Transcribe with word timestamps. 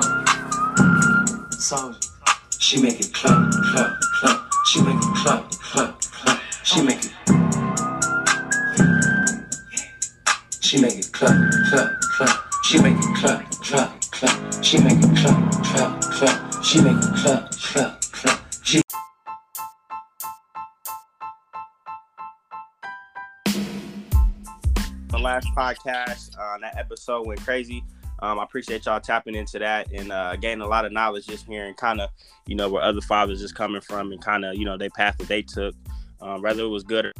go. 0.00 0.24
Soldier. 1.50 1.98
She 2.58 2.80
make 2.82 3.00
it 3.00 3.12
clap, 3.12 3.50
clap, 3.52 4.00
clap. 4.18 4.50
She 4.66 4.82
make 4.82 4.96
it 4.96 5.14
clap, 5.14 5.50
clap, 5.50 6.00
clap. 6.00 6.40
She 6.64 6.82
make 6.82 7.04
it. 7.04 7.12
She 10.60 10.80
make 10.80 10.98
it 10.98 11.12
clap, 11.12 11.36
clap, 11.68 12.00
clap. 12.00 12.40
She 12.64 12.80
make 12.80 12.96
it 12.96 13.16
clap, 13.16 13.50
clap, 13.60 14.00
clap. 14.10 14.64
She 14.64 14.78
make 14.78 14.98
it 14.98 15.16
clap, 15.16 15.52
clap, 15.62 16.00
clap. 16.00 16.64
She 16.64 16.80
make 16.80 16.96
it 16.96 17.14
clap, 17.16 17.50
clap, 17.52 18.00
clap. 18.00 18.40
She 18.62 18.82
the 25.08 25.18
last 25.18 25.46
podcast. 25.56 26.36
Uh, 26.38 26.58
that 26.58 26.76
episode 26.78 27.26
went 27.26 27.40
crazy. 27.42 27.84
Um, 28.24 28.40
I 28.40 28.42
appreciate 28.44 28.86
y'all 28.86 29.00
tapping 29.00 29.34
into 29.34 29.58
that 29.58 29.92
and 29.92 30.10
uh, 30.10 30.34
gaining 30.36 30.62
a 30.62 30.66
lot 30.66 30.86
of 30.86 30.92
knowledge 30.92 31.26
just 31.26 31.46
hearing 31.46 31.74
kind 31.74 32.00
of, 32.00 32.08
you 32.46 32.56
know, 32.56 32.70
where 32.70 32.82
other 32.82 33.02
fathers 33.02 33.42
is 33.42 33.52
coming 33.52 33.82
from 33.82 34.12
and 34.12 34.22
kind 34.22 34.46
of, 34.46 34.54
you 34.54 34.64
know, 34.64 34.78
they 34.78 34.88
path 34.88 35.18
that 35.18 35.28
they 35.28 35.42
took, 35.42 35.74
um, 36.22 36.40
whether 36.40 36.62
it 36.62 36.68
was 36.68 36.84
good 36.84 37.04
or 37.04 37.12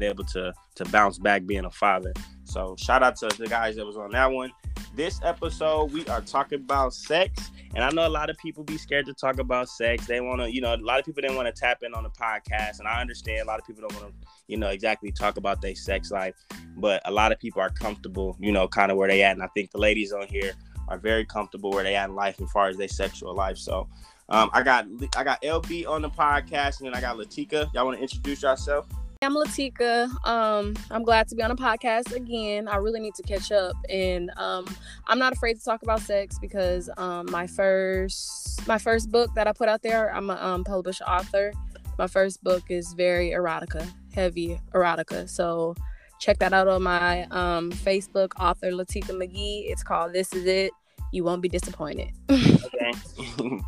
able 0.00 0.22
to 0.22 0.54
to 0.76 0.84
bounce 0.86 1.18
back 1.18 1.44
being 1.46 1.64
a 1.64 1.70
father. 1.70 2.12
So 2.48 2.74
shout 2.78 3.02
out 3.02 3.16
to 3.16 3.28
the 3.28 3.46
guys 3.46 3.76
that 3.76 3.84
was 3.84 3.98
on 3.98 4.10
that 4.12 4.32
one. 4.32 4.52
This 4.94 5.20
episode 5.22 5.92
we 5.92 6.06
are 6.06 6.22
talking 6.22 6.60
about 6.60 6.94
sex, 6.94 7.50
and 7.74 7.84
I 7.84 7.90
know 7.90 8.06
a 8.06 8.08
lot 8.08 8.30
of 8.30 8.38
people 8.38 8.64
be 8.64 8.78
scared 8.78 9.04
to 9.06 9.12
talk 9.12 9.38
about 9.38 9.68
sex. 9.68 10.06
They 10.06 10.22
want 10.22 10.40
to, 10.40 10.50
you 10.50 10.62
know, 10.62 10.74
a 10.74 10.76
lot 10.76 10.98
of 10.98 11.04
people 11.04 11.20
didn't 11.20 11.36
want 11.36 11.54
to 11.54 11.60
tap 11.60 11.82
in 11.82 11.92
on 11.92 12.04
the 12.04 12.10
podcast, 12.10 12.78
and 12.78 12.88
I 12.88 13.02
understand 13.02 13.42
a 13.42 13.44
lot 13.44 13.60
of 13.60 13.66
people 13.66 13.86
don't 13.86 14.00
want 14.00 14.14
to, 14.14 14.28
you 14.46 14.56
know, 14.56 14.68
exactly 14.68 15.12
talk 15.12 15.36
about 15.36 15.60
their 15.60 15.74
sex 15.74 16.10
life, 16.10 16.34
but 16.78 17.02
a 17.04 17.10
lot 17.10 17.32
of 17.32 17.38
people 17.38 17.60
are 17.60 17.68
comfortable, 17.68 18.34
you 18.40 18.50
know, 18.50 18.66
kind 18.66 18.90
of 18.90 18.96
where 18.96 19.08
they 19.08 19.22
at, 19.22 19.32
and 19.32 19.42
I 19.42 19.48
think 19.48 19.70
the 19.70 19.78
ladies 19.78 20.12
on 20.12 20.26
here 20.26 20.52
are 20.88 20.96
very 20.96 21.26
comfortable 21.26 21.70
where 21.70 21.84
they 21.84 21.96
at 21.96 22.08
in 22.08 22.16
life 22.16 22.40
as 22.40 22.50
far 22.50 22.68
as 22.68 22.78
their 22.78 22.88
sexual 22.88 23.34
life. 23.34 23.58
So. 23.58 23.88
Um, 24.30 24.50
I 24.52 24.62
got 24.62 24.86
I 25.16 25.24
got 25.24 25.40
LB 25.40 25.88
on 25.88 26.02
the 26.02 26.10
podcast, 26.10 26.80
and 26.80 26.86
then 26.86 26.94
I 26.94 27.00
got 27.00 27.16
Latica. 27.16 27.72
Y'all 27.72 27.86
want 27.86 27.96
to 27.96 28.02
introduce 28.02 28.42
yourself? 28.42 28.86
I'm 29.20 29.34
Latica. 29.34 30.08
Um, 30.24 30.76
I'm 30.92 31.02
glad 31.02 31.26
to 31.28 31.34
be 31.34 31.42
on 31.42 31.50
a 31.50 31.56
podcast 31.56 32.14
again. 32.14 32.68
I 32.68 32.76
really 32.76 33.00
need 33.00 33.14
to 33.16 33.24
catch 33.24 33.50
up, 33.50 33.74
and 33.90 34.30
um, 34.36 34.64
I'm 35.08 35.18
not 35.18 35.32
afraid 35.32 35.54
to 35.54 35.64
talk 35.64 35.82
about 35.82 36.00
sex 36.00 36.38
because 36.38 36.88
um, 36.96 37.26
my 37.28 37.48
first 37.48 38.64
my 38.68 38.78
first 38.78 39.10
book 39.10 39.34
that 39.34 39.48
I 39.48 39.52
put 39.52 39.68
out 39.68 39.82
there, 39.82 40.14
I'm 40.14 40.30
a 40.30 40.34
um, 40.34 40.62
published 40.62 41.02
author. 41.02 41.52
My 41.98 42.06
first 42.06 42.44
book 42.44 42.62
is 42.68 42.92
very 42.92 43.30
erotica, 43.30 43.90
heavy 44.14 44.60
erotica. 44.72 45.28
So 45.28 45.74
check 46.20 46.38
that 46.38 46.52
out 46.52 46.68
on 46.68 46.84
my 46.84 47.24
um, 47.32 47.72
Facebook, 47.72 48.30
author 48.38 48.70
Latica 48.70 49.10
McGee. 49.10 49.64
It's 49.68 49.82
called 49.82 50.12
"This 50.12 50.32
Is 50.32 50.46
It." 50.46 50.70
You 51.12 51.24
won't 51.24 51.42
be 51.42 51.48
disappointed. 51.48 52.12
Okay. 52.30 52.92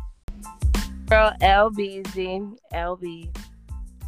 Girl, 1.07 1.33
LBZ, 1.41 2.55
LB, 2.73 3.37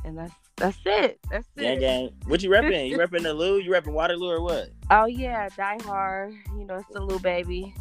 and 0.06 0.18
that's 0.18 0.43
that's 0.58 0.78
it. 0.86 1.20
That's 1.32 1.48
it. 1.56 1.62
gang, 1.62 1.80
gang. 1.80 2.09
What 2.26 2.42
you 2.44 2.50
repping? 2.50 2.90
You 2.90 2.98
repping 3.00 3.23
the 3.23 3.34
Lou? 3.34 3.59
You 3.59 3.72
repping 3.72 3.94
Waterloo 3.94 4.30
or 4.30 4.42
what? 4.42 4.70
Oh 4.92 5.06
yeah, 5.06 5.50
Die 5.50 5.78
Hard. 5.84 6.34
You 6.58 6.66
know, 6.66 6.76
it's 6.76 6.90
the 6.92 7.02
little 7.02 7.20
baby. 7.20 7.73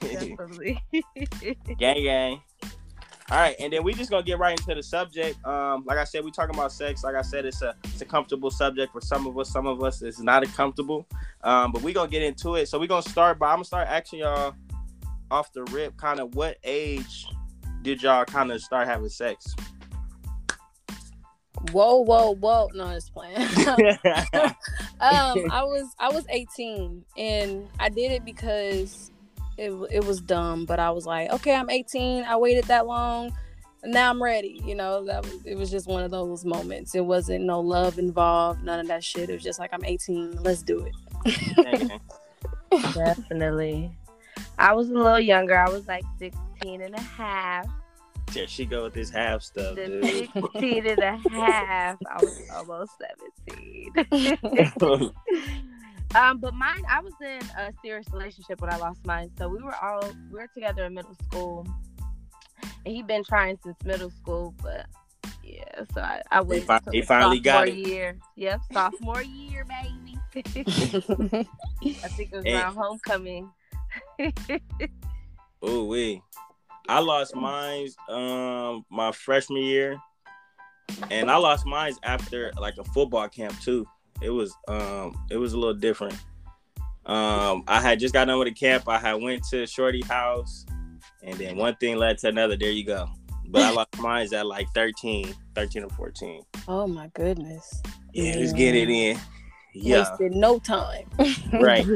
Definitely. 0.00 0.82
gang, 1.78 2.02
gang. 2.02 2.42
All 3.30 3.38
right, 3.38 3.56
and 3.58 3.72
then 3.72 3.82
we 3.82 3.94
just 3.94 4.10
gonna 4.10 4.22
get 4.22 4.38
right 4.38 4.58
into 4.58 4.74
the 4.74 4.82
subject. 4.82 5.44
Um, 5.46 5.82
like 5.86 5.96
I 5.96 6.04
said, 6.04 6.24
we 6.24 6.30
talking 6.30 6.54
about 6.54 6.72
sex. 6.72 7.02
Like 7.02 7.14
I 7.14 7.22
said, 7.22 7.46
it's 7.46 7.62
a 7.62 7.74
it's 7.84 8.02
a 8.02 8.04
comfortable 8.04 8.50
subject 8.50 8.92
for 8.92 9.00
some 9.00 9.26
of 9.26 9.38
us. 9.38 9.50
Some 9.50 9.66
of 9.66 9.82
us 9.82 10.02
it's 10.02 10.20
not 10.20 10.42
a 10.42 10.46
comfortable. 10.46 11.06
Um, 11.42 11.72
but 11.72 11.80
we 11.82 11.94
gonna 11.94 12.10
get 12.10 12.22
into 12.22 12.56
it. 12.56 12.68
So 12.68 12.78
we 12.78 12.86
gonna 12.86 13.02
start 13.02 13.38
by 13.38 13.48
I'm 13.48 13.56
gonna 13.56 13.64
start 13.64 13.88
asking 13.88 14.20
y'all 14.20 14.54
off 15.30 15.52
the 15.54 15.64
rip, 15.64 15.96
kind 15.96 16.20
of 16.20 16.34
what 16.34 16.58
age 16.64 17.26
did 17.80 18.02
y'all 18.02 18.26
kind 18.26 18.52
of 18.52 18.60
start 18.60 18.86
having 18.86 19.08
sex? 19.08 19.54
Whoa, 21.72 22.00
whoa, 22.00 22.34
whoa! 22.34 22.68
No, 22.74 22.90
it's 22.90 23.10
playing. 23.10 23.36
um, 25.00 25.50
I 25.50 25.62
was 25.64 25.94
I 25.98 26.10
was 26.10 26.24
18, 26.28 27.04
and 27.16 27.68
I 27.78 27.88
did 27.88 28.12
it 28.12 28.24
because 28.24 29.10
it 29.56 29.70
it 29.90 30.04
was 30.04 30.20
dumb. 30.20 30.64
But 30.66 30.78
I 30.78 30.90
was 30.90 31.06
like, 31.06 31.30
okay, 31.32 31.54
I'm 31.54 31.70
18. 31.70 32.24
I 32.24 32.36
waited 32.36 32.64
that 32.64 32.86
long. 32.86 33.32
Now 33.84 34.10
I'm 34.10 34.22
ready. 34.22 34.60
You 34.64 34.74
know, 34.74 35.04
that 35.04 35.24
was 35.24 35.44
it 35.44 35.56
was 35.56 35.70
just 35.70 35.86
one 35.86 36.02
of 36.02 36.10
those 36.10 36.44
moments. 36.44 36.94
It 36.94 37.04
wasn't 37.04 37.44
no 37.44 37.60
love 37.60 37.98
involved, 37.98 38.62
none 38.64 38.80
of 38.80 38.88
that 38.88 39.04
shit. 39.04 39.28
It 39.28 39.34
was 39.34 39.42
just 39.42 39.58
like 39.58 39.70
I'm 39.72 39.84
18. 39.84 40.42
Let's 40.42 40.62
do 40.62 40.86
it. 41.24 42.00
Definitely. 42.94 43.96
I 44.58 44.72
was 44.72 44.88
a 44.88 44.94
little 44.94 45.20
younger. 45.20 45.56
I 45.56 45.68
was 45.68 45.86
like 45.86 46.04
16 46.18 46.80
and 46.80 46.94
a 46.94 47.00
half. 47.00 47.66
Yeah, 48.32 48.46
she 48.46 48.64
go 48.64 48.84
with 48.84 48.94
this 48.94 49.10
half 49.10 49.42
stuff, 49.42 49.76
The 49.76 49.86
dude. 49.86 50.30
16 50.32 50.86
and 50.86 50.98
a 50.98 51.16
half. 51.30 51.98
I 52.10 52.22
was 52.22 52.40
almost 52.52 52.92
17. 53.46 55.12
um, 56.14 56.38
but 56.38 56.54
mine, 56.54 56.82
I 56.88 57.00
was 57.00 57.12
in 57.20 57.40
a 57.58 57.72
serious 57.82 58.06
relationship 58.12 58.60
when 58.60 58.72
I 58.72 58.76
lost 58.76 59.04
mine. 59.06 59.30
So 59.38 59.48
we 59.48 59.62
were 59.62 59.74
all 59.76 60.02
we 60.32 60.38
were 60.40 60.48
together 60.52 60.84
in 60.86 60.94
middle 60.94 61.14
school, 61.26 61.66
and 62.84 62.94
he'd 62.94 63.06
been 63.06 63.22
trying 63.24 63.58
since 63.62 63.76
middle 63.84 64.10
school. 64.10 64.54
But 64.62 64.86
yeah, 65.44 65.62
so 65.94 66.00
I, 66.00 66.22
I 66.32 66.40
waited 66.40 66.66
fi- 66.66 66.80
he 66.90 67.02
finally 67.02 67.38
got 67.40 67.68
sophomore 67.68 67.86
year. 67.88 68.18
Yep, 68.36 68.60
sophomore 68.72 69.22
year, 69.22 69.64
baby. 69.64 70.18
I 70.36 72.08
think 72.08 72.32
it 72.32 72.36
was 72.36 72.44
Hey. 72.44 72.54
around 72.56 72.74
homecoming. 72.74 73.50
Oh 75.66 75.84
wee. 75.84 76.20
I 76.88 77.00
lost 77.00 77.34
mine 77.34 77.88
um 78.08 78.84
my 78.90 79.12
freshman 79.12 79.62
year. 79.62 79.98
And 81.10 81.30
I 81.30 81.36
lost 81.36 81.66
mine 81.66 81.94
after 82.02 82.52
like 82.58 82.76
a 82.78 82.84
football 82.84 83.28
camp 83.28 83.58
too. 83.60 83.86
It 84.20 84.30
was 84.30 84.54
um 84.68 85.14
it 85.30 85.36
was 85.36 85.52
a 85.52 85.58
little 85.58 85.74
different. 85.74 86.14
Um 87.06 87.64
I 87.66 87.80
had 87.80 87.98
just 87.98 88.14
got 88.14 88.26
done 88.26 88.38
with 88.38 88.48
the 88.48 88.54
camp. 88.54 88.88
I 88.88 88.98
had 88.98 89.14
went 89.14 89.44
to 89.50 89.66
Shorty 89.66 90.02
house 90.02 90.66
and 91.22 91.34
then 91.38 91.56
one 91.56 91.74
thing 91.76 91.96
led 91.96 92.18
to 92.18 92.28
another. 92.28 92.56
There 92.56 92.70
you 92.70 92.84
go. 92.84 93.08
But 93.48 93.62
I 93.62 93.70
lost 93.70 93.98
mine 93.98 94.32
at 94.34 94.46
like 94.46 94.68
13, 94.74 95.34
13 95.54 95.84
or 95.84 95.90
14. 95.90 96.42
oh 96.68 96.86
my 96.86 97.08
goodness! 97.14 97.82
Yeah, 98.12 98.34
let's 98.36 98.52
get 98.52 98.74
it 98.74 98.88
in. 98.88 99.18
Yeah. 99.74 100.08
Wasted 100.10 100.32
no 100.32 100.58
time. 100.58 101.08
Right. 101.52 101.86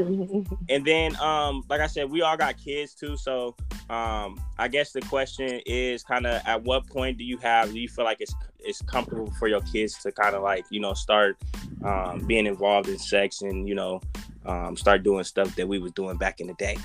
And 0.70 0.84
then, 0.84 1.16
um, 1.16 1.64
like 1.68 1.80
I 1.80 1.86
said, 1.86 2.10
we 2.10 2.20
all 2.20 2.36
got 2.36 2.56
kids 2.58 2.92
too. 2.94 3.16
So, 3.16 3.56
um, 3.88 4.38
I 4.58 4.68
guess 4.68 4.92
the 4.92 5.00
question 5.00 5.60
is 5.64 6.02
kind 6.02 6.26
of 6.26 6.42
at 6.44 6.62
what 6.62 6.86
point 6.86 7.16
do 7.16 7.24
you 7.24 7.38
have? 7.38 7.72
Do 7.72 7.78
you 7.78 7.88
feel 7.88 8.04
like 8.04 8.20
it's 8.20 8.34
it's 8.58 8.82
comfortable 8.82 9.30
for 9.38 9.48
your 9.48 9.62
kids 9.62 9.94
to 10.02 10.12
kind 10.12 10.34
of 10.34 10.42
like 10.42 10.64
you 10.70 10.80
know 10.80 10.92
start 10.92 11.38
um, 11.84 12.26
being 12.26 12.46
involved 12.46 12.88
in 12.88 12.98
sex 12.98 13.40
and 13.42 13.66
you 13.68 13.74
know 13.74 14.00
um, 14.44 14.76
start 14.76 15.02
doing 15.02 15.24
stuff 15.24 15.54
that 15.56 15.66
we 15.66 15.78
was 15.78 15.92
doing 15.92 16.16
back 16.16 16.40
in 16.40 16.48
the 16.48 16.54
day? 16.54 16.76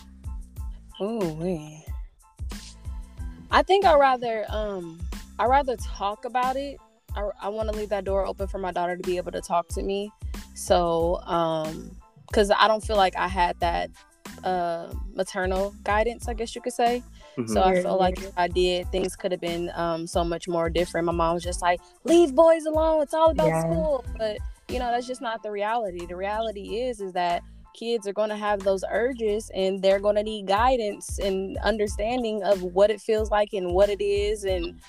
Oh 0.99 1.35
man. 1.35 1.81
I 3.51 3.61
think 3.63 3.85
I 3.85 3.95
rather 3.97 4.45
um 4.49 5.01
I 5.39 5.45
rather 5.45 5.75
talk 5.77 6.25
about 6.25 6.55
it. 6.55 6.77
I, 7.15 7.29
I 7.41 7.49
want 7.49 7.69
to 7.69 7.75
leave 7.75 7.89
that 7.89 8.05
door 8.05 8.25
open 8.25 8.47
for 8.47 8.57
my 8.57 8.71
daughter 8.71 8.95
to 8.95 9.03
be 9.03 9.17
able 9.17 9.31
to 9.31 9.41
talk 9.41 9.67
to 9.69 9.83
me. 9.83 10.11
So 10.53 11.19
um 11.25 11.95
because 12.27 12.49
I 12.51 12.67
don't 12.67 12.83
feel 12.83 12.95
like 12.95 13.15
I 13.15 13.27
had 13.27 13.59
that 13.59 13.89
uh 14.43 14.93
maternal 15.13 15.73
guidance, 15.83 16.27
I 16.27 16.33
guess 16.33 16.55
you 16.55 16.61
could 16.61 16.73
say. 16.73 17.03
So 17.45 17.61
I 17.61 17.75
feel 17.75 17.97
like 17.97 18.21
if 18.21 18.31
I 18.37 18.47
did, 18.47 18.87
things 18.91 19.15
could 19.15 19.31
have 19.31 19.41
been 19.41 19.71
um 19.75 20.07
so 20.07 20.23
much 20.23 20.47
more 20.47 20.69
different. 20.69 21.05
My 21.05 21.11
mom 21.11 21.35
was 21.35 21.43
just 21.43 21.61
like, 21.61 21.79
"Leave 22.03 22.33
boys 22.35 22.65
alone. 22.65 23.01
It's 23.03 23.13
all 23.13 23.31
about 23.31 23.47
Yeah. 23.47 23.61
school." 23.61 24.05
But 24.17 24.39
you 24.69 24.79
know, 24.79 24.91
that's 24.91 25.07
just 25.07 25.21
not 25.21 25.43
the 25.43 25.51
reality. 25.51 26.05
The 26.05 26.15
reality 26.15 26.77
is 26.77 26.99
is 27.01 27.13
that 27.13 27.43
kids 27.73 28.07
are 28.07 28.13
going 28.13 28.29
to 28.29 28.37
have 28.37 28.63
those 28.63 28.83
urges 28.91 29.49
and 29.55 29.81
they're 29.81 29.99
going 29.99 30.15
to 30.15 30.23
need 30.23 30.47
guidance 30.47 31.17
and 31.19 31.57
understanding 31.63 32.43
of 32.43 32.61
what 32.61 32.91
it 32.91 33.01
feels 33.01 33.31
like 33.31 33.49
and 33.53 33.73
what 33.73 33.89
it 33.89 34.01
is 34.01 34.43
and 34.43 34.79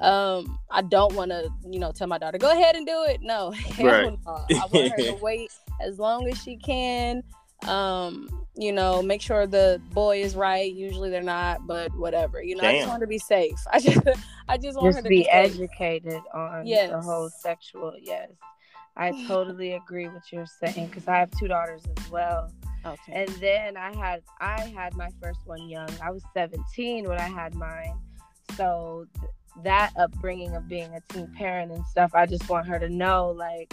um 0.00 0.58
I 0.70 0.82
don't 0.82 1.14
want 1.14 1.30
to, 1.30 1.50
you 1.68 1.78
know, 1.78 1.92
tell 1.92 2.06
my 2.06 2.18
daughter, 2.18 2.38
"Go 2.38 2.50
ahead 2.50 2.76
and 2.76 2.86
do 2.86 3.04
it." 3.08 3.20
No. 3.22 3.52
Right. 3.78 4.12
no. 4.26 4.44
I 4.50 4.66
want 4.72 4.92
her 4.92 4.96
to 4.96 5.18
wait 5.22 5.52
as 5.80 5.98
long 5.98 6.28
as 6.28 6.40
she 6.42 6.56
can. 6.56 7.22
Um 7.66 8.28
you 8.56 8.72
know 8.72 9.02
make 9.02 9.22
sure 9.22 9.46
the 9.46 9.80
boy 9.92 10.20
is 10.20 10.34
right. 10.34 10.72
Usually 10.72 11.10
they're 11.10 11.22
not 11.22 11.66
but 11.66 11.94
whatever 11.96 12.42
you 12.42 12.56
know 12.56 12.64
i 12.64 12.76
just 12.76 12.88
want 12.88 13.00
to 13.00 13.06
be 13.06 13.18
safe. 13.18 13.58
I 13.72 13.80
just 13.80 14.00
i 14.48 14.56
just 14.56 14.80
want 14.80 14.96
her 14.96 15.02
to 15.02 15.08
be 15.08 15.22
be, 15.22 15.30
educated 15.30 16.20
on 16.34 16.64
the 16.64 17.00
whole 17.02 17.30
sexual 17.30 17.94
yes. 18.00 18.30
I 18.96 19.12
totally 19.26 19.74
agree 19.74 20.08
with 20.08 20.22
you're 20.32 20.46
saying 20.46 20.88
because 20.88 21.06
i 21.08 21.16
have 21.16 21.30
two 21.38 21.48
daughters 21.48 21.82
as 21.96 22.10
well. 22.10 22.50
Okay. 22.84 23.12
And 23.12 23.28
then 23.40 23.76
i 23.76 23.94
had 23.94 24.22
i 24.40 24.60
had 24.62 24.94
my 24.96 25.10
first 25.22 25.40
one 25.44 25.68
young. 25.68 25.88
I 26.02 26.10
was 26.10 26.22
17 26.34 27.08
when 27.08 27.18
i 27.18 27.28
had 27.28 27.54
mine. 27.54 27.98
So 28.56 29.06
th- 29.20 29.30
that 29.64 29.90
upbringing 29.98 30.54
of 30.54 30.68
being 30.68 30.94
a 30.94 31.00
teen 31.12 31.26
parent 31.36 31.72
and 31.72 31.84
stuff 31.86 32.10
i 32.14 32.26
just 32.26 32.48
want 32.48 32.66
her 32.66 32.78
to 32.78 32.88
know 32.88 33.30
like 33.30 33.72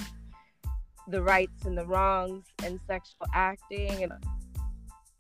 the 1.08 1.22
rights 1.22 1.66
and 1.66 1.78
the 1.78 1.86
wrongs 1.86 2.46
and 2.64 2.80
sexual 2.88 3.28
acting 3.34 4.04
and 4.04 4.12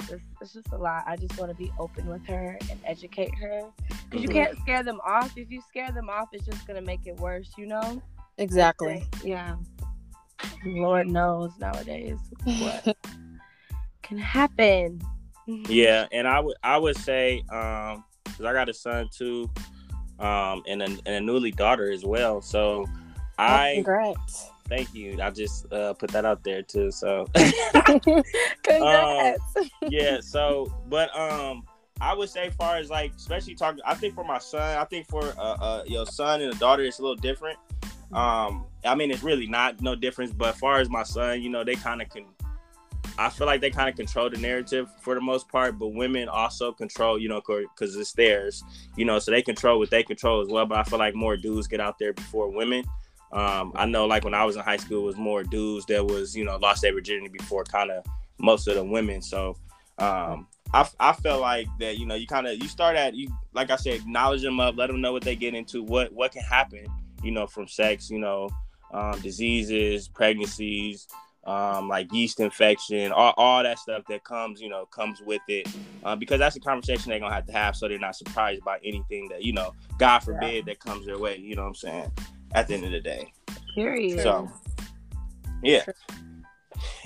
just 0.07 0.23
it's 0.41 0.53
just 0.53 0.71
a 0.71 0.77
lot. 0.77 1.03
I 1.05 1.17
just 1.17 1.37
want 1.37 1.51
to 1.51 1.55
be 1.57 1.71
open 1.79 2.07
with 2.07 2.25
her 2.27 2.57
and 2.69 2.79
educate 2.85 3.33
her 3.35 3.61
because 4.05 4.21
you 4.23 4.29
Mhm. 4.29 4.33
can't 4.33 4.57
scare 4.59 4.83
them 4.83 5.01
off. 5.05 5.37
If 5.37 5.51
you 5.51 5.61
scare 5.67 5.91
them 5.91 6.09
off, 6.09 6.29
it's 6.31 6.45
just 6.45 6.65
gonna 6.65 6.81
make 6.81 7.05
it 7.05 7.17
worse. 7.17 7.51
You 7.57 7.67
know? 7.67 8.01
Exactly. 8.37 9.05
Yeah. 9.23 9.55
Lord 10.65 11.07
knows 11.07 11.51
nowadays 11.57 12.19
what 12.45 12.95
can 14.01 14.17
happen. 14.17 15.01
Yeah, 15.45 16.07
and 16.11 16.27
I 16.27 16.39
would 16.39 16.55
I 16.63 16.77
would 16.77 16.97
say 16.97 17.43
um 17.49 18.03
because 18.23 18.45
I 18.45 18.53
got 18.53 18.69
a 18.69 18.73
son 18.73 19.09
too, 19.11 19.49
um 20.19 20.63
and 20.67 20.81
a, 20.81 20.85
and 20.85 21.07
a 21.07 21.21
newly 21.21 21.51
daughter 21.51 21.91
as 21.91 22.03
well. 22.05 22.41
So 22.41 22.85
I 23.37 23.73
Congrats. 23.75 24.49
thank 24.67 24.93
you. 24.93 25.19
I 25.21 25.29
just 25.29 25.71
uh, 25.71 25.93
put 25.93 26.09
that 26.11 26.25
out 26.25 26.43
there 26.43 26.61
too. 26.63 26.91
So 26.91 27.27
Congrats. 28.63 29.39
yeah. 29.89 30.19
So 30.21 30.73
but 30.89 31.15
um 31.17 31.63
I 31.99 32.13
would 32.13 32.29
say 32.29 32.49
far 32.51 32.77
as 32.77 32.89
like 32.89 33.13
especially 33.15 33.55
talking 33.55 33.81
I 33.85 33.93
think 33.95 34.15
for 34.15 34.23
my 34.23 34.37
son 34.39 34.77
I 34.77 34.83
think 34.85 35.07
for 35.07 35.23
uh, 35.23 35.57
uh 35.59 35.83
your 35.87 36.05
son 36.05 36.41
and 36.41 36.53
a 36.53 36.57
daughter 36.57 36.83
it's 36.83 36.99
a 36.99 37.01
little 37.01 37.15
different. 37.15 37.57
Um 38.13 38.65
I 38.85 38.95
mean 38.95 39.11
it's 39.11 39.23
really 39.23 39.47
not 39.47 39.81
no 39.81 39.95
difference. 39.95 40.31
But 40.31 40.55
far 40.57 40.79
as 40.79 40.89
my 40.89 41.03
son, 41.03 41.41
you 41.41 41.49
know 41.49 41.63
they 41.63 41.75
kind 41.75 42.01
of 42.01 42.09
can. 42.09 42.25
I 43.17 43.29
feel 43.29 43.47
like 43.47 43.61
they 43.61 43.71
kind 43.71 43.89
of 43.89 43.95
control 43.95 44.29
the 44.29 44.37
narrative 44.37 44.89
for 44.99 45.15
the 45.15 45.21
most 45.21 45.49
part, 45.49 45.79
but 45.79 45.89
women 45.89 46.29
also 46.29 46.71
control, 46.71 47.17
you 47.17 47.29
know, 47.29 47.41
because 47.41 47.95
it's 47.95 48.13
theirs, 48.13 48.63
you 48.95 49.05
know, 49.05 49.17
so 49.17 49.31
they 49.31 49.41
control 49.41 49.79
what 49.79 49.89
they 49.89 50.03
control 50.03 50.41
as 50.41 50.49
well. 50.49 50.65
But 50.65 50.77
I 50.77 50.83
feel 50.83 50.99
like 50.99 51.15
more 51.15 51.35
dudes 51.35 51.67
get 51.67 51.79
out 51.79 51.97
there 51.97 52.13
before 52.13 52.49
women. 52.49 52.83
Um, 53.31 53.73
I 53.75 53.85
know, 53.85 54.05
like 54.05 54.23
when 54.23 54.35
I 54.35 54.45
was 54.45 54.55
in 54.55 54.61
high 54.61 54.77
school, 54.77 55.03
it 55.03 55.05
was 55.05 55.17
more 55.17 55.43
dudes 55.43 55.85
that 55.87 56.05
was, 56.05 56.35
you 56.35 56.45
know, 56.45 56.57
lost 56.57 56.83
their 56.83 56.93
virginity 56.93 57.29
before 57.29 57.63
kind 57.63 57.91
of 57.91 58.05
most 58.37 58.67
of 58.67 58.75
the 58.75 58.83
women. 58.83 59.21
So 59.21 59.57
um, 59.97 60.47
I, 60.71 60.87
I 60.99 61.13
feel 61.13 61.41
like 61.41 61.67
that, 61.79 61.97
you 61.97 62.05
know, 62.05 62.15
you 62.15 62.27
kind 62.27 62.45
of 62.45 62.61
you 62.61 62.67
start 62.67 62.95
at 62.95 63.15
you, 63.15 63.29
like 63.53 63.71
I 63.71 63.77
said, 63.77 63.95
acknowledge 63.95 64.43
them 64.43 64.59
up, 64.59 64.77
let 64.77 64.87
them 64.87 65.01
know 65.01 65.11
what 65.11 65.23
they 65.23 65.35
get 65.35 65.55
into, 65.55 65.81
what 65.81 66.13
what 66.13 66.33
can 66.33 66.43
happen, 66.43 66.85
you 67.23 67.31
know, 67.31 67.47
from 67.47 67.67
sex, 67.67 68.11
you 68.11 68.19
know, 68.19 68.49
um, 68.93 69.19
diseases, 69.21 70.07
pregnancies 70.07 71.07
um, 71.47 71.87
like 71.87 72.11
yeast 72.11 72.41
infection, 72.41 73.11
all, 73.13 73.33
all 73.37 73.63
that 73.63 73.79
stuff 73.79 74.03
that 74.09 74.23
comes, 74.25 74.61
you 74.61 74.69
know, 74.69 74.85
comes 74.87 75.21
with 75.21 75.41
it. 75.47 75.67
Uh, 76.03 76.15
because 76.15 76.39
that's 76.39 76.57
a 76.57 76.59
conversation 76.59 77.09
they're 77.09 77.19
gonna 77.19 77.33
have 77.33 77.45
to 77.47 77.53
have, 77.53 77.75
so 77.75 77.87
they're 77.87 77.97
not 77.97 78.15
surprised 78.15 78.63
by 78.63 78.77
anything 78.83 79.29
that 79.29 79.43
you 79.43 79.53
know, 79.53 79.73
God 79.97 80.19
forbid, 80.19 80.65
that 80.65 80.79
comes 80.79 81.05
their 81.05 81.17
way. 81.17 81.37
You 81.37 81.55
know 81.55 81.63
what 81.63 81.69
I'm 81.69 81.75
saying? 81.75 82.11
At 82.53 82.67
the 82.67 82.75
end 82.75 82.85
of 82.85 82.91
the 82.91 82.99
day, 82.99 83.33
Period. 83.73 84.21
so 84.21 84.51
yeah. 85.63 85.85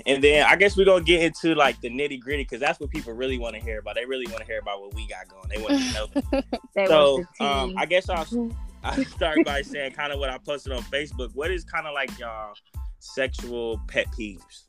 And 0.04 0.22
then 0.22 0.44
I 0.44 0.56
guess 0.56 0.76
we're 0.76 0.84
gonna 0.84 1.04
get 1.04 1.22
into 1.22 1.54
like 1.54 1.80
the 1.80 1.88
nitty 1.88 2.20
gritty 2.20 2.42
because 2.42 2.60
that's 2.60 2.78
what 2.78 2.90
people 2.90 3.12
really 3.12 3.38
want 3.38 3.54
to 3.54 3.60
hear 3.60 3.78
about. 3.78 3.94
They 3.94 4.04
really 4.04 4.26
want 4.26 4.40
to 4.40 4.44
hear 4.44 4.58
about 4.58 4.80
what 4.80 4.92
we 4.94 5.06
got 5.06 5.28
going. 5.28 5.48
They 5.48 5.62
want 5.62 5.80
to 5.80 6.34
know. 6.74 6.86
So 6.86 7.24
um. 7.40 7.74
I 7.76 7.86
guess 7.86 8.08
I'll 8.08 8.26
I 8.84 9.04
start 9.04 9.38
by 9.44 9.62
saying 9.62 9.92
kind 9.92 10.12
of 10.12 10.18
what 10.18 10.28
I 10.28 10.38
posted 10.38 10.72
on 10.72 10.82
Facebook. 10.82 11.30
What 11.34 11.52
is 11.52 11.64
kind 11.64 11.86
of 11.86 11.94
like 11.94 12.18
y'all 12.18 12.54
sexual 13.02 13.80
pet 13.88 14.06
peeves? 14.12 14.62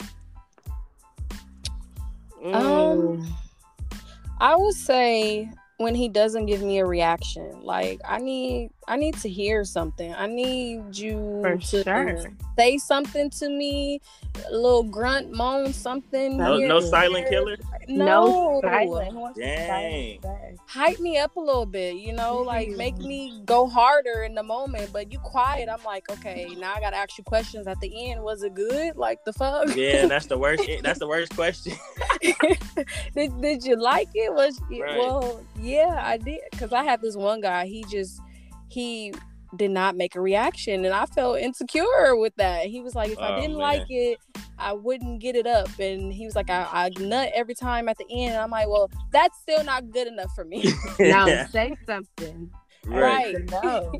Mm. 2.43 2.55
Um, 2.55 3.35
I 4.41 4.55
would 4.55 4.73
say 4.73 5.49
when 5.77 5.95
he 5.95 6.09
doesn't 6.09 6.47
give 6.47 6.61
me 6.61 6.79
a 6.79 6.85
reaction, 6.85 7.61
like 7.61 8.01
I 8.07 8.17
need, 8.17 8.71
I 8.87 8.97
need 8.97 9.15
to 9.17 9.29
hear 9.29 9.63
something. 9.63 10.13
I 10.13 10.27
need 10.27 10.95
you 10.95 11.39
for 11.41 11.55
to 11.57 11.83
sure. 11.83 12.31
say 12.57 12.77
something 12.77 13.29
to 13.31 13.49
me, 13.49 14.01
a 14.47 14.51
little 14.51 14.83
grunt, 14.83 15.31
moan, 15.31 15.73
something. 15.73 16.37
No, 16.37 16.57
no 16.57 16.79
silent 16.79 17.25
there. 17.29 17.31
killer. 17.31 17.57
No, 17.87 18.59
silent. 18.63 19.13
Who 19.13 19.19
wants 19.19 19.39
Dang. 19.39 20.21
silent 20.21 20.53
hype 20.73 20.99
me 20.99 21.17
up 21.17 21.35
a 21.35 21.39
little 21.39 21.67
bit, 21.67 21.95
you 21.95 22.13
know, 22.13 22.37
mm-hmm. 22.37 22.47
like 22.47 22.69
make 22.69 22.97
me 22.97 23.41
go 23.45 23.67
harder 23.67 24.23
in 24.23 24.33
the 24.33 24.41
moment. 24.43 24.91
But 24.91 25.11
you 25.11 25.19
quiet, 25.19 25.69
I'm 25.69 25.83
like, 25.83 26.09
okay, 26.09 26.47
now 26.57 26.73
I 26.73 26.79
gotta 26.79 26.97
ask 26.97 27.17
you 27.17 27.23
questions 27.23 27.67
at 27.67 27.79
the 27.79 28.09
end. 28.09 28.23
Was 28.23 28.43
it 28.43 28.55
good? 28.55 28.95
Like 28.95 29.23
the 29.23 29.33
fuck? 29.33 29.75
Yeah, 29.75 30.07
that's 30.07 30.25
the 30.25 30.37
worst. 30.37 30.63
That's 30.81 30.99
the 30.99 31.07
worst 31.07 31.35
question. 31.35 31.73
did, 33.15 33.41
did 33.41 33.63
you 33.63 33.75
like 33.75 34.09
it? 34.13 34.33
Was 34.33 34.59
Right. 34.69 34.97
well, 34.97 35.43
yeah, 35.59 36.01
I 36.03 36.17
did. 36.17 36.41
Cause 36.57 36.73
I 36.73 36.83
had 36.83 37.01
this 37.01 37.15
one 37.15 37.41
guy. 37.41 37.65
He 37.65 37.83
just 37.89 38.21
he 38.73 39.13
did 39.55 39.69
not 39.71 39.95
make 39.95 40.15
a 40.15 40.21
reaction, 40.21 40.83
and 40.83 40.93
I 40.93 41.05
felt 41.05 41.37
insecure 41.37 42.15
with 42.15 42.33
that. 42.37 42.65
He 42.65 42.81
was 42.81 42.95
like, 42.95 43.11
if 43.11 43.19
I 43.19 43.33
Oh, 43.33 43.35
didn't 43.35 43.57
man. 43.57 43.61
like 43.61 43.85
it, 43.89 44.17
I 44.57 44.73
wouldn't 44.73 45.19
get 45.21 45.35
it 45.35 45.45
up. 45.45 45.67
And 45.79 46.11
he 46.11 46.25
was 46.25 46.35
like, 46.35 46.49
I, 46.49 46.67
I 46.71 46.89
nut 46.99 47.29
every 47.35 47.53
time 47.53 47.87
at 47.87 47.97
the 47.97 48.05
end. 48.09 48.33
And 48.33 48.41
I'm 48.41 48.49
like, 48.49 48.67
well, 48.67 48.89
that's 49.11 49.39
still 49.41 49.63
not 49.63 49.91
good 49.91 50.07
enough 50.07 50.31
for 50.35 50.43
me. 50.45 50.73
Now 50.99 51.27
say 51.51 51.75
something. 51.85 52.49
Right. 52.85 53.35
right. 53.35 53.49
No. 53.63 53.91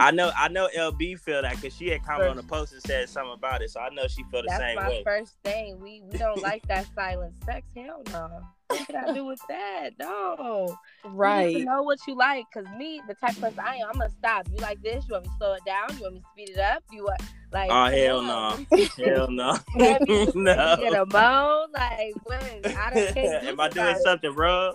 I 0.00 0.10
know. 0.10 0.30
I 0.36 0.48
know. 0.48 0.68
LB 0.76 1.18
feel 1.20 1.42
that 1.42 1.56
because 1.56 1.74
she 1.76 1.88
had 1.88 2.04
commented 2.04 2.30
on 2.30 2.36
the 2.36 2.42
post 2.42 2.72
and 2.72 2.82
said 2.82 3.08
something 3.08 3.32
about 3.34 3.62
it, 3.62 3.70
so 3.70 3.80
I 3.80 3.88
know 3.90 4.06
she 4.08 4.22
felt 4.30 4.44
the 4.44 4.48
That's 4.48 4.60
same 4.62 4.76
my 4.76 4.88
way. 4.88 5.02
first 5.04 5.36
thing. 5.44 5.80
We 5.80 6.02
we 6.10 6.18
don't 6.18 6.42
like 6.42 6.66
that 6.68 6.86
silent 6.94 7.34
sex. 7.44 7.66
Hell 7.76 8.02
no. 8.12 8.40
What 8.68 8.86
can 8.86 8.96
I 8.96 9.12
do 9.14 9.24
with 9.24 9.40
that? 9.48 9.90
No. 9.98 10.76
Right. 11.06 11.56
to 11.56 11.64
know 11.64 11.82
what 11.82 11.98
you 12.06 12.14
like. 12.14 12.44
Cause 12.52 12.66
me, 12.76 13.00
the 13.08 13.14
type 13.14 13.30
of 13.36 13.40
person 13.40 13.60
I 13.60 13.76
am, 13.76 13.86
I'm 13.88 13.98
gonna 13.98 14.10
stop. 14.10 14.46
You 14.52 14.58
like 14.58 14.82
this? 14.82 15.06
You 15.08 15.14
want 15.14 15.24
me 15.24 15.30
to 15.30 15.36
slow 15.38 15.52
it 15.54 15.64
down? 15.64 15.96
You 15.96 16.02
want 16.02 16.14
me 16.14 16.20
to 16.20 16.26
speed 16.32 16.50
it 16.50 16.58
up? 16.58 16.82
You 16.92 17.04
want 17.04 17.20
like? 17.50 17.70
Oh 17.72 17.84
hell 17.96 18.20
no, 18.22 18.66
hell 19.06 19.30
no, 19.30 19.52
Have 19.78 20.02
you- 20.06 20.14
You 20.16 20.32
no. 20.34 20.76
get 20.78 20.92
a 20.92 21.06
moan? 21.06 21.68
Like 21.72 22.14
what? 22.24 22.66
I 22.76 22.90
don't 22.94 23.14
can't 23.14 23.44
Am 23.48 23.58
I 23.60 23.68
doing 23.70 23.86
silence. 23.86 24.02
something 24.04 24.34
wrong? 24.34 24.74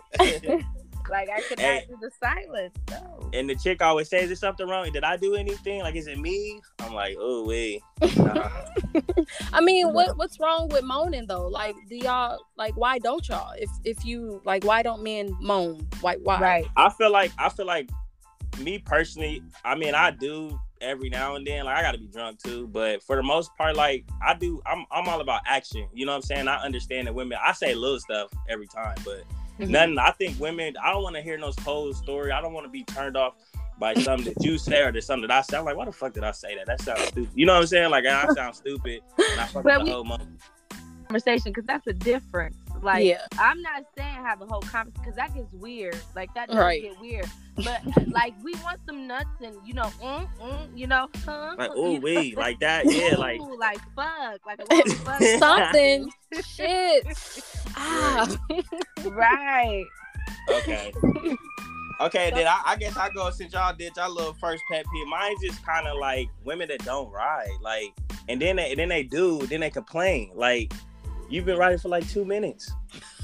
Like 1.10 1.30
I 1.30 1.42
cannot 1.42 1.60
Hey. 1.60 1.86
do 1.90 1.98
the 2.02 2.12
silence. 2.20 2.74
No. 2.90 3.30
and 3.34 3.50
the 3.50 3.56
chick 3.56 3.82
always 3.82 4.10
says, 4.10 4.24
"Is 4.24 4.30
there 4.30 4.36
something 4.50 4.68
wrong? 4.68 4.92
Did 4.92 5.04
I 5.04 5.18
do 5.18 5.36
anything? 5.36 5.82
Like, 5.82 5.96
is 5.96 6.08
it 6.08 6.20
me?" 6.20 6.62
I'm 6.80 6.94
like, 6.94 7.16
"Oh 7.20 7.46
wait." 7.46 7.82
Nah. 8.18 8.50
I 9.54 9.62
mean, 9.62 9.94
what 9.94 10.18
what's 10.18 10.40
wrong 10.40 10.68
with 10.70 10.84
moaning 10.84 11.26
though? 11.28 11.48
Like, 11.48 11.76
do 11.90 11.96
y'all 11.96 12.40
like 12.58 12.76
why 12.78 13.00
don't 13.00 13.28
y'all? 13.28 13.54
If 13.58 13.70
if 13.84 14.06
you 14.06 14.42
like, 14.46 14.64
why 14.66 14.82
don't 14.84 15.04
men 15.04 15.36
moan? 15.42 15.88
Why 16.02 16.16
why? 16.24 16.40
Right. 16.40 16.66
I 16.78 16.90
feel 16.90 17.12
like 17.12 17.32
I 17.38 17.50
feel 17.50 17.66
like 17.66 17.90
me 18.60 18.78
personally. 18.80 19.42
I 19.66 19.76
mean, 19.76 19.96
I 19.96 20.12
do 20.12 20.60
every 20.82 21.10
now 21.10 21.36
and 21.36 21.48
then. 21.48 21.66
Like 21.66 21.78
I 21.78 21.82
got 21.82 21.94
to 21.94 21.98
be 21.98 22.08
drunk 22.08 22.42
too, 22.44 22.68
but 22.68 23.02
for 23.04 23.16
the 23.16 23.24
most 23.24 23.50
part, 23.58 23.76
like 23.76 24.06
I 24.26 24.34
do. 24.36 24.62
I'm 24.66 24.86
I'm 24.92 25.08
all 25.08 25.22
about 25.22 25.42
action. 25.48 25.88
You 25.94 26.06
know 26.06 26.12
what 26.12 26.18
I'm 26.18 26.22
saying? 26.24 26.48
I 26.48 26.58
understand 26.58 27.08
that 27.08 27.16
women. 27.16 27.38
I 27.44 27.54
say 27.54 27.74
little 27.74 28.00
stuff 28.00 28.30
every 28.50 28.68
time, 28.68 28.96
but 29.04 29.24
Mhm. 29.60 29.70
nothing. 29.70 29.98
I 30.00 30.12
think 30.12 30.40
women. 30.40 30.74
I 30.84 30.92
don't 30.92 31.04
want 31.04 31.16
to 31.16 31.22
hear 31.22 31.38
no 31.38 31.52
whole 31.64 31.94
story. 31.94 32.32
I 32.32 32.42
don't 32.42 32.54
want 32.54 32.66
to 32.66 32.70
be 32.72 32.84
turned 32.84 33.16
off 33.18 33.36
by 33.80 33.94
something 33.96 34.34
that 34.34 34.44
you 34.46 34.58
say 34.58 34.82
or 34.84 34.92
there's 34.92 35.06
something 35.06 35.28
that 35.28 35.38
I 35.38 35.42
say. 35.42 35.58
I'm 35.58 35.66
like, 35.66 35.76
why 35.76 35.86
the 35.86 35.92
fuck 35.92 36.14
did 36.14 36.24
I 36.24 36.32
say 36.32 36.56
that? 36.56 36.66
That 36.68 36.82
sounds 36.82 37.04
stupid. 37.08 37.30
You 37.36 37.46
know 37.46 37.54
what 37.54 37.62
I'm 37.62 37.68
saying? 37.68 37.90
Like 37.92 38.06
I 38.06 38.26
sound 38.34 38.56
stupid. 38.56 39.02
And 39.32 39.42
I 39.42 39.46
fuck 39.46 39.64
But 39.64 39.80
the 39.80 39.84
we- 39.86 39.92
whole 39.92 40.04
moment. 40.04 40.42
Conversation, 41.08 41.52
because 41.52 41.66
that's 41.66 41.86
a 41.88 41.94
difference. 41.94 42.56
Like 42.84 43.06
yeah. 43.06 43.26
I'm 43.40 43.62
not 43.62 43.84
saying 43.98 44.14
have 44.16 44.42
a 44.42 44.46
whole 44.46 44.62
conversation 44.62 44.94
because 45.00 45.16
that 45.16 45.34
gets 45.34 45.54
weird. 45.54 45.98
Like 46.16 46.34
that 46.36 46.50
does 46.50 46.58
Right. 46.58 46.82
get 46.82 47.00
weird. 47.00 47.26
But 47.56 47.82
like 48.12 48.34
we 48.44 48.54
want 48.64 48.80
some 48.86 49.08
nuts 49.08 49.26
and 49.42 49.56
you 49.66 49.74
know, 49.74 49.92
mm, 50.02 50.28
mm, 50.42 50.78
you 50.78 50.88
know, 50.88 51.08
huh? 51.26 51.56
Like, 51.58 51.70
you 51.76 51.82
oh 51.82 51.94
know? 51.94 52.00
wait, 52.00 52.38
like 52.38 52.60
that. 52.60 52.86
Yeah, 52.86 53.16
like 53.18 53.40
Ooh, 53.40 53.58
like 53.58 53.80
fuck, 53.96 54.46
like 54.46 54.60
a 54.60 54.66
little 54.76 54.94
fuck. 54.96 55.22
Something. 55.40 56.12
Shit. 56.46 57.06
Ah. 57.76 58.28
right. 59.06 59.86
okay. 60.50 60.94
Okay, 62.02 62.32
then 62.32 62.48
I, 62.48 62.62
I 62.66 62.76
guess 62.76 62.98
I 62.98 63.10
go 63.10 63.30
since 63.30 63.54
y'all 63.54 63.74
did 63.74 63.96
y'all 63.96 64.12
little 64.14 64.34
first 64.34 64.64
pet 64.70 64.86
peeve. 64.92 65.08
Mine's 65.08 65.40
just 65.42 65.64
kind 65.66 65.88
of 65.88 65.98
like 66.00 66.28
women 66.44 66.68
that 66.70 66.84
don't 66.84 67.10
ride, 67.12 67.48
like, 67.62 67.94
and 68.28 68.42
then 68.42 68.56
they 68.56 68.72
and 68.72 68.80
then 68.80 68.90
they 68.90 69.04
do, 69.04 69.46
then 69.48 69.60
they 69.60 69.70
complain. 69.70 70.32
Like, 70.34 70.74
you've 71.34 71.46
been 71.46 71.58
riding 71.58 71.80
for 71.80 71.90
like 71.90 72.08
two 72.10 72.26
minutes. 72.26 72.72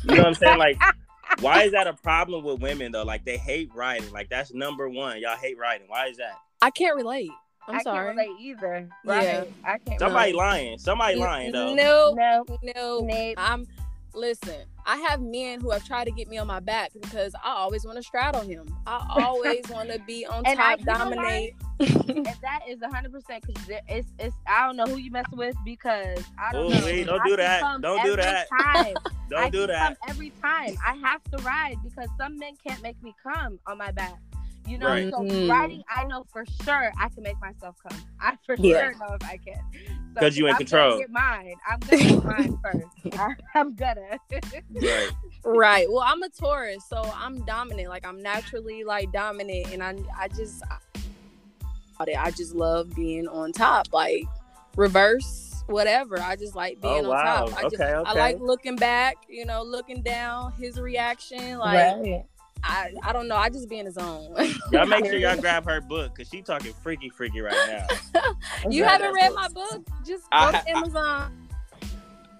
You 0.03 0.15
know 0.15 0.23
what 0.23 0.27
I'm 0.27 0.33
saying? 0.35 0.57
Like, 0.57 0.81
why 1.41 1.63
is 1.63 1.71
that 1.73 1.87
a 1.87 1.93
problem 1.93 2.43
with 2.43 2.59
women 2.61 2.91
though? 2.91 3.03
Like, 3.03 3.25
they 3.25 3.37
hate 3.37 3.69
riding. 3.75 4.11
Like, 4.11 4.29
that's 4.29 4.53
number 4.53 4.89
one. 4.89 5.19
Y'all 5.21 5.37
hate 5.37 5.57
riding. 5.57 5.87
Why 5.87 6.07
is 6.07 6.17
that? 6.17 6.33
I 6.61 6.71
can't 6.71 6.95
relate. 6.95 7.31
I'm 7.67 7.75
I 7.75 7.81
sorry. 7.83 8.07
can't 8.07 8.17
relate 8.17 8.41
either. 8.41 8.89
Yeah. 9.05 9.11
Right. 9.39 9.53
I 9.63 9.77
can't. 9.77 9.99
Somebody 9.99 10.31
relate. 10.31 10.37
lying. 10.43 10.77
Somebody 10.79 11.15
lying 11.17 11.51
though. 11.51 11.73
No, 11.75 12.13
No. 12.17 12.45
no. 12.63 12.99
Nope. 13.07 13.35
I'm 13.37 13.67
listen. 14.15 14.55
I 14.85 14.97
have 14.97 15.21
men 15.21 15.61
who 15.61 15.69
have 15.69 15.85
tried 15.85 16.05
to 16.05 16.11
get 16.11 16.27
me 16.27 16.39
on 16.39 16.47
my 16.47 16.59
back 16.59 16.91
because 16.99 17.35
I 17.43 17.51
always 17.51 17.85
want 17.85 17.97
to 17.97 18.03
straddle 18.03 18.41
him. 18.41 18.75
I 18.87 19.05
always 19.23 19.63
want 19.69 19.91
to 19.91 19.99
be 19.99 20.25
on 20.25 20.43
And 20.47 20.59
I- 20.59 20.77
top, 20.77 20.79
you 20.79 20.85
know 20.85 20.93
dominate. 20.97 21.53
And 21.79 22.27
that 22.59 22.69
is 22.69 22.79
hundred 22.83 23.11
percent 23.11 23.43
because 23.45 23.61
it's 23.87 24.07
it's 24.19 24.35
I 24.47 24.65
don't 24.65 24.75
know 24.77 24.85
who 24.85 24.97
you 24.97 25.11
mess 25.11 25.25
with 25.31 25.55
because 25.65 26.23
I 26.37 26.51
don't 26.53 26.65
Ooh, 26.65 26.69
know. 26.69 26.85
wait, 26.85 27.05
don't 27.05 27.21
I 27.21 27.27
do 27.27 27.35
that. 27.37 27.61
Don't 27.81 28.03
do 28.03 28.15
that. 28.15 28.49
Time. 28.49 28.97
Don't 29.29 29.43
I 29.43 29.49
do 29.51 29.67
that. 29.67 29.79
Come 29.79 29.95
every 30.09 30.31
time 30.43 30.75
I 30.83 30.95
have 31.03 31.21
to 31.31 31.43
ride 31.43 31.75
because 31.83 32.09
some 32.17 32.39
men 32.39 32.53
can't 32.65 32.81
make 32.81 33.01
me 33.03 33.13
come 33.21 33.59
on 33.67 33.77
my 33.77 33.91
back. 33.91 34.15
You 34.65 34.79
know, 34.79 34.87
Right. 34.87 35.09
so 35.13 35.19
Mhm. 35.21 35.47
writing, 35.47 35.83
I 35.87 36.03
know 36.05 36.25
for 36.33 36.45
sure 36.63 36.91
I 36.97 37.09
can 37.09 37.21
make 37.23 37.39
myself 37.39 37.75
come. 37.87 38.03
I 38.19 38.37
for 38.47 38.55
Yeah. 38.57 38.79
sure 38.79 38.93
know 38.99 39.13
if 39.13 39.23
I 39.23 39.37
can. 39.37 39.59
So 40.15 40.19
'Cause 40.21 40.35
you 40.35 40.47
in 40.47 40.53
I'm 40.53 40.57
control. 40.57 40.89
Gonna 40.89 41.01
get 41.01 41.11
mine. 41.11 41.55
I'm 41.69 41.79
gonna 41.79 42.03
get 42.03 42.25
mine 42.25 42.59
first. 42.63 42.87
I, 43.19 43.35
I'm 43.53 43.75
gonna. 43.75 44.17
Right. 44.81 45.09
Right. 45.45 45.87
Well, 45.89 46.03
I'm 46.05 46.21
a 46.23 46.29
Taurus, 46.29 46.83
so 46.89 47.11
I'm 47.15 47.45
dominant. 47.45 47.89
Like 47.89 48.05
I'm 48.05 48.21
naturally 48.21 48.83
like 48.83 49.11
dominant, 49.11 49.67
and 49.71 49.83
I 49.83 49.95
I 50.19 50.27
just 50.27 50.63
I 52.00 52.32
just 52.32 52.56
love 52.56 52.96
being 52.96 53.27
on 53.27 53.51
top. 53.51 53.88
Like 53.91 54.24
reverse, 54.75 55.63
whatever. 55.68 56.20
I 56.20 56.36
just 56.36 56.56
like 56.56 56.77
oh, 56.84 56.94
being 56.94 57.06
Oh, 57.06 57.12
on 57.12 57.25
top. 57.25 57.58
I 57.58 57.63
just 57.63 57.75
Okay, 57.75 57.91
I 57.91 58.13
like 58.13 58.39
looking 58.39 58.75
back. 58.75 59.18
You 59.27 59.46
know, 59.46 59.63
looking 59.63 60.01
down, 60.01 60.53
his 60.53 60.79
reaction. 60.79 61.58
Like 61.58 61.75
right. 61.98 62.24
I 62.63 62.94
I 63.03 63.13
don't 63.13 63.27
know. 63.27 63.36
I 63.36 63.50
just 63.50 63.70
be 63.70 63.79
in 63.79 63.86
the 63.86 63.91
zone. 63.91 64.34
Y'all 64.72 64.86
make 64.86 65.06
sure 65.06 65.18
y'all 65.18 65.38
grab 65.41 65.65
her 65.65 65.82
book 65.82 66.15
because 66.15 66.29
she 66.29 66.41
talking 66.41 66.74
freaky, 66.82 67.10
freaky 67.10 67.41
right 67.41 67.53
now. 68.13 68.22
you 68.70 68.84
Okay. 68.84 68.91
haven't 68.91 69.13
read 69.13 69.34
my 69.34 69.48
book? 69.50 69.86
Just 70.06 70.24
go 70.24 70.38
I- 70.38 70.51
to 70.51 70.70
Amazon. 70.70 71.36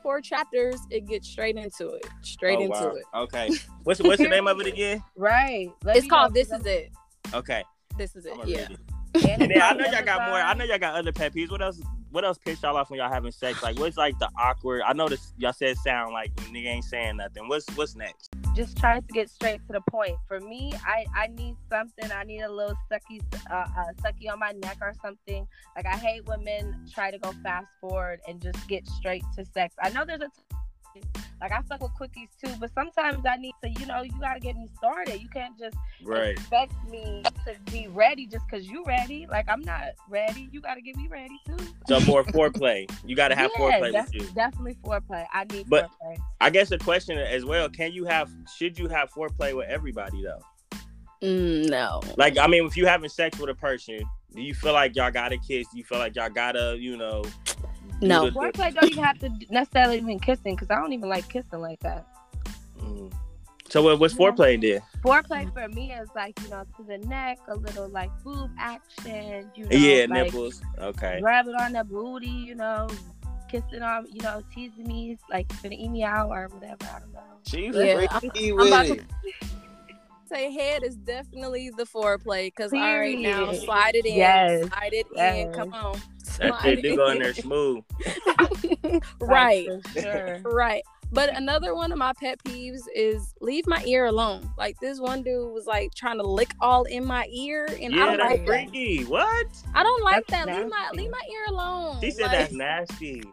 Four 0.02 0.22
chapters. 0.22 0.80
It 0.90 1.08
gets 1.08 1.28
straight 1.28 1.58
into 1.58 1.90
it. 1.90 2.08
Straight 2.22 2.58
Oh, 2.60 2.62
into 2.64 2.80
wow. 2.80 2.96
it. 2.96 3.04
Okay. 3.14 3.50
What's 3.84 4.02
what's 4.02 4.22
the 4.22 4.30
name 4.30 4.48
of 4.48 4.60
it 4.62 4.68
again? 4.68 5.04
Right. 5.18 5.70
Let 5.84 5.98
It's 5.98 6.08
called 6.08 6.34
know, 6.34 6.40
This 6.42 6.50
'cause 6.50 6.62
Is 6.62 6.66
It. 6.68 6.92
Okay. 7.34 7.64
This 7.98 8.16
is 8.16 8.26
it. 8.26 8.34
Yeah. 8.46 8.60
it. 8.60 8.80
I'm- 9.16 9.42
And 9.42 9.52
then 9.52 9.62
I 9.62 9.74
know 9.74 9.86
y'all 9.86 10.06
got 10.06 10.30
more. 10.30 10.40
I 10.40 10.54
know 10.54 10.66
y'all 10.66 10.78
got 10.80 10.96
other 10.96 11.12
pet 11.12 11.34
peeves. 11.34 11.52
What 11.52 11.62
else? 11.62 11.82
What 12.12 12.26
else 12.26 12.40
pissed 12.40 12.64
y'all 12.64 12.76
off 12.76 12.90
when 12.90 12.98
y'all 13.00 13.12
having 13.12 13.32
sex? 13.32 13.62
Like, 13.62 13.78
what's 13.78 13.96
like 13.96 14.18
the 14.18 14.30
awkward? 14.38 14.82
I 14.84 14.94
know 14.94 15.08
this. 15.08 15.32
Y'all 15.38 15.54
said 15.54 15.78
sound 15.78 16.12
like 16.12 16.34
nigga 16.36 16.66
ain't 16.66 16.84
saying 16.84 17.18
nothing. 17.18 17.48
What's 17.48 17.66
what's 17.76 17.96
next? 17.96 18.30
just 18.56 18.78
trying 18.78 19.02
to 19.02 19.08
get 19.14 19.30
straight 19.30 19.62
to 19.68 19.74
the 19.74 19.82
point. 19.92 20.18
For 20.28 20.40
me, 20.40 20.74
I 20.86 21.06
I 21.16 21.28
need 21.28 21.56
something. 21.70 22.12
I 22.12 22.24
need 22.24 22.42
a 22.42 22.52
little 22.52 22.76
sucky 22.92 23.22
uh, 23.50 23.54
uh, 23.56 23.86
sucky 24.04 24.32
on 24.32 24.40
my 24.40 24.52
neck 24.54 24.78
or 24.82 24.94
something. 25.04 25.48
Like 25.76 25.86
I 25.86 25.96
hate 25.98 26.26
when 26.26 26.44
men 26.44 26.86
try 26.94 27.12
to 27.12 27.20
go 27.20 27.32
fast 27.44 27.70
forward 27.80 28.22
and 28.28 28.42
just 28.42 28.68
get 28.68 28.88
straight 28.88 29.24
to 29.38 29.46
sex. 29.46 29.76
I 29.82 29.90
know 29.92 30.04
there's 30.06 30.22
a 30.22 30.30
t- 30.96 31.02
like 31.42 31.52
I 31.52 31.62
fuck 31.64 31.82
with 31.82 31.92
quickies 31.94 32.30
too, 32.44 32.54
but 32.60 32.74
sometimes 32.74 33.26
I 33.26 33.38
need 33.38 33.54
to, 33.64 33.70
you 33.70 33.86
know, 33.86 34.02
you 34.02 34.12
gotta 34.20 34.40
get 34.40 34.56
me 34.56 34.68
started. 34.78 35.22
You 35.22 35.30
can't 35.30 35.58
just 35.58 35.76
Right. 36.04 36.32
expect 36.32 36.74
me 36.90 37.24
to 37.46 37.72
be 37.72 37.88
ready 37.88 38.28
just 38.28 38.46
because 38.50 38.68
you 38.68 38.84
ready. 38.86 39.28
Like 39.30 39.46
I'm 39.50 39.62
not 39.62 39.84
ready. 40.10 40.50
You 40.52 40.62
gotta 40.62 40.82
get 40.82 40.96
me 40.96 41.08
ready 41.10 41.40
too. 41.46 41.58
So 41.88 42.00
more 42.02 42.24
foreplay. 42.24 42.90
You 43.06 43.16
got 43.16 43.30
to 43.30 43.36
have 43.36 43.52
yeah, 43.58 43.62
foreplay 43.80 43.92
def- 43.92 44.06
with 44.06 44.16
you. 44.16 44.28
definitely 44.36 44.76
foreplay. 44.84 45.26
I 45.34 45.46
need 45.46 45.70
But- 45.70 45.90
foreplay. 46.04 46.18
I 46.42 46.50
guess 46.50 46.70
the 46.70 46.78
question 46.78 47.18
as 47.18 47.46
well: 47.46 47.70
Can 47.70 47.92
you 47.94 48.06
have? 48.06 48.30
Should 48.58 48.78
you 48.78 48.88
have 48.90 49.12
foreplay 49.12 49.56
with 49.56 49.68
everybody 49.68 50.22
though? 50.24 50.40
Mm, 51.22 51.70
no. 51.70 52.02
Like, 52.16 52.38
I 52.38 52.48
mean, 52.48 52.66
if 52.66 52.78
you 52.78 52.86
having 52.86 53.10
sex 53.10 53.38
with 53.40 53.50
a 53.50 53.54
person, 53.56 54.00
do 54.34 54.42
you 54.42 54.54
feel 54.54 54.72
like 54.74 54.96
y'all 54.96 55.12
gotta 55.12 55.38
kiss? 55.38 55.68
Do 55.70 55.78
you 55.78 55.84
feel 55.84 55.98
like 55.98 56.16
y'all 56.16 56.30
gotta, 56.30 56.78
you 56.80 56.96
know? 56.96 57.24
Do 58.00 58.08
No. 58.08 58.26
the- 58.26 58.32
the- 58.32 58.40
Foreplay 58.40 58.74
don't 58.74 58.92
even 58.92 59.04
have 59.04 59.20
to 59.20 59.30
necessarily 59.50 59.98
even 59.98 60.20
kissing 60.20 60.56
because 60.56 60.70
I 60.70 60.76
don't 60.76 60.94
even 60.94 61.10
like 61.10 61.28
kissing 61.30 61.60
like 61.60 61.80
that. 61.82 62.06
Mm. 62.82 63.12
So 63.70 63.84
what, 63.84 64.00
what's 64.00 64.14
foreplay 64.16 64.60
then? 64.60 64.82
Foreplay 65.04 65.52
for 65.54 65.68
me 65.70 65.92
is 65.94 66.10
like 66.16 66.40
you 66.42 66.50
know 66.50 66.64
to 66.78 66.84
the 66.84 66.98
neck, 67.08 67.38
a 67.48 67.56
little 67.56 67.88
like 67.90 68.10
boob 68.24 68.50
action. 68.58 69.50
You 69.56 69.66
know, 69.66 69.76
yeah, 69.78 70.06
like, 70.10 70.10
nipples. 70.10 70.62
Okay. 70.80 71.20
Rub 71.22 71.48
it 71.48 71.56
on 71.62 71.74
the 71.74 71.84
booty. 71.84 72.28
You 72.28 72.56
know, 72.56 72.88
kissing 73.50 73.84
on. 73.84 74.08
You 74.12 74.22
know, 74.22 74.42
teasing 74.54 74.88
me 74.88 75.18
like 75.30 75.48
gonna 75.62 75.76
eat 75.76 75.90
me 75.90 76.04
out 76.04 76.30
or 76.30 76.48
whatever. 76.52 76.78
I 76.84 77.00
don't 77.00 77.14
know. 77.14 77.20
She's 77.48 77.76
Yeah, 77.76 78.08
freaky 78.20 78.50
I'm 78.50 78.56
with 78.58 78.68
about 78.68 78.86
it. 78.88 79.04
Say 80.28 80.52
head 80.52 80.84
is 80.84 80.96
definitely 80.96 81.72
the 81.76 81.86
foreplay 81.86 82.48
because 82.56 82.72
all 82.72 82.80
right 82.80 83.18
now 83.18 83.46
Period. 83.46 83.62
slide 83.64 83.96
it 83.96 84.06
in, 84.06 84.16
Yes, 84.16 84.68
slide 84.68 84.94
it 84.94 85.08
in. 85.18 85.52
Come 85.54 85.74
on, 85.74 86.00
That 86.40 86.48
Slide 86.62 86.62
shit 86.64 86.82
do 86.84 86.94
it 86.94 86.96
go 86.96 87.10
in 87.10 87.20
there 87.20 87.34
smooth. 87.36 87.84
right, 89.22 89.68
sure. 90.00 90.40
right. 90.46 90.84
But 91.12 91.36
another 91.36 91.74
one 91.74 91.92
of 91.92 91.98
my 91.98 92.14
pet 92.14 92.38
peeves 92.44 92.82
is 92.96 93.34
leave 93.42 93.66
my 93.66 93.84
ear 93.86 94.06
alone. 94.06 94.48
Like 94.60 94.80
this 94.80 95.00
one 95.00 95.24
dude 95.24 95.52
was 95.52 95.66
like 95.66 95.92
trying 95.96 96.18
to 96.20 96.24
lick 96.24 96.52
all 96.62 96.84
in 96.84 97.04
my 97.04 97.26
ear, 97.34 97.66
and 97.82 97.96
I 97.96 97.98
Yeah, 97.98 98.06
don't 98.06 98.18
that's 98.18 98.30
like 98.30 98.46
that. 98.46 98.48
freaky. 98.72 99.04
What? 99.06 99.48
I 99.74 99.82
don't 99.82 100.04
like 100.04 100.28
That's 100.28 100.46
that. 100.46 100.56
Leave 100.62 100.70
my 100.70 100.90
leave 100.94 101.10
my 101.10 101.22
ear 101.32 101.46
alone. 101.48 102.00
She 102.02 102.12
said 102.12 102.28
Like, 102.28 102.32
that's 102.34 102.54
nasty. 102.54 103.24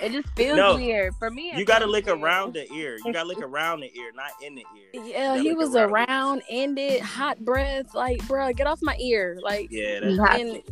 It 0.00 0.12
just 0.12 0.28
feels 0.36 0.56
No. 0.56 0.76
weird 0.76 1.14
for 1.18 1.28
me. 1.30 1.52
You 1.56 1.64
gotta 1.64 1.86
lick 1.86 2.06
weird. 2.06 2.20
around 2.22 2.54
the 2.54 2.70
ear. 2.72 2.96
You 3.04 3.12
gotta 3.12 3.26
lick 3.28 3.42
around 3.42 3.80
the 3.80 3.90
ear, 3.98 4.12
not 4.14 4.30
in 4.40 4.54
the 4.54 4.64
ear. 4.76 5.02
Yeah, 5.04 5.36
he 5.36 5.52
was 5.52 5.70
lick 5.70 5.82
around, 5.90 6.42
ended, 6.48 7.00
hot 7.00 7.40
breath. 7.44 7.92
Like, 7.92 8.24
bro, 8.28 8.52
get 8.52 8.68
off 8.68 8.78
my 8.82 8.96
ear. 9.00 9.36
Like, 9.42 9.66
Yeah, 9.72 9.98
that's 10.00 10.16
have 10.16 10.40
and 10.40 10.62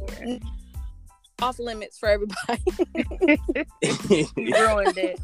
off 1.45 1.59
limits 1.59 1.99
for 1.99 2.09
everybody. 2.09 2.63
You 4.37 4.55
ruined 4.55 4.97
it. 4.97 5.21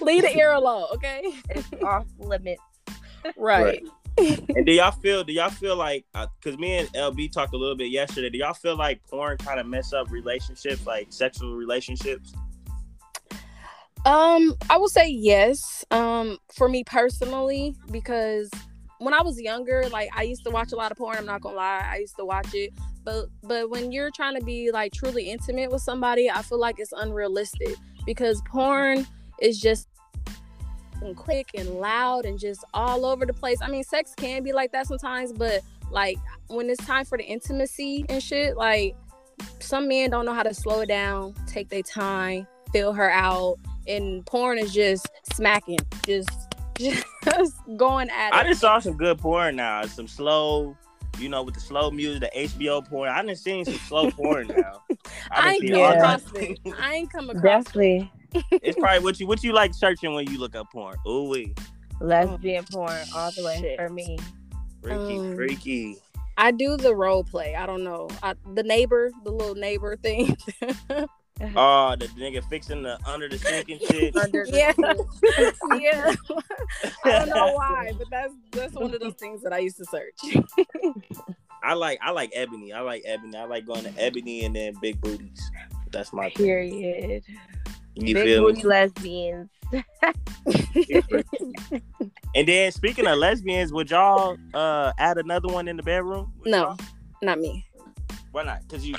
Leave 0.00 0.22
the 0.22 0.36
ear 0.36 0.52
alone, 0.52 0.86
okay? 0.94 1.22
it's 1.50 1.68
off 1.82 2.06
limits. 2.18 2.62
Right. 3.36 3.82
and 4.18 4.64
do 4.64 4.72
y'all 4.72 4.92
feel? 4.92 5.24
Do 5.24 5.32
y'all 5.32 5.50
feel 5.50 5.76
like? 5.76 6.04
Because 6.12 6.58
me 6.58 6.78
and 6.78 6.88
LB 6.92 7.32
talked 7.32 7.54
a 7.54 7.56
little 7.56 7.76
bit 7.76 7.90
yesterday. 7.90 8.30
Do 8.30 8.38
y'all 8.38 8.54
feel 8.54 8.76
like 8.76 9.02
porn 9.04 9.36
kind 9.38 9.58
of 9.58 9.66
mess 9.66 9.92
up 9.92 10.10
relationships, 10.10 10.86
like 10.86 11.08
sexual 11.10 11.56
relationships? 11.56 12.32
Um, 14.04 14.54
I 14.70 14.76
will 14.76 14.88
say 14.88 15.08
yes. 15.08 15.84
Um, 15.90 16.38
for 16.54 16.68
me 16.68 16.84
personally, 16.84 17.74
because 17.90 18.48
when 19.00 19.14
I 19.14 19.22
was 19.22 19.40
younger, 19.40 19.88
like 19.90 20.10
I 20.14 20.22
used 20.22 20.44
to 20.44 20.50
watch 20.50 20.72
a 20.72 20.76
lot 20.76 20.92
of 20.92 20.98
porn. 20.98 21.16
I'm 21.18 21.26
not 21.26 21.40
gonna 21.40 21.56
lie, 21.56 21.88
I 21.90 21.96
used 21.96 22.16
to 22.16 22.24
watch 22.24 22.54
it. 22.54 22.72
But 23.02 23.26
but 23.42 23.70
when 23.70 23.90
you're 23.90 24.10
trying 24.14 24.38
to 24.38 24.44
be 24.44 24.70
like 24.70 24.92
truly 24.92 25.30
intimate 25.30 25.70
with 25.72 25.82
somebody, 25.82 26.30
I 26.30 26.42
feel 26.42 26.60
like 26.60 26.76
it's 26.78 26.92
unrealistic 26.92 27.74
because 28.04 28.42
porn 28.50 29.06
is 29.40 29.58
just 29.58 29.88
and 31.00 31.16
quick 31.16 31.48
and 31.54 31.80
loud 31.80 32.26
and 32.26 32.38
just 32.38 32.62
all 32.74 33.06
over 33.06 33.24
the 33.24 33.32
place. 33.32 33.58
I 33.62 33.70
mean, 33.70 33.84
sex 33.84 34.14
can 34.14 34.42
be 34.42 34.52
like 34.52 34.70
that 34.72 34.86
sometimes, 34.86 35.32
but 35.32 35.62
like 35.90 36.18
when 36.48 36.68
it's 36.68 36.84
time 36.84 37.06
for 37.06 37.16
the 37.16 37.24
intimacy 37.24 38.04
and 38.10 38.22
shit, 38.22 38.56
like 38.56 38.94
some 39.60 39.88
men 39.88 40.10
don't 40.10 40.26
know 40.26 40.34
how 40.34 40.42
to 40.42 40.52
slow 40.52 40.84
down, 40.84 41.34
take 41.46 41.70
their 41.70 41.82
time, 41.82 42.46
feel 42.70 42.92
her 42.92 43.10
out, 43.10 43.56
and 43.88 44.24
porn 44.26 44.58
is 44.58 44.74
just 44.74 45.08
smacking, 45.32 45.78
just 46.06 46.49
just 46.80 47.54
going 47.76 48.10
at 48.10 48.32
I 48.34 48.42
it. 48.42 48.48
just 48.48 48.60
saw 48.60 48.78
some 48.78 48.96
good 48.96 49.18
porn 49.18 49.56
now. 49.56 49.84
Some 49.86 50.08
slow, 50.08 50.76
you 51.18 51.28
know, 51.28 51.42
with 51.42 51.54
the 51.54 51.60
slow 51.60 51.90
music, 51.90 52.20
the 52.32 52.38
HBO 52.48 52.86
porn. 52.88 53.08
I 53.10 53.22
done 53.22 53.36
seen 53.36 53.64
some 53.64 53.74
slow 53.74 54.10
porn 54.10 54.48
now. 54.48 54.82
I 55.30 55.40
done 55.42 55.50
ain't 55.52 55.60
seen 55.62 55.72
come 55.72 55.92
across 55.96 56.22
types. 56.24 56.32
it. 56.64 56.74
I 56.80 56.94
ain't 56.94 57.12
come 57.12 57.30
across 57.30 57.42
it. 57.44 57.64
Definitely 57.64 58.12
It's 58.52 58.78
probably 58.78 59.02
what 59.04 59.18
you 59.20 59.26
what 59.26 59.42
you 59.42 59.52
like 59.52 59.74
searching 59.74 60.14
when 60.14 60.30
you 60.30 60.38
look 60.38 60.54
up 60.54 60.70
porn. 60.72 60.96
Ooh 61.06 61.28
wee. 61.28 61.54
lesbian 62.00 62.64
porn 62.70 62.98
all 63.14 63.30
the 63.32 63.44
way 63.44 63.58
Shit. 63.60 63.78
for 63.78 63.88
me. 63.88 64.18
Freaky, 64.82 65.18
Um, 65.18 65.34
freaky. 65.36 65.96
I 66.38 66.52
do 66.52 66.76
the 66.78 66.94
role 66.94 67.22
play. 67.22 67.54
I 67.54 67.66
don't 67.66 67.84
know. 67.84 68.08
I, 68.22 68.34
the 68.54 68.62
neighbor, 68.62 69.10
the 69.24 69.30
little 69.30 69.54
neighbor 69.54 69.96
thing. 69.96 70.36
Oh, 71.56 71.96
the 71.98 72.06
nigga 72.08 72.44
fixing 72.44 72.82
the 72.82 72.98
under 73.06 73.28
the 73.28 73.38
sink 73.38 73.70
and 73.70 73.80
shit. 73.80 74.14
Yeah, 74.46 74.72
sink. 74.72 75.00
yeah. 75.80 76.14
I 77.04 77.18
don't 77.18 77.28
know 77.30 77.52
why, 77.54 77.92
but 77.96 78.08
that's 78.10 78.34
that's 78.52 78.74
one 78.74 78.92
of 78.94 79.00
those 79.00 79.14
things 79.14 79.42
that 79.42 79.52
I 79.52 79.58
used 79.58 79.78
to 79.78 79.86
search. 79.86 80.38
I 81.62 81.74
like 81.74 81.98
I 82.02 82.10
like 82.10 82.30
ebony. 82.34 82.72
I 82.72 82.80
like 82.80 83.02
ebony. 83.06 83.36
I 83.36 83.44
like 83.44 83.66
going 83.66 83.84
to 83.84 83.92
ebony 83.98 84.44
and 84.44 84.54
then 84.54 84.74
big 84.80 85.00
booties. 85.00 85.50
That's 85.90 86.12
my 86.12 86.30
thing. 86.30 86.46
Period. 86.46 87.22
You 87.94 88.14
Big 88.14 88.24
feel 88.24 88.42
booty 88.42 88.62
me? 88.62 88.68
lesbians. 88.68 89.48
And 92.34 92.46
then 92.46 92.70
speaking 92.72 93.06
of 93.06 93.18
lesbians, 93.18 93.72
would 93.72 93.90
y'all 93.90 94.36
uh 94.54 94.92
add 94.98 95.18
another 95.18 95.48
one 95.48 95.68
in 95.68 95.76
the 95.76 95.82
bedroom? 95.82 96.32
Would 96.40 96.50
no, 96.50 96.58
y'all? 96.58 96.76
not 97.22 97.40
me. 97.40 97.66
Why 98.32 98.44
not? 98.44 98.60
Cause 98.68 98.84
you 98.84 98.94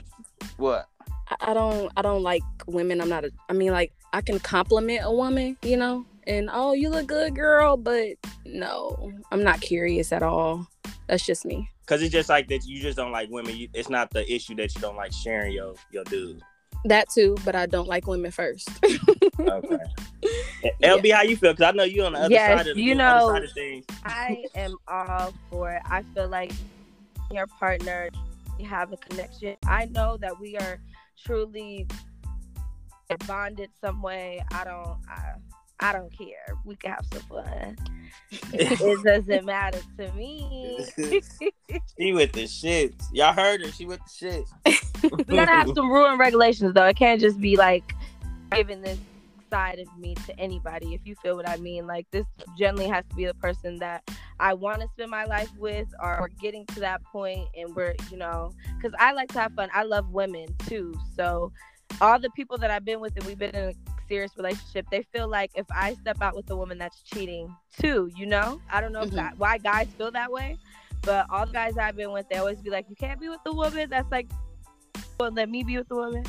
what? 0.58 0.88
I, 1.32 1.52
I 1.52 1.54
don't. 1.54 1.92
I 1.98 2.02
don't 2.02 2.24
like 2.24 2.44
women. 2.68 3.02
I'm 3.02 3.10
not. 3.10 3.26
A, 3.26 3.32
I 3.50 3.54
mean, 3.54 3.72
like 3.72 3.94
I 4.14 4.22
can 4.22 4.40
compliment 4.40 5.02
a 5.04 5.12
woman, 5.12 5.58
you 5.64 5.78
know, 5.78 6.06
and 6.28 6.50
oh, 6.52 6.74
you 6.74 6.90
look 6.90 7.08
good, 7.08 7.36
girl. 7.36 7.78
But 7.78 8.18
no, 8.46 9.12
I'm 9.32 9.44
not 9.44 9.62
curious 9.62 10.12
at 10.12 10.24
all. 10.24 10.68
That's 11.08 11.26
just 11.26 11.46
me. 11.46 11.70
Cause 11.88 12.02
it's 12.02 12.12
just 12.12 12.30
like 12.30 12.48
that. 12.50 12.66
You 12.66 12.80
just 12.82 12.96
don't 12.96 13.12
like 13.12 13.30
women. 13.30 13.58
You, 13.58 13.68
it's 13.74 13.90
not 13.90 14.12
the 14.12 14.32
issue 14.32 14.56
that 14.56 14.74
you 14.76 14.82
don't 14.82 14.96
like 14.96 15.12
sharing 15.12 15.54
your 15.54 15.74
your 15.92 16.04
dude. 16.06 16.42
That 16.86 17.10
too, 17.10 17.38
but 17.46 17.56
I 17.56 17.66
don't 17.68 17.88
like 17.88 18.08
women 18.08 18.32
first. 18.32 18.70
Okay. 19.40 19.78
Eh, 20.64 20.70
LB, 20.84 21.12
how 21.12 21.24
you 21.24 21.36
feel? 21.36 21.56
Cause 21.56 21.64
I 21.64 21.72
know 21.72 21.84
you 21.84 22.04
on 22.04 22.14
the 22.14 22.20
other 22.20 22.32
Yes, 22.32 22.60
side 22.60 22.68
of 22.68 22.76
the 22.76 22.82
you 22.84 22.92
other 22.94 22.98
know- 23.04 23.34
side 23.34 23.44
of 23.44 23.52
things. 23.54 23.86
I 24.06 24.46
am 24.54 24.76
all 24.88 25.34
for 25.50 25.72
it. 25.72 25.82
I 25.86 26.04
feel 26.14 26.28
like 26.28 26.52
your 27.32 27.48
partner, 27.48 28.10
you 28.60 28.68
have 28.68 28.94
a 28.94 28.98
connection. 28.98 29.56
I 29.66 29.86
know 29.86 30.18
that 30.18 30.40
we 30.40 30.58
are 30.58 30.80
truly 31.26 31.88
bonded 33.28 33.70
some 33.84 34.02
way. 34.02 34.44
I 34.52 34.64
don't. 34.64 34.98
I, 35.08 35.34
I 35.84 35.94
don't 35.94 36.16
care. 36.16 36.56
We 36.64 36.76
can 36.76 36.92
have 36.92 37.06
some 37.12 37.22
fun. 37.24 37.78
it 38.54 39.04
doesn't 39.04 39.46
matter 39.46 39.80
to 39.98 40.12
me. 40.14 40.86
she 41.98 42.14
with 42.14 42.34
the 42.34 42.48
shit. 42.48 42.94
Y'all 43.12 43.34
heard 43.34 43.62
her. 43.62 43.72
She 43.72 43.86
with 43.86 44.00
the 44.00 44.12
shit. 44.12 44.46
we 45.28 45.36
gotta 45.36 45.52
have 45.52 45.72
some 45.76 45.90
rule 45.90 46.06
and 46.06 46.20
regulations 46.20 46.74
though. 46.74 46.86
It 46.86 46.96
can't 46.96 47.20
just 47.20 47.42
be 47.42 47.58
like 47.58 47.96
giving 48.52 48.82
this 48.82 49.00
side 49.52 49.80
of 49.80 49.88
me 50.00 50.16
to 50.26 50.40
anybody, 50.40 50.96
if 50.96 51.02
you 51.06 51.16
feel 51.16 51.36
what 51.36 51.48
I 51.48 51.58
mean. 51.58 51.86
Like 51.86 52.08
this 52.12 52.26
generally 52.58 52.88
has 52.88 53.04
to 53.10 53.16
be 53.16 53.26
the 53.26 53.34
person 53.36 53.78
that 53.80 54.10
I 54.40 54.54
want 54.54 54.82
to 54.82 54.88
spend 54.96 55.12
my 55.12 55.26
life 55.26 55.52
with, 55.58 55.88
or 56.02 56.30
getting 56.42 56.66
to 56.68 56.80
that 56.80 57.04
point 57.04 57.48
and 57.56 57.76
we're, 57.76 57.94
you 58.10 58.18
know, 58.18 58.52
because 58.78 58.96
I 59.00 59.12
like 59.12 59.32
to 59.34 59.40
have 59.40 59.54
fun. 59.54 59.70
I 59.74 59.84
love 59.84 60.10
women 60.10 60.48
too. 60.68 60.96
So 61.16 61.52
all 62.00 62.20
the 62.20 62.30
people 62.32 62.58
that 62.58 62.72
I've 62.72 62.86
been 62.86 63.00
with 63.00 63.16
and 63.18 63.26
we've 63.26 63.38
been 63.38 63.56
in 63.56 63.70
a 63.70 63.74
serious 64.08 64.32
relationship, 64.36 64.88
they 64.90 65.04
feel 65.14 65.28
like 65.28 65.52
if 65.56 65.66
I 65.70 65.94
step 65.96 66.22
out 66.22 66.36
with 66.36 66.50
a 66.50 66.56
woman 66.56 66.78
that's 66.78 67.02
cheating 67.04 67.54
too, 67.80 68.10
you 68.16 68.26
know? 68.26 68.60
I 68.72 68.82
don't 68.82 68.94
know 68.94 69.02
mm-hmm. 69.02 69.16
that, 69.18 69.38
why 69.38 69.58
guys 69.58 69.88
feel 69.98 70.12
that 70.12 70.32
way, 70.32 70.58
but 71.02 71.28
all 71.30 71.46
the 71.46 71.54
guys 71.54 71.78
I've 71.78 71.96
been 71.96 72.12
with, 72.12 72.28
they 72.30 72.38
always 72.38 72.60
be 72.60 72.70
like, 72.70 72.86
you 72.90 72.96
can't 72.96 73.20
be 73.20 73.30
with 73.30 73.44
the 73.46 73.54
woman 73.54 73.90
that's 73.90 74.12
like, 74.12 74.30
well, 75.20 75.32
let 75.32 75.50
me 75.50 75.64
be 75.64 75.78
with 75.78 75.88
the 75.88 75.96
woman. 75.96 76.24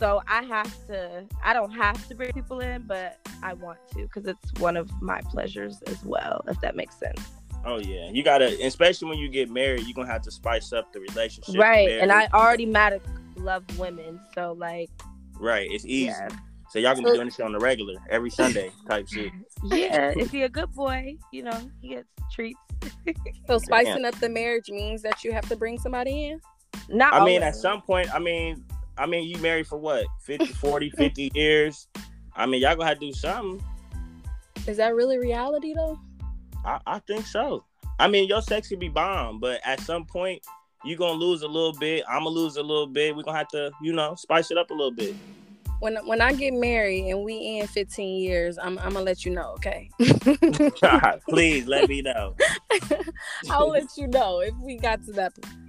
So 0.00 0.22
I 0.26 0.42
have 0.44 0.86
to, 0.86 1.26
I 1.44 1.52
don't 1.52 1.72
have 1.72 2.08
to 2.08 2.14
bring 2.14 2.32
people 2.32 2.60
in, 2.60 2.82
but 2.86 3.18
I 3.42 3.52
want 3.52 3.78
to 3.92 4.02
because 4.04 4.26
it's 4.26 4.58
one 4.58 4.78
of 4.78 4.90
my 5.02 5.20
pleasures 5.20 5.82
as 5.86 6.02
well, 6.04 6.42
if 6.48 6.58
that 6.62 6.74
makes 6.74 6.96
sense. 6.96 7.20
Oh 7.66 7.78
yeah, 7.78 8.08
you 8.10 8.22
gotta, 8.22 8.46
especially 8.64 9.10
when 9.10 9.18
you 9.18 9.28
get 9.28 9.50
married, 9.50 9.82
you're 9.82 9.92
gonna 9.92 10.10
have 10.10 10.22
to 10.22 10.30
spice 10.30 10.72
up 10.72 10.90
the 10.94 11.00
relationship. 11.00 11.60
Right, 11.60 11.90
and 11.90 12.10
I 12.10 12.28
already 12.32 12.64
mad 12.64 12.98
love 13.36 13.62
women, 13.78 14.18
so 14.34 14.56
like. 14.58 14.88
Right, 15.38 15.70
it's 15.70 15.84
easy. 15.84 16.06
Yeah. 16.06 16.28
So 16.70 16.78
y'all 16.78 16.94
gonna 16.94 17.10
be 17.10 17.16
doing 17.16 17.26
this 17.26 17.38
on 17.40 17.52
the 17.52 17.58
regular 17.58 17.96
every 18.08 18.30
Sunday 18.30 18.70
type 18.88 19.06
shit. 19.06 19.32
Yeah, 19.64 20.14
if 20.16 20.30
he 20.30 20.44
a 20.44 20.48
good 20.48 20.72
boy, 20.72 21.18
you 21.30 21.42
know, 21.42 21.70
he 21.82 21.88
gets 21.90 22.08
treats. 22.32 22.58
so 23.46 23.58
spicing 23.58 24.06
up 24.06 24.14
the 24.14 24.30
marriage 24.30 24.70
means 24.70 25.02
that 25.02 25.22
you 25.22 25.32
have 25.32 25.46
to 25.50 25.56
bring 25.56 25.78
somebody 25.78 26.28
in. 26.28 26.40
Not. 26.88 27.12
I 27.12 27.22
mean, 27.22 27.42
at 27.42 27.54
some 27.54 27.82
point, 27.82 28.14
I 28.14 28.18
mean, 28.18 28.64
I 29.00 29.06
mean, 29.06 29.26
you 29.26 29.38
married 29.38 29.66
for 29.66 29.78
what 29.78 30.04
50, 30.20 30.46
40, 30.46 30.90
50 30.96 31.30
years. 31.34 31.88
I 32.36 32.44
mean, 32.44 32.60
y'all 32.60 32.76
gonna 32.76 32.86
have 32.86 33.00
to 33.00 33.06
do 33.06 33.12
something. 33.14 33.64
Is 34.66 34.76
that 34.76 34.94
really 34.94 35.16
reality 35.16 35.72
though? 35.72 35.98
I, 36.66 36.78
I 36.86 36.98
think 37.00 37.26
so. 37.26 37.64
I 37.98 38.08
mean, 38.08 38.28
your 38.28 38.42
sex 38.42 38.68
can 38.68 38.78
be 38.78 38.90
bomb, 38.90 39.40
but 39.40 39.60
at 39.64 39.80
some 39.80 40.04
point, 40.04 40.42
you're 40.84 40.98
gonna 40.98 41.18
lose 41.18 41.42
a 41.42 41.48
little 41.48 41.72
bit. 41.72 42.04
I'm 42.08 42.24
gonna 42.24 42.30
lose 42.30 42.56
a 42.56 42.62
little 42.62 42.86
bit. 42.86 43.16
We're 43.16 43.22
gonna 43.22 43.38
have 43.38 43.48
to, 43.48 43.70
you 43.80 43.94
know, 43.94 44.14
spice 44.16 44.50
it 44.50 44.58
up 44.58 44.70
a 44.70 44.74
little 44.74 44.92
bit. 44.92 45.14
When 45.80 45.96
when 46.06 46.20
I 46.20 46.34
get 46.34 46.52
married 46.52 47.10
and 47.10 47.24
we 47.24 47.58
in 47.58 47.66
15 47.66 48.20
years, 48.20 48.58
I'm 48.58 48.78
I'm 48.80 48.92
gonna 48.92 49.00
let 49.00 49.24
you 49.24 49.32
know, 49.32 49.54
okay? 49.54 49.88
Please 51.28 51.66
let 51.66 51.88
me 51.88 52.02
know. 52.02 52.34
I'll 53.50 53.70
let 53.70 53.96
you 53.96 54.08
know 54.08 54.40
if 54.40 54.54
we 54.56 54.76
got 54.76 55.02
to 55.06 55.12
that 55.12 55.34
point. 55.40 55.59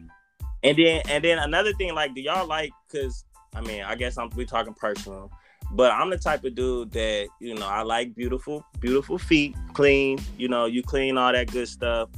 And 0.64 0.78
then 0.78 1.02
and 1.10 1.24
then 1.24 1.40
another 1.40 1.74
thing, 1.74 1.94
like, 1.94 2.14
do 2.14 2.22
y'all 2.22 2.48
like? 2.48 2.72
Cause 2.92 3.26
I 3.56 3.62
mean, 3.62 3.84
I 3.84 3.96
guess 3.96 4.18
I'm 4.18 4.30
we 4.36 4.46
talking 4.46 4.74
personal, 4.74 5.32
but 5.72 5.92
I'm 5.92 6.10
the 6.10 6.18
type 6.18 6.44
of 6.44 6.56
dude 6.56 6.92
that 6.92 7.28
you 7.40 7.56
know 7.56 7.66
I 7.66 7.82
like 7.82 8.16
beautiful, 8.16 8.66
beautiful 8.80 9.18
feet, 9.18 9.56
clean. 9.74 10.20
You 10.38 10.48
know, 10.48 10.66
you 10.66 10.84
clean 10.84 11.18
all 11.18 11.32
that 11.32 11.52
good 11.52 11.68
stuff. 11.68 12.10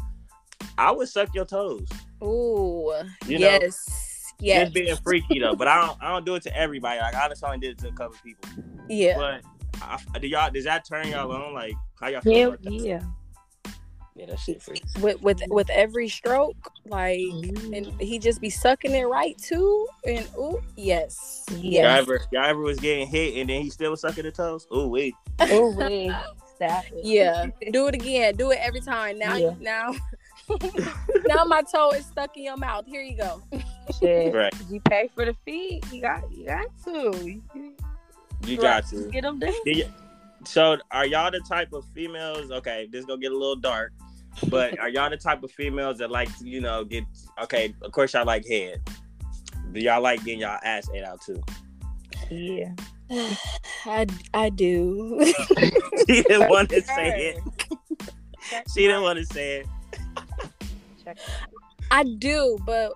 I 0.77 0.91
would 0.91 1.07
suck 1.07 1.33
your 1.33 1.45
toes. 1.45 1.87
Ooh, 2.21 2.91
you 3.27 3.37
yes. 3.37 3.87
Know? 3.89 3.95
Yes. 4.39 4.63
Just 4.63 4.73
being 4.73 4.95
freaky 4.97 5.39
though, 5.39 5.55
but 5.55 5.67
I 5.67 5.85
don't. 5.85 5.97
I 6.03 6.09
don't 6.09 6.25
do 6.25 6.35
it 6.35 6.43
to 6.43 6.57
everybody. 6.57 6.99
Like 6.99 7.15
I 7.15 7.29
just 7.29 7.43
only 7.43 7.59
did 7.59 7.71
it 7.71 7.77
to 7.79 7.87
a 7.87 7.93
couple 7.93 8.17
people. 8.23 8.49
Yeah. 8.89 9.15
But 9.15 9.41
I, 9.81 10.19
do 10.19 10.27
y'all? 10.27 10.51
Does 10.51 10.65
that 10.65 10.85
turn 10.85 11.07
y'all 11.07 11.31
on? 11.31 11.53
Like 11.53 11.73
how 11.99 12.07
y'all 12.07 12.21
feel 12.21 12.49
about 12.49 12.63
that? 12.63 12.73
Yeah. 12.73 13.01
Yeah, 14.15 14.27
that 14.27 14.39
shit 14.39 14.61
free. 14.61 14.79
With 15.01 15.21
with 15.21 15.41
with 15.47 15.69
every 15.71 16.07
stroke, 16.07 16.71
like, 16.85 17.19
mm-hmm. 17.19 17.73
and 17.73 17.87
he 17.99 18.19
just 18.19 18.41
be 18.41 18.49
sucking 18.49 18.93
it 18.93 19.05
right 19.05 19.35
too. 19.39 19.87
And 20.05 20.27
ooh, 20.37 20.61
yes, 20.75 21.45
yes. 21.57 21.83
Y'all 21.83 21.85
ever, 21.85 22.21
y'all 22.31 22.45
ever 22.45 22.59
was 22.59 22.79
getting 22.79 23.07
hit 23.07 23.35
and 23.37 23.49
then 23.49 23.63
he 23.63 23.71
still 23.71 23.91
was 23.91 24.01
sucking 24.01 24.23
the 24.23 24.31
toes? 24.31 24.67
Ooh 24.75 24.87
wait. 24.87 25.15
Ooh 25.51 25.71
wait. 25.75 26.13
yeah, 27.03 27.47
do 27.71 27.87
it 27.87 27.95
again. 27.95 28.35
Do 28.35 28.51
it 28.51 28.59
every 28.61 28.81
time. 28.81 29.17
Now, 29.17 29.35
yeah. 29.35 29.53
now, 29.59 29.93
now 31.25 31.43
my 31.45 31.63
toe 31.63 31.91
is 31.91 32.05
stuck 32.05 32.37
in 32.37 32.43
your 32.43 32.57
mouth. 32.57 32.85
Here 32.85 33.01
you 33.01 33.17
go. 33.17 33.41
Shit. 33.99 34.33
Right. 34.33 34.53
You 34.69 34.79
pay 34.81 35.09
for 35.13 35.25
the 35.25 35.35
fee. 35.45 35.81
You 35.91 36.01
got, 36.01 36.31
you 36.31 36.45
got 36.45 36.67
to. 36.85 37.41
You 38.45 38.57
got 38.57 38.87
to 38.87 39.09
get 39.09 39.23
them 39.23 39.39
done. 39.39 39.53
So, 40.45 40.77
are 40.91 41.05
y'all 41.05 41.31
the 41.31 41.39
type 41.39 41.73
of 41.73 41.85
females? 41.93 42.51
Okay, 42.51 42.87
this 42.91 43.05
gonna 43.05 43.21
get 43.21 43.31
a 43.31 43.37
little 43.37 43.55
dark. 43.55 43.93
But 44.49 44.79
are 44.79 44.89
y'all 44.89 45.09
the 45.09 45.17
type 45.17 45.43
of 45.43 45.51
females 45.51 45.99
that 45.99 46.09
like 46.09 46.35
to, 46.39 46.47
you 46.47 46.61
know, 46.61 46.83
get 46.83 47.03
okay? 47.43 47.73
Of 47.81 47.91
course, 47.91 48.13
y'all 48.13 48.25
like 48.25 48.47
head. 48.47 48.81
Do 49.71 49.79
y'all 49.79 50.01
like 50.01 50.23
getting 50.23 50.41
y'all 50.41 50.59
ass 50.63 50.87
ate 50.93 51.03
out 51.03 51.21
too? 51.21 51.41
Yeah, 52.29 52.73
I 53.85 54.07
I 54.33 54.49
do. 54.49 55.23
she 56.07 56.23
didn't 56.23 56.49
want 56.49 56.69
to 56.69 56.81
say 56.81 57.35
it. 57.35 58.63
she 58.73 58.81
didn't 58.81 59.03
want 59.03 59.19
to 59.19 59.25
say 59.25 59.59
it. 59.59 59.67
I 61.91 62.03
do, 62.03 62.57
but 62.65 62.93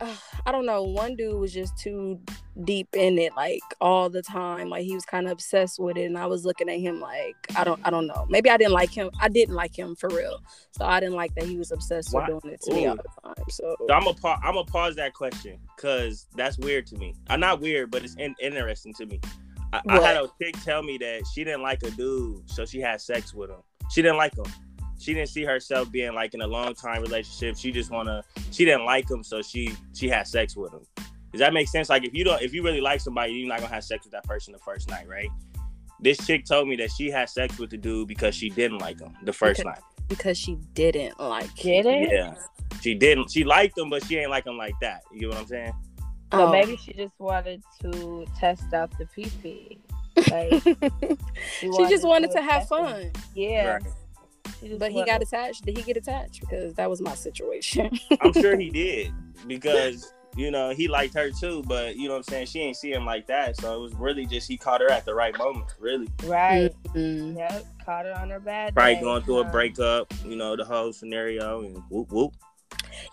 uh, 0.00 0.14
I 0.46 0.52
don't 0.52 0.66
know. 0.66 0.82
One 0.82 1.16
dude 1.16 1.40
was 1.40 1.52
just 1.52 1.76
too 1.78 2.20
deep 2.64 2.88
in 2.94 3.18
it, 3.18 3.32
like 3.36 3.62
all 3.80 4.08
the 4.10 4.22
time. 4.22 4.68
Like 4.68 4.84
he 4.84 4.94
was 4.94 5.04
kind 5.04 5.26
of 5.26 5.32
obsessed 5.32 5.78
with 5.78 5.96
it, 5.96 6.04
and 6.04 6.18
I 6.18 6.26
was 6.26 6.44
looking 6.44 6.68
at 6.68 6.80
him 6.80 7.00
like 7.00 7.36
I 7.56 7.64
don't, 7.64 7.80
I 7.84 7.90
don't 7.90 8.06
know. 8.06 8.26
Maybe 8.28 8.50
I 8.50 8.56
didn't 8.56 8.72
like 8.72 8.90
him. 8.90 9.10
I 9.20 9.28
didn't 9.28 9.54
like 9.54 9.76
him 9.76 9.94
for 9.96 10.08
real. 10.08 10.40
So 10.72 10.84
I 10.84 11.00
didn't 11.00 11.16
like 11.16 11.34
that 11.34 11.44
he 11.44 11.56
was 11.56 11.72
obsessed 11.72 12.14
with 12.14 12.26
doing 12.26 12.54
it 12.54 12.60
to 12.62 12.72
Ooh. 12.72 12.74
me 12.74 12.86
all 12.86 12.96
the 12.96 13.02
time. 13.22 13.44
So, 13.50 13.76
so 13.86 13.94
I'm 13.94 14.04
gonna 14.04 14.14
pa- 14.14 14.40
I'm 14.42 14.54
gonna 14.54 14.64
pause 14.64 14.96
that 14.96 15.14
question 15.14 15.58
because 15.76 16.26
that's 16.34 16.58
weird 16.58 16.86
to 16.88 16.96
me. 16.96 17.14
I'm 17.28 17.40
not 17.40 17.60
weird, 17.60 17.90
but 17.90 18.04
it's 18.04 18.14
in- 18.16 18.36
interesting 18.40 18.94
to 18.94 19.06
me. 19.06 19.20
I-, 19.72 19.82
I 19.88 20.00
had 20.00 20.16
a 20.16 20.28
chick 20.40 20.54
tell 20.64 20.82
me 20.82 20.98
that 20.98 21.26
she 21.32 21.44
didn't 21.44 21.62
like 21.62 21.82
a 21.82 21.90
dude, 21.90 22.48
so 22.50 22.64
she 22.64 22.80
had 22.80 23.00
sex 23.00 23.34
with 23.34 23.50
him. 23.50 23.60
She 23.90 24.02
didn't 24.02 24.18
like 24.18 24.36
him 24.36 24.46
she 24.98 25.14
didn't 25.14 25.28
see 25.28 25.44
herself 25.44 25.90
being 25.90 26.12
like 26.12 26.34
in 26.34 26.40
a 26.40 26.46
long 26.46 26.74
time 26.74 27.02
relationship. 27.02 27.56
She 27.56 27.70
just 27.70 27.90
wanna 27.90 28.24
she 28.50 28.64
didn't 28.64 28.84
like 28.84 29.08
him, 29.08 29.22
so 29.22 29.42
she 29.42 29.74
she 29.94 30.08
had 30.08 30.26
sex 30.26 30.56
with 30.56 30.72
him. 30.72 30.80
Does 31.32 31.40
that 31.40 31.52
make 31.52 31.68
sense? 31.68 31.88
Like 31.88 32.04
if 32.04 32.14
you 32.14 32.24
don't 32.24 32.40
if 32.42 32.54
you 32.54 32.62
really 32.62 32.80
like 32.80 33.00
somebody, 33.00 33.32
you're 33.32 33.48
not 33.48 33.60
gonna 33.60 33.72
have 33.72 33.84
sex 33.84 34.04
with 34.04 34.12
that 34.12 34.24
person 34.24 34.52
the 34.52 34.58
first 34.58 34.88
night, 34.88 35.08
right? 35.08 35.28
This 36.00 36.18
chick 36.26 36.44
told 36.44 36.68
me 36.68 36.76
that 36.76 36.90
she 36.92 37.10
had 37.10 37.28
sex 37.28 37.58
with 37.58 37.70
the 37.70 37.76
dude 37.76 38.08
because 38.08 38.34
she 38.34 38.50
didn't 38.50 38.78
like 38.78 39.00
him 39.00 39.14
the 39.24 39.32
first 39.32 39.58
because, 39.58 39.76
night. 39.76 39.84
Because 40.08 40.38
she 40.38 40.56
didn't 40.74 41.18
like 41.20 41.52
Did 41.54 41.86
it? 41.86 42.10
Yeah. 42.12 42.34
She 42.80 42.94
didn't 42.94 43.30
she 43.30 43.44
liked 43.44 43.76
him, 43.76 43.90
but 43.90 44.04
she 44.04 44.16
ain't 44.18 44.30
like 44.30 44.46
him 44.46 44.56
like 44.56 44.74
that. 44.80 45.02
You 45.12 45.22
know 45.22 45.28
what 45.28 45.38
I'm 45.38 45.46
saying? 45.46 45.72
So 46.32 46.46
oh. 46.46 46.52
maybe 46.52 46.76
she 46.76 46.92
just 46.92 47.18
wanted 47.18 47.62
to 47.80 48.26
test 48.38 48.72
out 48.74 48.96
the 48.98 49.06
pee 49.06 49.30
pee. 49.42 49.78
Like, 50.30 50.62
she, 51.58 51.72
she 51.72 51.88
just 51.88 52.04
wanted 52.04 52.30
to, 52.32 52.38
to 52.38 52.42
have 52.42 52.68
fun. 52.68 53.10
Yeah. 53.34 53.66
Right. 53.74 53.82
But 54.78 54.92
he 54.92 55.04
got 55.04 55.22
attached. 55.22 55.64
Did 55.64 55.76
he 55.76 55.82
get 55.82 55.96
attached? 55.96 56.40
Because 56.40 56.74
that 56.74 56.90
was 56.90 57.00
my 57.00 57.14
situation. 57.14 57.90
I'm 58.20 58.32
sure 58.32 58.58
he 58.58 58.70
did 58.70 59.12
because 59.46 60.12
you 60.38 60.50
know 60.50 60.70
he 60.70 60.88
liked 60.88 61.14
her 61.14 61.30
too. 61.30 61.62
But 61.66 61.96
you 61.96 62.08
know 62.08 62.14
what 62.14 62.18
I'm 62.18 62.22
saying 62.24 62.46
she 62.46 62.60
ain't 62.60 62.76
see 62.76 62.92
him 62.92 63.04
like 63.04 63.26
that. 63.26 63.56
So 63.60 63.74
it 63.76 63.80
was 63.80 63.94
really 63.94 64.24
just 64.24 64.48
he 64.48 64.56
caught 64.56 64.80
her 64.80 64.90
at 64.90 65.04
the 65.04 65.14
right 65.14 65.36
moment. 65.36 65.74
Really. 65.78 66.08
Right. 66.24 66.72
Mm-hmm. 66.94 67.36
Yep. 67.36 67.66
Caught 67.84 68.04
her 68.06 68.14
on 68.14 68.30
her 68.30 68.40
bad. 68.40 68.74
Probably 68.74 68.94
day, 68.94 69.00
going 69.00 69.22
through 69.22 69.38
a 69.40 69.44
breakup. 69.44 70.12
You 70.24 70.36
know 70.36 70.56
the 70.56 70.64
whole 70.64 70.92
scenario 70.92 71.62
and 71.62 71.82
whoop 71.90 72.12
whoop. 72.12 72.34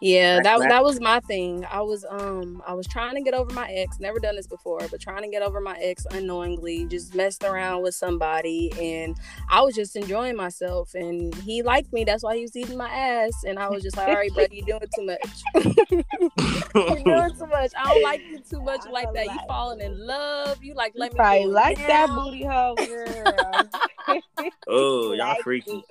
Yeah, 0.02 0.42
that 0.42 0.60
that 0.60 0.84
was 0.84 1.00
my 1.00 1.20
thing. 1.22 1.66
I 1.70 1.82
was 1.82 2.06
um 2.10 2.62
I 2.68 2.74
was 2.74 2.88
trying 2.88 3.16
to 3.16 3.22
get 3.22 3.34
over 3.34 3.54
my 3.54 3.70
ex. 3.72 4.00
Never 4.00 4.20
done 4.20 4.36
this 4.36 4.48
before, 4.48 4.80
but 4.90 5.00
trying 5.00 5.24
to 5.24 5.30
get 5.30 5.42
over 5.42 5.60
my 5.62 5.78
ex 5.80 6.06
unknowingly. 6.12 6.86
Just 6.86 7.16
messed 7.16 7.44
around 7.44 7.84
with 7.84 7.96
somebody, 7.96 8.72
and 8.80 9.18
I 9.50 9.62
was 9.62 9.76
just 9.76 9.96
enjoying 9.96 10.36
myself. 10.36 10.94
And 10.96 11.34
he 11.36 11.62
liked 11.64 11.94
me. 11.94 12.04
That's 12.04 12.24
why 12.24 12.36
he 12.36 12.42
was 12.42 12.56
eating 12.56 12.78
my 12.78 12.90
ass. 12.90 13.44
And 13.46 13.60
I 13.60 13.70
was 13.70 13.84
just 13.84 13.98
like, 13.98 14.08
all 14.08 14.16
right, 14.16 14.34
buddy, 14.34 14.64
you're 14.66 14.80
doing 14.80 14.90
too 14.96 15.06
much. 15.06 15.44
you're 16.76 17.04
doing 17.04 17.36
too 17.38 17.48
much. 17.48 17.72
I 17.78 17.94
don't 17.94 18.04
like 18.04 18.22
you 18.30 18.40
too 18.40 18.62
much 18.62 18.82
like 18.92 19.12
that. 19.14 19.26
You 19.26 19.40
falling 19.48 19.82
in 19.82 20.06
love. 20.06 20.64
You 20.64 20.74
like 20.74 20.94
let 20.96 21.14
me. 21.14 21.18
Probably 21.18 21.46
like 21.46 21.78
down. 21.78 21.88
that 21.88 22.10
booty 22.10 22.46
hole, 22.46 22.76
girl. 22.76 23.70
oh, 24.68 25.14
y'all 25.14 25.36
freaky. 25.44 25.84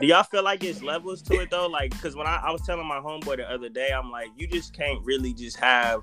Do 0.00 0.06
y'all 0.06 0.22
feel 0.22 0.44
like 0.44 0.62
it's 0.62 0.82
levels 0.82 1.22
to 1.22 1.40
it 1.40 1.50
though? 1.50 1.66
Like, 1.66 2.00
cause 2.00 2.14
when 2.14 2.26
I, 2.26 2.40
I 2.44 2.50
was 2.52 2.62
telling 2.62 2.86
my 2.86 2.98
homeboy 2.98 3.38
the 3.38 3.50
other 3.50 3.68
day, 3.68 3.90
I'm 3.90 4.10
like, 4.10 4.28
you 4.36 4.46
just 4.46 4.72
can't 4.72 5.04
really 5.04 5.32
just 5.34 5.56
have 5.56 6.02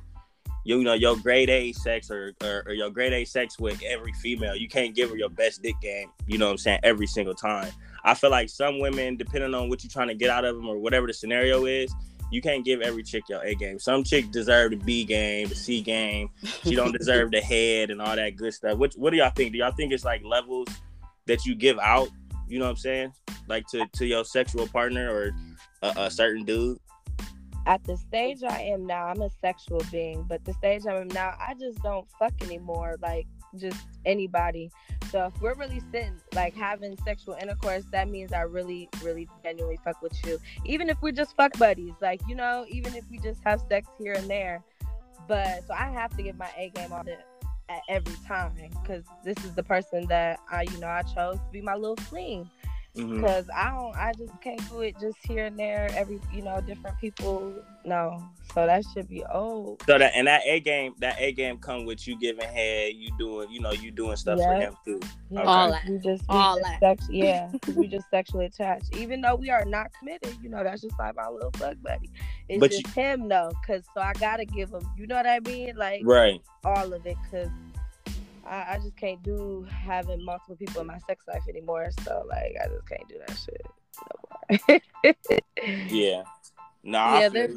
you 0.65 0.83
know 0.83 0.93
your 0.93 1.15
grade 1.15 1.49
A 1.49 1.71
sex 1.73 2.09
or, 2.09 2.33
or, 2.43 2.63
or, 2.65 2.73
your 2.73 2.89
grade 2.89 3.13
A 3.13 3.23
sex 3.23 3.59
with 3.59 3.81
every 3.83 4.11
female. 4.13 4.55
You 4.55 4.67
can't 4.67 4.95
give 4.95 5.11
her 5.11 5.15
your 5.15 5.29
best 5.29 5.61
dick 5.61 5.75
game. 5.79 6.11
You 6.27 6.39
know 6.39 6.47
what 6.47 6.53
I'm 6.53 6.57
saying? 6.57 6.79
Every 6.83 7.07
single 7.07 7.35
time. 7.35 7.71
I 8.03 8.15
feel 8.15 8.31
like 8.31 8.49
some 8.49 8.79
women, 8.79 9.15
depending 9.15 9.53
on 9.53 9.69
what 9.69 9.83
you're 9.83 9.91
trying 9.91 10.07
to 10.09 10.15
get 10.15 10.29
out 10.29 10.43
of 10.43 10.55
them 10.55 10.67
or 10.67 10.77
whatever 10.77 11.07
the 11.07 11.13
scenario 11.13 11.65
is, 11.65 11.93
you 12.31 12.41
can't 12.41 12.65
give 12.65 12.81
every 12.81 13.03
chick 13.03 13.23
your 13.29 13.43
A 13.43 13.55
game. 13.55 13.79
Some 13.79 14.03
chick 14.03 14.31
deserve 14.31 14.71
the 14.71 14.77
B 14.77 15.05
game, 15.05 15.47
the 15.47 15.55
C 15.55 15.81
game. 15.81 16.29
She 16.63 16.75
don't 16.75 16.91
deserve 16.97 17.31
the 17.31 17.41
head 17.41 17.91
and 17.91 18.01
all 18.01 18.15
that 18.15 18.35
good 18.35 18.53
stuff. 18.53 18.77
What 18.77 18.93
what 18.95 19.11
do 19.11 19.17
y'all 19.17 19.31
think? 19.35 19.51
Do 19.51 19.59
y'all 19.59 19.71
think 19.71 19.93
it's 19.93 20.03
like 20.03 20.23
levels 20.25 20.67
that 21.27 21.45
you 21.45 21.55
give 21.55 21.77
out? 21.79 22.09
You 22.47 22.59
know 22.59 22.65
what 22.65 22.71
I'm 22.71 22.77
saying? 22.77 23.13
Like 23.47 23.67
to 23.67 23.85
to 23.93 24.05
your 24.05 24.25
sexual 24.25 24.67
partner 24.67 25.11
or 25.11 25.31
a, 25.81 26.05
a 26.05 26.11
certain 26.11 26.43
dude. 26.43 26.79
At 27.67 27.83
the 27.83 27.97
stage 27.97 28.43
I 28.43 28.61
am 28.61 28.85
now, 28.85 29.07
I'm 29.07 29.21
a 29.21 29.29
sexual 29.41 29.81
being, 29.91 30.23
but 30.23 30.45
the 30.45 30.53
stage 30.53 30.85
I'm 30.85 31.07
now, 31.07 31.33
I 31.39 31.55
just 31.55 31.81
don't 31.81 32.07
fuck 32.19 32.33
anymore. 32.43 32.97
Like 33.01 33.25
just 33.57 33.87
anybody. 34.05 34.69
So 35.11 35.25
if 35.33 35.41
we're 35.41 35.55
really 35.55 35.81
sitting 35.91 36.19
like 36.33 36.55
having 36.55 36.97
sexual 37.03 37.35
intercourse, 37.41 37.85
that 37.91 38.09
means 38.09 38.33
I 38.33 38.41
really, 38.41 38.89
really 39.01 39.27
genuinely 39.43 39.79
fuck 39.83 40.01
with 40.01 40.13
you. 40.25 40.39
Even 40.65 40.89
if 40.89 41.01
we're 41.01 41.11
just 41.11 41.35
fuck 41.35 41.57
buddies, 41.57 41.93
like 42.01 42.21
you 42.27 42.35
know, 42.35 42.65
even 42.69 42.95
if 42.95 43.03
we 43.09 43.17
just 43.17 43.41
have 43.43 43.61
sex 43.69 43.87
here 43.97 44.13
and 44.13 44.29
there. 44.29 44.63
But 45.27 45.65
so 45.67 45.73
I 45.73 45.89
have 45.89 46.15
to 46.17 46.23
give 46.23 46.37
my 46.37 46.49
A 46.55 46.69
game 46.69 46.93
on 46.93 47.07
it 47.07 47.25
at 47.69 47.81
every 47.89 48.15
time 48.27 48.53
because 48.81 49.03
this 49.23 49.37
is 49.43 49.53
the 49.55 49.63
person 49.63 50.05
that 50.07 50.39
I, 50.51 50.63
you 50.63 50.77
know, 50.79 50.87
I 50.87 51.01
chose 51.01 51.37
to 51.37 51.51
be 51.51 51.61
my 51.61 51.75
little 51.75 51.95
fling. 51.95 52.49
Mhm. 52.95 53.15
Because 53.21 53.45
I 53.55 53.69
don't, 53.71 53.95
I 53.95 54.13
just 54.17 54.31
can't 54.41 54.69
do 54.69 54.81
it 54.81 54.95
just 54.99 55.17
here 55.25 55.45
and 55.45 55.57
there. 55.59 55.89
Every, 55.93 56.19
you 56.33 56.41
know, 56.41 56.61
different 56.61 56.97
people. 56.99 57.53
No, 57.83 58.23
so 58.53 58.65
that 58.65 58.83
should 58.93 59.07
be 59.07 59.23
old. 59.25 59.83
So 59.85 59.97
that 59.99 60.13
and 60.15 60.27
that 60.27 60.41
A 60.45 60.59
game, 60.59 60.95
that 60.99 61.17
A 61.19 61.31
game 61.33 61.57
come 61.57 61.85
with 61.85 62.07
you 62.07 62.17
giving 62.19 62.47
head, 62.47 62.93
you 62.95 63.09
doing, 63.19 63.51
you 63.51 63.59
know, 63.59 63.71
you 63.73 63.91
doing 63.91 64.15
stuff 64.15 64.39
for 64.39 64.43
Yeah. 64.43 64.59
him 64.59 64.77
too. 64.83 64.99
Yeah, 65.29 65.41
All 65.43 65.69
that. 65.71 65.85
We 65.87 65.97
just, 65.99 66.23
we 66.27 66.35
All 66.35 66.55
just 66.57 66.67
that. 66.67 66.79
sex- 66.79 67.07
yeah, 67.11 67.51
we 67.75 67.87
just 67.87 68.09
sexually 68.09 68.45
attached. 68.45 68.95
Even 68.95 69.21
though 69.21 69.35
we 69.35 69.49
are 69.51 69.65
not 69.65 69.91
committed, 69.99 70.35
you 70.41 70.49
know, 70.49 70.63
that's 70.63 70.81
just 70.81 70.97
like 70.97 71.15
my 71.15 71.27
little 71.29 71.51
fuck 71.57 71.75
buddy. 71.83 72.09
It's 72.49 72.59
But 72.59 72.71
just 72.71 72.87
him 72.87 73.27
though, 73.27 73.51
cause 73.67 73.83
so 73.93 74.01
I 74.01 74.13
gotta 74.13 74.45
give 74.45 74.71
him. 74.71 74.87
You 74.97 75.05
know 75.05 75.15
what 75.15 75.27
I 75.27 75.39
mean? 75.41 75.75
Like 75.75 76.01
Right. 76.05 76.41
all 76.63 76.91
of 76.93 77.05
it, 77.05 77.17
cause 77.29 77.49
I, 78.45 78.75
I 78.75 78.79
just 78.81 78.95
can't 78.97 79.21
do 79.23 79.65
having 79.69 80.23
multiple 80.23 80.55
people 80.55 80.81
in 80.81 80.87
my 80.87 80.99
sex 80.99 81.25
life 81.27 81.43
anymore. 81.49 81.89
So 82.03 82.25
like, 82.27 82.55
I 82.63 82.67
just 82.67 82.87
can't 82.87 83.07
do 83.09 83.15
that 83.27 83.37
shit. 83.37 83.61
No 84.01 84.69
more. 84.69 84.79
Yeah. 85.89 86.23
No, 86.83 86.99
I 86.99 87.19
Yeah, 87.21 87.29
feel 87.29 87.31
there- 87.31 87.53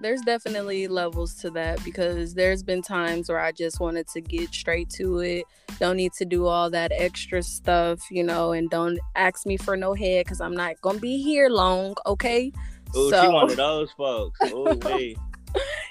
there's 0.00 0.22
definitely 0.22 0.88
levels 0.88 1.34
to 1.36 1.50
that 1.50 1.84
because 1.84 2.34
there's 2.34 2.64
been 2.64 2.82
times 2.82 3.28
where 3.28 3.38
I 3.38 3.52
just 3.52 3.78
wanted 3.78 4.08
to 4.08 4.20
get 4.20 4.52
straight 4.52 4.90
to 4.96 5.20
it. 5.20 5.44
Don't 5.78 5.96
need 5.96 6.12
to 6.14 6.24
do 6.24 6.46
all 6.46 6.70
that 6.70 6.90
extra 6.92 7.40
stuff, 7.42 8.00
you 8.10 8.24
know, 8.24 8.50
and 8.50 8.68
don't 8.68 8.98
ask 9.14 9.46
me 9.46 9.56
for 9.56 9.76
no 9.76 9.94
head 9.94 10.24
because 10.24 10.40
I'm 10.40 10.54
not 10.56 10.80
gonna 10.80 10.98
be 10.98 11.22
here 11.22 11.48
long, 11.48 11.94
okay? 12.04 12.50
Ooh, 12.96 13.12
she 13.12 13.28
one 13.28 13.48
of 13.50 13.56
those 13.56 13.92
folks. 13.92 14.40
Ooh, 14.42 14.80
wait. 14.84 15.16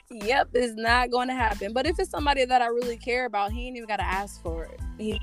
Yep, 0.10 0.50
it's 0.54 0.76
not 0.76 1.12
going 1.12 1.28
to 1.28 1.34
happen. 1.34 1.74
But 1.74 1.86
if 1.86 2.00
it's 2.00 2.10
somebody 2.10 2.46
that 2.46 2.62
I 2.62 2.68
really 2.68 2.98
care 2.98 3.26
about, 3.26 3.52
he 3.52 3.68
ain't 3.68 3.78
even 3.78 3.88
got 3.88 3.98
to 3.98 4.06
ask 4.06 4.42
for 4.42 4.66
it. 4.66 4.80
He, 4.98 5.20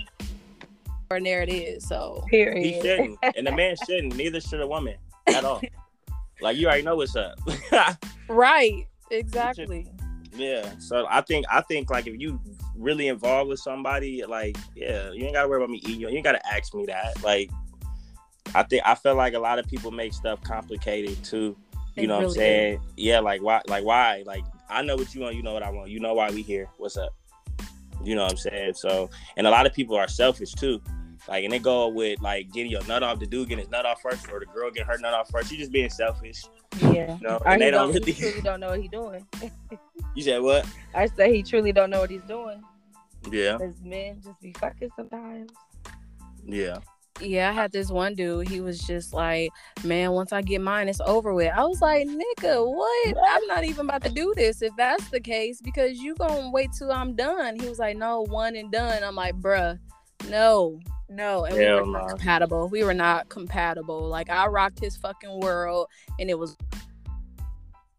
and 1.10 1.24
there 1.24 1.42
it 1.42 1.48
is. 1.48 1.86
So 1.86 2.24
Period. 2.28 2.64
He 2.64 2.80
shouldn't, 2.80 3.18
and 3.36 3.46
the 3.46 3.52
man 3.52 3.76
shouldn't. 3.86 4.16
Neither 4.16 4.40
should 4.40 4.60
a 4.60 4.66
woman 4.66 4.96
at 5.26 5.44
all. 5.44 5.62
like 6.40 6.56
you 6.56 6.66
already 6.66 6.82
know 6.82 6.96
what's 6.96 7.16
up. 7.16 7.38
right, 8.28 8.86
exactly. 9.10 9.86
yeah. 10.34 10.78
So 10.78 11.06
I 11.08 11.22
think 11.22 11.46
I 11.50 11.62
think 11.62 11.90
like 11.90 12.06
if 12.06 12.20
you 12.20 12.40
really 12.76 13.08
involved 13.08 13.48
with 13.48 13.60
somebody, 13.60 14.24
like 14.26 14.56
yeah, 14.74 15.10
you 15.12 15.24
ain't 15.24 15.34
gotta 15.34 15.48
worry 15.48 15.62
about 15.62 15.70
me 15.70 15.78
eating 15.78 16.00
you. 16.00 16.08
You 16.08 16.16
ain't 16.16 16.24
gotta 16.24 16.46
ask 16.46 16.74
me 16.74 16.86
that. 16.86 17.22
Like 17.22 17.50
I 18.54 18.62
think 18.62 18.82
I 18.84 18.94
feel 18.94 19.14
like 19.14 19.34
a 19.34 19.38
lot 19.38 19.58
of 19.58 19.66
people 19.66 19.90
make 19.90 20.12
stuff 20.12 20.42
complicated 20.42 21.22
too. 21.24 21.56
You 22.02 22.08
know 22.08 22.14
what 22.14 22.20
I'm 22.20 22.22
really 22.24 22.34
do. 22.34 22.40
saying? 22.40 22.80
Yeah. 22.96 23.20
Like 23.20 23.42
why? 23.42 23.62
Like 23.68 23.84
why? 23.84 24.22
Like 24.26 24.44
I 24.68 24.82
know 24.82 24.96
what 24.96 25.14
you 25.14 25.20
want. 25.22 25.34
You 25.36 25.42
know 25.42 25.52
what 25.54 25.62
I 25.62 25.70
want. 25.70 25.90
You 25.90 26.00
know 26.00 26.14
why 26.14 26.30
we 26.30 26.42
here. 26.42 26.68
What's 26.78 26.96
up? 26.96 27.14
You 28.04 28.14
know 28.14 28.22
what 28.24 28.32
I'm 28.32 28.38
saying? 28.38 28.74
So, 28.74 29.10
and 29.36 29.46
a 29.46 29.50
lot 29.50 29.66
of 29.66 29.74
people 29.74 29.96
are 29.96 30.06
selfish 30.08 30.52
too. 30.52 30.80
Like, 31.26 31.44
and 31.44 31.52
they 31.52 31.58
go 31.58 31.88
with 31.88 32.20
like 32.22 32.52
getting 32.52 32.70
your 32.70 32.84
nut 32.86 33.02
off, 33.02 33.18
the 33.18 33.26
dude 33.26 33.48
getting 33.48 33.64
his 33.64 33.70
nut 33.70 33.84
off 33.84 34.00
first, 34.00 34.30
or 34.30 34.38
the 34.40 34.46
girl 34.46 34.70
getting 34.70 34.86
her 34.86 34.96
nut 34.98 35.12
off 35.14 35.28
first. 35.30 35.50
You 35.50 35.58
just 35.58 35.72
being 35.72 35.90
selfish, 35.90 36.44
Yeah. 36.80 37.16
you 37.16 37.26
know. 37.28 37.40
And 37.44 37.60
they 37.60 37.70
don't 37.70 37.92
he 37.92 37.98
really. 37.98 38.12
truly 38.14 38.40
don't 38.40 38.60
know 38.60 38.68
what 38.70 38.80
he's 38.80 38.90
doing. 38.90 39.26
You 40.14 40.22
said 40.22 40.40
what? 40.42 40.66
I 40.94 41.06
say 41.06 41.34
he 41.36 41.42
truly 41.42 41.70
don't 41.72 41.90
know 41.90 42.00
what 42.00 42.10
he's 42.10 42.22
doing. 42.22 42.62
Yeah, 43.30 43.58
Cause 43.58 43.74
men 43.84 44.20
just 44.24 44.40
be 44.40 44.52
fucking 44.54 44.90
sometimes. 44.96 45.50
yeah. 46.46 46.78
Yeah, 47.20 47.50
I 47.50 47.52
had 47.52 47.72
this 47.72 47.90
one 47.90 48.14
dude. 48.14 48.48
He 48.48 48.60
was 48.60 48.78
just 48.80 49.12
like, 49.12 49.50
"Man, 49.84 50.12
once 50.12 50.32
I 50.32 50.40
get 50.42 50.60
mine, 50.60 50.88
it's 50.88 51.00
over 51.00 51.34
with." 51.34 51.52
I 51.52 51.64
was 51.64 51.80
like, 51.80 52.06
"Nigga, 52.06 52.64
what? 52.64 53.16
I'm 53.28 53.46
not 53.46 53.64
even 53.64 53.86
about 53.86 54.04
to 54.04 54.10
do 54.10 54.32
this 54.36 54.62
if 54.62 54.72
that's 54.76 55.08
the 55.10 55.20
case 55.20 55.60
because 55.60 55.98
you 55.98 56.14
gonna 56.14 56.50
wait 56.50 56.70
till 56.72 56.92
I'm 56.92 57.14
done." 57.16 57.58
He 57.58 57.68
was 57.68 57.78
like, 57.78 57.96
"No, 57.96 58.22
one 58.22 58.54
and 58.56 58.70
done." 58.70 59.02
I'm 59.02 59.16
like, 59.16 59.34
"Bruh, 59.40 59.78
no, 60.28 60.78
no." 61.08 61.44
And 61.44 61.56
we 61.56 61.64
were 61.66 61.86
not 61.86 62.02
no. 62.02 62.06
compatible. 62.06 62.68
We 62.68 62.84
were 62.84 62.94
not 62.94 63.28
compatible. 63.28 64.08
Like 64.08 64.30
I 64.30 64.46
rocked 64.46 64.78
his 64.78 64.96
fucking 64.96 65.40
world, 65.40 65.88
and 66.20 66.30
it 66.30 66.38
was. 66.38 66.56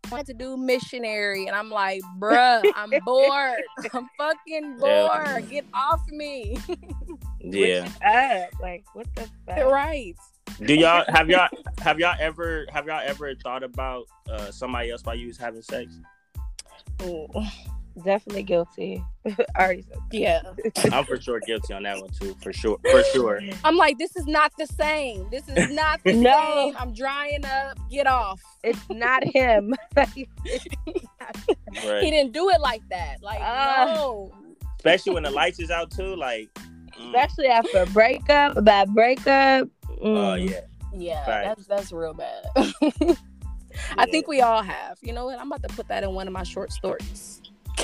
I 0.05 0.13
wanted 0.13 0.27
to 0.27 0.33
do 0.33 0.57
missionary, 0.57 1.45
and 1.45 1.55
I'm 1.55 1.69
like, 1.69 2.01
bruh, 2.17 2.63
I'm 2.75 2.89
bored. 3.05 3.61
I'm 3.93 4.09
fucking 4.17 4.77
Yeah. 4.83 5.23
bored. 5.35 5.49
Get 5.49 5.65
off 5.73 6.01
me. 6.09 6.57
Yeah. 7.41 7.87
Up. 8.05 8.59
Like 8.61 8.83
what 8.93 9.07
the 9.15 9.27
fuck? 9.45 9.65
right. 9.71 10.15
Do 10.65 10.73
y'all 10.73 11.05
have 11.07 11.29
y'all 11.29 11.47
have 11.79 11.99
y'all 11.99 12.15
ever 12.19 12.65
have 12.71 12.87
y'all 12.87 13.01
ever 13.05 13.33
thought 13.35 13.63
about 13.63 14.05
uh, 14.29 14.51
somebody 14.51 14.91
else 14.91 15.03
while 15.03 15.15
you 15.15 15.27
was 15.27 15.37
having 15.37 15.61
sex? 15.61 15.97
Ooh, 17.03 17.27
Definitely 18.03 18.43
guilty. 18.43 19.03
I 19.25 19.35
already 19.57 19.81
said. 19.83 19.97
Yeah. 20.11 20.41
I'm 20.91 21.03
for 21.05 21.19
sure 21.19 21.39
guilty 21.45 21.73
on 21.73 21.83
that 21.83 21.99
one 21.99 22.09
too. 22.09 22.35
For 22.41 22.53
sure. 22.53 22.77
For 22.89 23.03
sure. 23.13 23.41
I'm 23.63 23.75
like, 23.75 23.97
this 23.97 24.15
is 24.15 24.25
not 24.25 24.53
the 24.57 24.67
same. 24.67 25.27
This 25.31 25.47
is 25.49 25.71
not 25.71 26.01
the 26.03 26.13
No. 26.13 26.31
same. 26.71 26.75
I'm 26.77 26.93
drying 26.93 27.43
up. 27.45 27.77
Get 27.89 28.07
off. 28.07 28.41
It's 28.63 28.79
not 28.89 29.23
him. 29.25 29.75
He 30.15 30.27
didn't 32.09 32.31
do 32.31 32.49
it 32.49 32.61
like 32.61 32.81
that. 32.89 33.17
Like, 33.21 33.39
Ah. 33.41 33.93
no. 33.95 34.31
Especially 34.77 35.13
when 35.13 35.23
the 35.23 35.31
lights 35.31 35.59
is 35.59 35.69
out 35.71 35.91
too. 35.91 36.15
Like. 36.15 36.49
Especially 37.07 37.47
after 37.47 37.79
a 37.83 37.85
breakup, 37.87 38.57
a 38.57 38.61
bad 38.61 38.93
breakup. 38.93 39.67
Oh 40.01 40.05
Mm. 40.05 40.49
yeah. 40.49 40.59
Yeah, 40.93 41.25
Facts. 41.25 41.47
that's 41.47 41.67
that's 41.67 41.91
real 41.91 42.13
bad. 42.13 42.43
I 43.97 44.05
think 44.07 44.27
we 44.27 44.41
all 44.41 44.61
have. 44.63 44.97
You 45.01 45.13
know 45.13 45.25
what? 45.25 45.39
I'm 45.39 45.47
about 45.51 45.67
to 45.69 45.73
put 45.75 45.87
that 45.87 46.03
in 46.03 46.13
one 46.13 46.27
of 46.27 46.33
my 46.33 46.43
short 46.43 46.71
stories. 46.71 47.41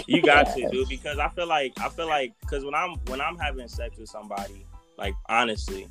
You 0.08 0.22
got 0.22 0.54
to, 0.56 0.70
dude, 0.70 0.90
because 0.90 1.20
I 1.20 1.30
feel 1.30 1.48
like 1.48 1.74
I 1.80 1.90
feel 1.90 2.08
like 2.08 2.34
because 2.42 2.66
when 2.66 2.74
I'm 2.76 2.96
when 3.08 3.22
I'm 3.22 3.38
having 3.38 3.68
sex 3.68 3.98
with 3.98 4.10
somebody, 4.10 4.66
like 4.98 5.14
honestly, 5.30 5.88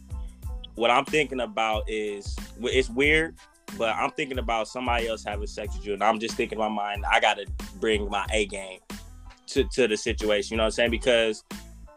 what 0.75 0.91
I'm 0.91 1.05
thinking 1.05 1.41
about 1.41 1.89
is 1.89 2.37
it's 2.61 2.91
weird, 2.91 3.37
but 3.79 3.95
I'm 3.95 4.11
thinking 4.11 4.39
about 4.39 4.69
somebody 4.69 5.07
else 5.09 5.25
having 5.25 5.47
sex 5.47 5.75
with 5.77 5.87
you, 5.87 5.95
and 5.95 6.03
I'm 6.05 6.19
just 6.19 6.37
thinking 6.37 6.59
in 6.59 6.65
my 6.65 6.69
mind, 6.69 7.05
I 7.11 7.21
gotta 7.21 7.47
bring 7.81 8.09
my 8.11 8.27
A 8.33 8.47
game 8.47 8.81
to 9.49 9.65
to 9.65 9.89
the 9.89 9.97
situation. 9.97 10.55
You 10.55 10.57
know 10.59 10.65
what 10.65 10.67
I'm 10.67 10.73
saying? 10.73 10.91
Because 10.91 11.45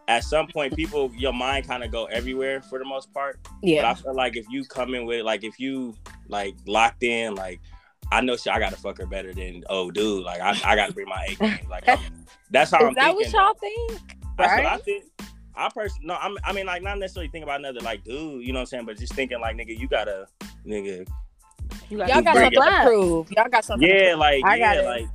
at 0.07 0.23
some 0.23 0.47
point, 0.47 0.75
people 0.75 1.11
your 1.15 1.33
mind 1.33 1.67
kind 1.67 1.83
of 1.83 1.91
go 1.91 2.05
everywhere 2.05 2.61
for 2.61 2.79
the 2.79 2.85
most 2.85 3.13
part. 3.13 3.39
Yeah 3.61 3.81
but 3.81 3.85
I 3.91 3.93
feel 3.95 4.15
like 4.15 4.35
if 4.37 4.45
you 4.49 4.63
come 4.65 4.93
in 4.95 5.05
with 5.05 5.23
like 5.25 5.43
if 5.43 5.59
you 5.59 5.95
like 6.27 6.55
locked 6.65 7.03
in, 7.03 7.35
like 7.35 7.59
I 8.11 8.21
know 8.21 8.37
shit, 8.37 8.53
I 8.53 8.59
gotta 8.59 8.77
fuck 8.77 8.97
her 8.99 9.05
better 9.05 9.33
than 9.33 9.63
oh 9.69 9.91
dude. 9.91 10.23
Like 10.23 10.39
I, 10.41 10.51
I 10.63 10.75
gotta 10.75 10.93
bring 10.93 11.09
my 11.09 11.25
A 11.29 11.35
game. 11.35 11.67
Like 11.69 11.87
I'm, 11.87 11.99
that's 12.51 12.71
how 12.71 12.79
Is 12.79 12.87
I'm 12.87 12.93
that 12.95 13.15
thinking. 13.15 13.33
what 13.33 13.33
y'all 13.33 13.53
think? 13.55 14.01
That's 14.37 14.55
what 14.55 14.65
I 14.65 14.71
Right? 14.75 14.83
think. 14.83 15.03
I 15.55 15.69
personally 15.73 16.05
no, 16.07 16.15
I'm, 16.15 16.37
I 16.43 16.53
mean 16.53 16.67
like 16.67 16.83
not 16.83 16.99
necessarily 16.99 17.27
thinking 17.29 17.43
about 17.43 17.59
another 17.59 17.81
like 17.81 18.03
dude, 18.03 18.45
you 18.45 18.53
know 18.53 18.59
what 18.59 18.61
I'm 18.61 18.65
saying, 18.67 18.85
but 18.85 18.97
just 18.97 19.13
thinking 19.13 19.41
like 19.41 19.55
nigga, 19.57 19.77
you 19.77 19.87
gotta 19.87 20.27
nigga, 20.65 21.05
You 21.89 21.97
Y'all 21.97 22.07
gotta 22.21 22.39
something 22.39 22.51
to 22.61 22.81
prove. 22.83 23.31
Y'all 23.31 23.49
got 23.49 23.65
something. 23.65 23.89
to 23.89 23.93
yeah, 24.05 24.15
like 24.15 24.43
I 24.45 24.55
yeah, 24.55 24.75
got 24.75 24.83
it. 24.83 24.87
like 24.87 25.09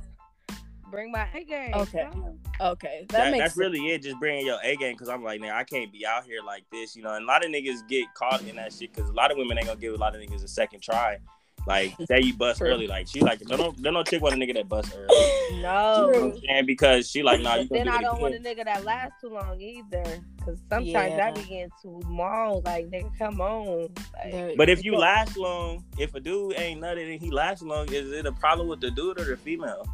bring 0.93 1.11
my 1.11 1.27
A 1.33 1.43
game. 1.43 1.73
Okay. 1.73 2.07
Come 2.11 2.39
Okay, 2.61 3.05
that, 3.09 3.17
that, 3.17 3.31
makes 3.31 3.43
that's 3.43 3.53
sense. 3.55 3.57
really 3.57 3.89
it. 3.89 4.03
Just 4.03 4.19
bringing 4.19 4.45
your 4.45 4.59
A 4.63 4.75
game 4.75 4.93
because 4.93 5.09
I'm 5.09 5.23
like, 5.23 5.41
nigga, 5.41 5.53
I 5.53 5.63
can't 5.63 5.91
be 5.91 6.05
out 6.05 6.23
here 6.23 6.41
like 6.45 6.63
this, 6.71 6.95
you 6.95 7.01
know. 7.01 7.13
And 7.15 7.23
a 7.23 7.27
lot 7.27 7.43
of 7.43 7.51
niggas 7.51 7.87
get 7.89 8.13
caught 8.13 8.43
in 8.47 8.55
that 8.57 8.71
shit 8.71 8.93
because 8.93 9.09
a 9.09 9.13
lot 9.13 9.31
of 9.31 9.37
women 9.37 9.57
ain't 9.57 9.65
gonna 9.67 9.79
give 9.79 9.93
a 9.93 9.97
lot 9.97 10.15
of 10.15 10.21
niggas 10.21 10.43
a 10.43 10.47
second 10.47 10.81
try. 10.81 11.17
Like, 11.65 11.95
say 12.07 12.21
you 12.21 12.35
bust 12.35 12.59
True. 12.59 12.69
early, 12.69 12.85
like 12.87 13.07
she 13.07 13.21
like, 13.21 13.39
don't 13.39 13.59
no, 13.59 13.73
don't 13.81 13.93
no 13.95 14.03
chick 14.03 14.21
want 14.21 14.35
a 14.35 14.37
nigga 14.37 14.53
that 14.53 14.69
bust 14.69 14.93
early. 14.95 15.07
No. 15.61 15.61
know 15.61 16.07
what 16.07 16.23
I'm 16.35 16.39
saying? 16.47 16.65
Because 16.67 17.09
she 17.09 17.23
like, 17.23 17.41
nah, 17.41 17.55
you 17.55 17.67
then 17.69 17.87
I 17.87 18.01
don't 18.01 18.21
want 18.21 18.35
a 18.35 18.39
nigga 18.39 18.63
that 18.65 18.83
lasts 18.83 19.15
too 19.21 19.29
long 19.29 19.59
either. 19.59 20.03
Cause 20.45 20.57
sometimes 20.69 20.87
Yeah. 20.87 21.17
that 21.17 21.35
be 21.35 21.41
getting 21.41 21.71
too 21.81 22.01
long. 22.07 22.61
Like 22.63 22.89
nigga, 22.91 23.17
come 23.17 23.41
on. 23.41 23.87
Like, 24.23 24.57
But 24.57 24.69
if 24.69 24.83
you 24.83 24.95
last 24.95 25.37
long, 25.37 25.83
if 25.97 26.13
a 26.13 26.19
dude 26.19 26.53
ain't 26.59 26.81
nutted 26.81 27.11
and 27.11 27.19
he 27.21 27.31
lasts 27.31 27.63
long, 27.63 27.91
is 27.91 28.11
it 28.11 28.25
a 28.27 28.31
problem 28.31 28.67
with 28.67 28.79
the 28.79 28.91
dude 28.91 29.19
or 29.19 29.25
the 29.25 29.37
female? 29.37 29.87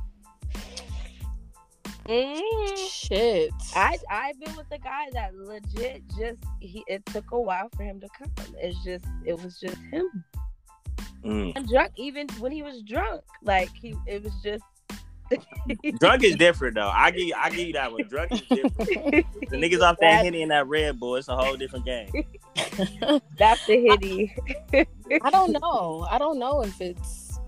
Mm, 2.09 2.77
shit. 2.77 3.51
I 3.75 3.97
I've 4.09 4.39
been 4.39 4.55
with 4.55 4.71
a 4.71 4.79
guy 4.79 5.07
that 5.13 5.35
legit 5.35 6.03
just 6.17 6.39
he 6.59 6.83
it 6.87 7.05
took 7.07 7.31
a 7.31 7.39
while 7.39 7.69
for 7.75 7.83
him 7.83 7.99
to 8.01 8.07
come. 8.17 8.31
It's 8.57 8.83
just 8.83 9.05
it 9.25 9.41
was 9.41 9.59
just 9.59 9.77
him. 9.91 10.23
Mm. 11.23 11.53
And 11.55 11.67
drunk 11.67 11.91
even 11.97 12.27
when 12.39 12.51
he 12.51 12.63
was 12.63 12.81
drunk. 12.81 13.21
Like 13.43 13.69
he 13.73 13.95
it 14.07 14.23
was 14.23 14.33
just 14.43 14.63
Drunk 15.99 16.23
is 16.23 16.35
different 16.35 16.75
though. 16.75 16.89
I 16.89 17.11
give 17.11 17.31
I 17.37 17.49
give 17.49 17.67
you 17.67 17.73
that 17.73 17.91
one. 17.91 18.07
Drunk 18.07 18.31
is 18.31 18.41
different. 18.41 18.77
The 18.77 19.23
niggas 19.57 19.81
off 19.81 19.97
that 19.99 20.23
henny 20.23 20.41
and 20.41 20.51
that 20.51 20.67
Red 20.67 20.99
Bull, 20.99 21.15
it's 21.15 21.27
a 21.27 21.35
whole 21.35 21.55
different 21.55 21.85
game. 21.85 22.09
That's 23.37 23.65
the 23.67 23.79
hitty. 23.79 24.35
I 25.23 25.29
don't 25.29 25.51
know. 25.51 26.07
I 26.09 26.17
don't 26.17 26.39
know 26.39 26.63
if 26.63 26.79
it's 26.81 27.39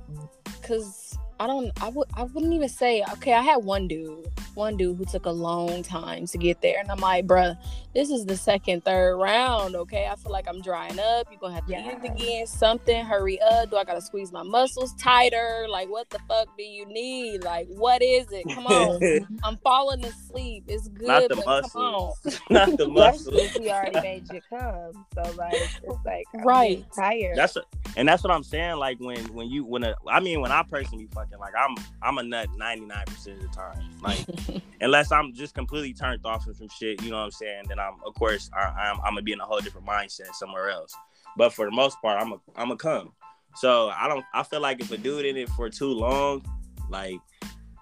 because 0.45 1.17
I 1.39 1.47
don't. 1.47 1.71
I 1.81 1.89
would. 1.89 2.07
I 2.13 2.23
wouldn't 2.23 2.53
even 2.53 2.69
say. 2.69 3.03
Okay, 3.13 3.33
I 3.33 3.41
had 3.41 3.63
one 3.63 3.87
dude. 3.87 4.27
One 4.55 4.77
dude 4.77 4.97
who 4.97 5.05
took 5.05 5.25
a 5.25 5.31
long 5.31 5.81
time 5.83 6.25
to 6.27 6.37
get 6.37 6.61
there, 6.61 6.79
and 6.79 6.91
I'm 6.91 6.99
like, 6.99 7.25
bruh, 7.25 7.57
this 7.93 8.09
is 8.09 8.25
the 8.25 8.35
second, 8.35 8.83
third 8.85 9.17
round. 9.17 9.75
Okay, 9.75 10.07
I 10.11 10.15
feel 10.15 10.31
like 10.31 10.47
I'm 10.47 10.61
drying 10.61 10.99
up. 10.99 11.27
You're 11.29 11.39
gonna 11.39 11.55
have 11.55 11.65
to 11.67 11.71
Yeah. 11.71 11.97
eat 11.97 12.05
again. 12.09 12.47
Something. 12.47 13.05
Hurry 13.05 13.39
up. 13.41 13.69
Do 13.69 13.77
I 13.77 13.83
gotta 13.83 14.01
squeeze 14.01 14.31
my 14.31 14.43
muscles 14.43 14.93
tighter? 14.95 15.65
Like, 15.69 15.89
what 15.89 16.09
the 16.09 16.19
fuck 16.27 16.47
do 16.57 16.63
you 16.63 16.85
need? 16.85 17.43
Like, 17.43 17.67
what 17.69 18.01
is 18.01 18.31
it? 18.31 18.45
Come 18.53 18.67
on. 18.67 18.99
I'm 19.43 19.57
falling 19.57 20.03
asleep. 20.05 20.65
It's 20.67 20.87
good, 20.89 21.07
Not 21.07 21.29
the 21.29 21.35
but 21.37 21.45
come 21.45 21.81
on. 21.83 22.13
muscles. 22.23 22.41
Not 22.49 22.77
the 22.77 22.87
muscles. 22.87 23.27
Especially 23.27 23.45
if 23.45 23.53
he 23.55 23.69
already 23.71 24.01
made 24.01 24.23
you 24.31 24.41
come. 24.49 25.05
So 25.15 25.31
like 25.37 25.53
it's 25.83 26.05
like 26.05 26.27
I'm 26.33 26.41
Right. 26.43 26.85
tired. 26.95 27.37
That's 27.37 27.55
a, 27.55 27.63
and 27.97 28.07
that's 28.07 28.23
what 28.23 28.31
I'm 28.31 28.43
saying. 28.43 28.77
Like 28.77 28.99
when 28.99 29.23
when 29.33 29.49
you 29.49 29.65
when 29.65 29.83
a, 29.83 29.95
I 30.09 30.19
mean 30.19 30.41
when 30.41 30.51
I 30.51 30.63
personally 30.63 31.07
fucking 31.13 31.39
like 31.39 31.53
I'm 31.57 31.75
I'm 32.01 32.17
a 32.17 32.23
nut 32.23 32.47
99 32.57 33.03
percent 33.07 33.37
of 33.37 33.49
the 33.49 33.55
time. 33.55 33.89
Like 34.01 34.25
unless 34.81 35.11
I'm 35.11 35.33
just 35.33 35.53
completely 35.53 35.93
turned 35.93 36.25
off 36.25 36.43
from 36.43 36.53
some 36.53 36.69
shit, 36.69 37.01
you 37.01 37.11
know 37.11 37.17
what 37.17 37.25
I'm 37.25 37.31
saying? 37.31 37.63
Then 37.67 37.79
I'm 37.79 37.95
of 38.05 38.13
course 38.15 38.49
I, 38.53 38.61
I'm 38.61 38.97
I'm 38.97 39.13
gonna 39.13 39.21
be 39.21 39.33
in 39.33 39.39
a 39.39 39.45
whole 39.45 39.59
different 39.59 39.87
mindset 39.87 40.33
somewhere 40.33 40.69
else. 40.69 40.93
But 41.37 41.53
for 41.53 41.65
the 41.65 41.71
most 41.71 42.01
part, 42.01 42.21
I'm 42.21 42.33
a 42.33 42.37
I'm 42.55 42.71
a 42.71 42.77
come. 42.77 43.13
So 43.55 43.89
I 43.89 44.07
don't 44.07 44.25
I 44.33 44.43
feel 44.43 44.61
like 44.61 44.81
if 44.81 44.91
a 44.91 44.97
dude 44.97 45.25
in 45.25 45.37
it 45.37 45.49
for 45.49 45.69
too 45.69 45.91
long, 45.91 46.43
like 46.89 47.19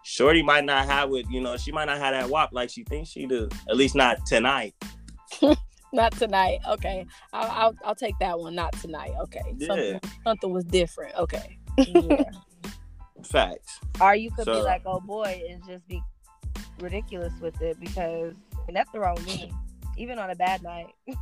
Shorty 0.04 0.42
might 0.42 0.66
not 0.66 0.86
have 0.86 1.14
it, 1.14 1.26
you 1.30 1.42
know, 1.42 1.58
she 1.58 1.72
might 1.72 1.86
not 1.86 1.98
have 2.00 2.14
that 2.14 2.30
wop 2.30 2.50
like 2.52 2.70
she 2.70 2.84
thinks 2.84 3.10
she 3.10 3.26
do. 3.26 3.50
At 3.70 3.78
least 3.78 3.96
not 3.96 4.26
tonight. 4.26 4.74
Not 5.92 6.12
tonight. 6.12 6.60
Okay, 6.68 7.06
I'll, 7.34 7.50
I'll 7.50 7.76
I'll 7.84 7.96
take 7.96 8.14
that 8.20 8.38
one. 8.38 8.54
Not 8.54 8.74
tonight. 8.74 9.12
Okay, 9.22 9.42
Yeah. 9.58 9.68
something 9.68 10.00
something 10.24 10.52
was 10.52 10.66
different. 10.66 11.16
Okay. 11.16 11.58
yeah. 11.78 12.24
Facts. 13.24 13.80
Or 14.00 14.16
you 14.16 14.32
could 14.32 14.46
be 14.46 14.52
like, 14.52 14.84
oh 14.86 15.00
boy, 15.00 15.42
and 15.50 15.66
just 15.68 15.88
be 15.88 16.02
ridiculous 16.82 17.34
with 17.42 17.62
it 17.62 17.80
because 17.80 18.34
and 18.68 18.76
that's 18.76 18.92
the 18.92 19.00
wrong 19.00 19.18
me. 19.26 19.52
Even 19.98 20.18
on 20.20 20.30
a 20.30 20.36
bad 20.36 20.64
night. 20.64 20.88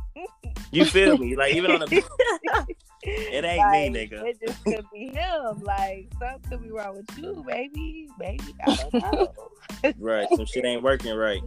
You 0.70 0.84
feel 0.84 1.16
me? 1.16 1.34
Like 1.34 1.54
even 1.54 1.70
on 1.70 1.80
the 1.80 1.86
It 3.02 3.42
ain't 3.44 3.58
Like, 3.58 3.90
me, 3.90 4.06
nigga. 4.06 4.22
It 4.26 4.38
just 4.46 4.62
could 4.64 4.84
be 4.92 5.08
him. 5.08 5.60
Like 5.62 6.10
something 6.18 6.50
could 6.50 6.62
be 6.62 6.70
wrong 6.70 6.96
with 6.96 7.18
you, 7.18 7.42
baby. 7.46 8.06
Maybe 8.18 8.44
I 8.66 8.74
don't 8.76 8.92
know. 8.94 9.32
right, 9.98 10.28
some 10.36 10.44
shit 10.44 10.66
ain't 10.66 10.82
working 10.82 11.14
right. 11.14 11.40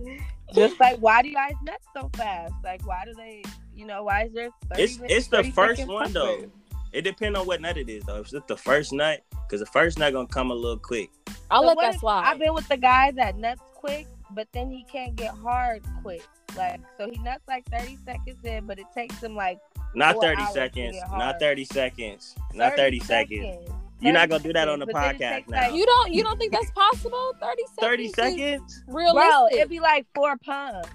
just 0.56 0.80
like 0.80 0.98
why 0.98 1.22
do 1.22 1.30
you 1.30 1.36
guys 1.36 1.54
nut 1.64 1.80
so 1.96 2.10
fast? 2.16 2.54
Like 2.64 2.86
why 2.88 3.04
do 3.06 3.14
they? 3.14 3.44
You 3.76 3.86
know 3.86 4.04
why 4.06 4.24
is 4.24 4.34
there? 4.34 4.50
30 4.74 4.82
It's- 4.84 5.00
it's 5.04 5.28
the 5.28 5.44
first 5.52 5.86
one, 5.88 6.12
though. 6.14 6.50
Buffer? 6.92 6.98
It 6.98 7.02
depends 7.04 7.40
on 7.40 7.46
what 7.48 7.62
nut 7.62 7.78
it 7.78 7.90
is 7.90 8.04
though. 8.06 8.18
If 8.20 8.34
it's 8.34 8.46
the 8.48 8.58
first 8.58 8.94
nut, 8.94 9.22
because 9.48 9.60
the 9.60 9.66
first 9.68 9.98
nut 10.00 10.14
gonna 10.14 10.28
come 10.28 10.52
a 10.52 10.56
little 10.56 10.78
quick. 10.78 11.10
I'll 11.50 11.62
so 11.64 11.68
let 11.68 11.78
that 11.80 12.00
slide. 12.00 12.26
I've 12.26 12.40
been 12.40 12.54
with 12.54 12.68
the 12.68 12.78
guy 12.78 13.12
that 13.12 13.38
nuts 13.38 13.62
quick, 13.74 14.08
but 14.32 14.48
then 14.54 14.70
he 14.72 14.84
can't 14.92 15.16
get 15.16 15.32
hard 15.32 15.84
quick. 16.02 16.24
Like 16.58 16.80
so 16.98 17.10
he 17.10 17.18
nuts 17.20 17.44
like 17.48 17.66
30 17.70 17.98
seconds 18.06 18.44
in, 18.44 18.66
but 18.66 18.80
it 18.80 18.86
takes 18.94 19.22
him 19.22 19.36
like 19.36 19.60
Not 19.96 20.16
30 20.22 20.46
seconds. 20.48 20.98
Not 21.12 21.40
30 21.40 21.66
seconds. 21.66 22.36
Not 22.54 22.76
30 22.76 23.00
seconds. 23.00 23.70
You're 24.00 24.14
not 24.14 24.30
gonna 24.30 24.42
do 24.44 24.52
that 24.54 24.68
on 24.68 24.80
the 24.80 24.88
But 24.88 24.96
then 24.96 25.16
it 25.16 25.20
podcast 25.22 25.48
now. 25.50 25.62
like- 25.62 25.74
you 25.76 25.86
don't 25.86 26.12
you 26.12 26.24
don't 26.24 26.38
think 26.40 26.52
that's 26.54 26.72
possible? 26.72 27.34
Thirty 27.40 27.64
seconds. 27.76 27.78
30 27.80 28.08
seconds? 28.14 28.84
Realistic. 28.88 29.30
Bro, 29.30 29.48
it'd 29.52 29.70
be 29.70 29.80
like 29.80 30.08
four 30.16 30.36
pumps. 30.44 30.90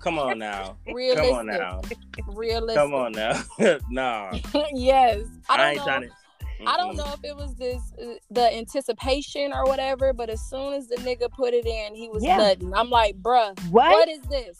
Come 0.00 0.18
on 0.18 0.38
now. 0.38 0.76
realistic. 0.86 1.30
Come 1.30 1.38
on 1.38 1.46
now. 1.46 1.80
Realistic. 2.28 2.76
Come 2.76 2.94
on 2.94 3.12
now. 3.12 3.42
nah. 3.90 4.32
yes. 4.72 5.20
I 5.48 5.54
I, 5.54 5.56
don't 5.56 5.66
ain't 5.66 5.76
know. 5.78 5.84
trying 5.84 6.02
to. 6.02 6.08
I 6.66 6.76
don't 6.76 6.96
know 6.96 7.06
if 7.14 7.24
it 7.24 7.34
was 7.34 7.54
this 7.54 7.80
the 8.30 8.54
anticipation 8.54 9.52
or 9.52 9.64
whatever, 9.64 10.12
but 10.12 10.28
as 10.28 10.40
soon 10.42 10.74
as 10.74 10.88
the 10.88 10.96
nigga 10.96 11.30
put 11.30 11.54
it 11.54 11.66
in, 11.66 11.94
he 11.94 12.08
was 12.10 12.22
Yeah. 12.22 12.36
nutting. 12.36 12.74
I'm 12.74 12.90
like, 12.90 13.16
bruh, 13.22 13.58
What? 13.70 13.90
what 13.90 14.08
is 14.08 14.20
this? 14.22 14.58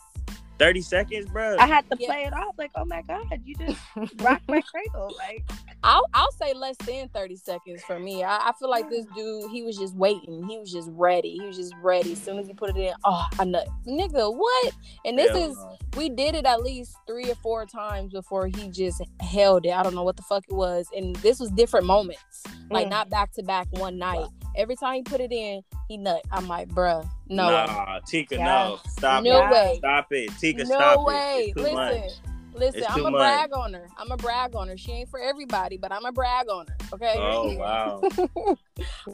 30 0.61 0.83
seconds, 0.83 1.27
bro. 1.31 1.57
I 1.59 1.67
had 1.67 1.89
to 1.91 1.97
Yeah. 1.99 2.07
play 2.07 2.23
it 2.25 2.35
off 2.35 2.55
like, 2.59 2.71
oh 2.77 2.85
my 2.85 3.01
god, 3.03 3.25
you 3.45 3.55
just 3.57 3.81
rocked 4.21 4.47
my 4.47 4.61
cradle. 4.61 5.11
Like, 5.19 5.43
I'll 5.83 6.05
I'll 6.13 6.31
say 6.33 6.53
less 6.53 6.77
than 6.87 7.09
30 7.09 7.37
seconds 7.37 7.83
for 7.87 7.99
me. 7.99 8.23
I, 8.23 8.37
I 8.37 8.53
feel 8.59 8.69
like 8.69 8.91
this 8.91 9.07
dude, 9.17 9.51
he 9.51 9.63
was 9.63 9.77
just 9.79 9.97
waiting. 9.97 10.47
He 10.47 10.59
was 10.59 10.71
just 10.71 10.91
ready. 10.93 11.39
He 11.41 11.47
was 11.47 11.57
just 11.57 11.73
ready. 11.83 12.13
As 12.13 12.23
soon 12.23 12.39
as 12.39 12.47
he 12.47 12.53
put 12.53 12.71
it 12.71 12.77
in, 12.77 12.93
oh, 13.05 13.25
I 13.39 13.45
nut. 13.45 13.67
Nigga, 13.89 14.33
what? 14.37 14.73
And 15.07 15.19
this 15.19 15.31
Hell 15.31 15.51
is 15.51 15.57
no. 15.57 15.79
we 15.97 16.11
did 16.11 16.35
it 16.35 16.45
at 16.45 16.61
least 16.63 16.95
three 17.07 17.31
or 17.31 17.35
four 17.37 17.65
times 17.65 18.13
before 18.13 18.47
he 18.47 18.69
just 18.71 19.01
held 19.23 19.65
it. 19.65 19.71
I 19.71 19.83
don't 19.83 19.95
know 19.95 20.05
what 20.05 20.19
the 20.19 20.23
fuck 20.25 20.45
it 20.47 20.55
was. 20.55 20.87
And 20.95 21.17
this 21.17 21.41
was 21.41 21.51
different 21.53 21.87
moments. 21.87 22.45
Like 22.71 22.87
Mm. 22.87 22.91
not 22.91 23.09
back 23.11 23.33
to 23.33 23.43
back 23.43 23.67
one 23.73 23.97
night. 23.99 24.27
Every 24.57 24.77
time 24.77 24.95
he 24.95 25.03
put 25.03 25.21
it 25.21 25.33
in, 25.33 25.63
he 25.89 25.97
nut. 25.97 26.23
I'm 26.33 26.49
like, 26.49 26.69
bruh, 26.69 27.09
no. 27.29 27.47
way. 27.47 27.67
Nah, 27.67 28.01
Tika, 28.07 28.37
Yeah. 28.37 28.45
no. 28.45 28.79
Stop 28.89 29.25
No 29.25 29.47
it. 29.47 29.51
way. 29.51 29.75
Stop 29.79 30.07
it. 30.13 30.31
Tika, 30.39 30.59
no 30.65 30.65
stop 30.65 31.07
way. 31.07 31.15
it. 31.15 31.49
It's 31.49 31.55
too 31.55 31.63
Listen. 31.63 31.75
much. 31.75 32.11
Listen, 32.53 32.85
I'm 32.89 33.07
a 33.07 33.11
much. 33.13 33.21
brag 33.21 33.51
on 33.55 33.73
her. 33.75 33.87
I'm 33.97 34.09
gonna 34.09 34.17
brag 34.17 34.57
on 34.57 34.69
her. 34.69 34.77
She 34.77 34.91
ain't 34.93 35.09
for 35.09 35.21
everybody, 35.21 35.77
but 35.77 35.93
I'm 35.93 36.01
gonna 36.03 36.13
brag 36.13 36.49
on 36.49 36.67
her. 36.67 36.77
Okay. 36.95 37.15
Oh, 37.17 37.57
wow. 37.59 38.03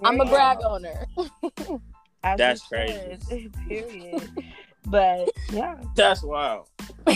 I'm 0.03 0.17
gonna 0.17 0.25
Wow. 0.25 0.31
brag 0.31 0.59
on 0.65 0.85
her. 0.85 1.07
That's 2.37 2.63
crazy. 2.67 3.19
should, 3.29 3.53
Period. 3.69 4.31
but 4.87 5.29
yeah, 5.53 5.77
That's 5.95 6.23
wild. 6.23 6.69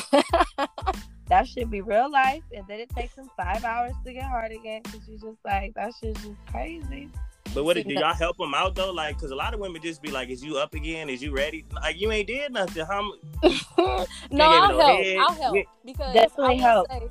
that 1.28 1.46
should 1.48 1.70
be 1.70 1.80
real 1.80 2.10
life, 2.10 2.42
and 2.54 2.64
then 2.68 2.80
it 2.80 2.90
takes 2.90 3.14
him 3.16 3.28
five 3.36 3.64
hours 3.64 3.92
to 4.04 4.12
get 4.12 4.24
hard 4.24 4.52
again 4.52 4.82
because 4.84 5.00
you're 5.08 5.18
just 5.32 5.38
like 5.44 5.74
that 5.74 5.92
shit's 6.00 6.22
just 6.22 6.46
crazy. 6.50 7.08
But 7.54 7.64
what 7.64 7.76
do 7.76 7.82
y'all 7.86 8.14
help 8.14 8.36
them 8.36 8.54
out 8.54 8.74
though? 8.74 8.92
Like, 8.92 9.18
cause 9.18 9.30
a 9.30 9.34
lot 9.34 9.54
of 9.54 9.60
women 9.60 9.82
just 9.82 10.02
be 10.02 10.10
like, 10.10 10.28
"Is 10.28 10.42
you 10.44 10.58
up 10.58 10.74
again? 10.74 11.08
Is 11.08 11.22
you 11.22 11.34
ready? 11.34 11.64
Like, 11.72 12.00
you 12.00 12.12
ain't 12.12 12.28
did 12.28 12.52
nothing. 12.52 12.84
How? 12.84 13.00
m- 13.00 13.12
no, 14.30 14.44
I'll 14.44 14.64
it 14.64 14.68
no 14.68 14.80
help. 14.80 15.04
head. 15.04 15.16
I'll 15.18 15.34
help 15.34 15.66
because 15.84 16.14
Definitely 16.14 16.44
I 16.44 16.48
will 16.48 16.58
help. 16.58 16.90
Say, 16.90 17.08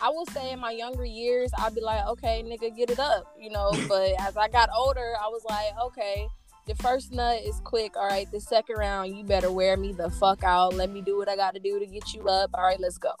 I 0.00 0.08
will 0.10 0.26
say 0.26 0.52
in 0.52 0.60
my 0.60 0.70
younger 0.70 1.04
years, 1.04 1.50
I'd 1.58 1.74
be 1.74 1.80
like, 1.80 2.06
okay, 2.06 2.42
nigga, 2.44 2.76
get 2.76 2.90
it 2.90 3.00
up, 3.00 3.34
you 3.38 3.50
know. 3.50 3.72
But 3.88 4.12
as 4.20 4.36
I 4.36 4.48
got 4.48 4.68
older, 4.76 5.14
I 5.20 5.28
was 5.28 5.42
like, 5.48 5.72
okay, 5.86 6.28
the 6.66 6.74
first 6.76 7.10
nut 7.10 7.40
is 7.42 7.60
quick. 7.64 7.96
All 7.96 8.06
right, 8.06 8.30
the 8.30 8.40
second 8.40 8.76
round, 8.76 9.16
you 9.16 9.24
better 9.24 9.50
wear 9.50 9.76
me 9.76 9.92
the 9.92 10.10
fuck 10.10 10.44
out. 10.44 10.74
Let 10.74 10.90
me 10.90 11.00
do 11.00 11.16
what 11.16 11.28
I 11.28 11.34
got 11.34 11.54
to 11.54 11.60
do 11.60 11.78
to 11.78 11.86
get 11.86 12.12
you 12.12 12.28
up. 12.28 12.50
All 12.54 12.62
right, 12.62 12.78
let's 12.78 12.98
go. 12.98 13.12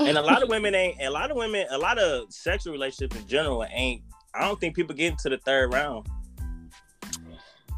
And 0.00 0.16
a 0.16 0.22
lot 0.22 0.42
of 0.42 0.48
women 0.54 0.74
ain't. 0.74 1.00
A 1.02 1.10
lot 1.10 1.30
of 1.30 1.36
women. 1.36 1.66
A 1.70 1.78
lot 1.78 1.98
of 1.98 2.32
sexual 2.32 2.72
relationships 2.72 3.16
in 3.16 3.28
general 3.28 3.64
ain't. 3.70 4.02
I 4.36 4.42
don't 4.46 4.60
think 4.60 4.74
people 4.76 4.94
get 4.94 5.12
into 5.12 5.28
the 5.28 5.38
third 5.38 5.72
round. 5.72 6.06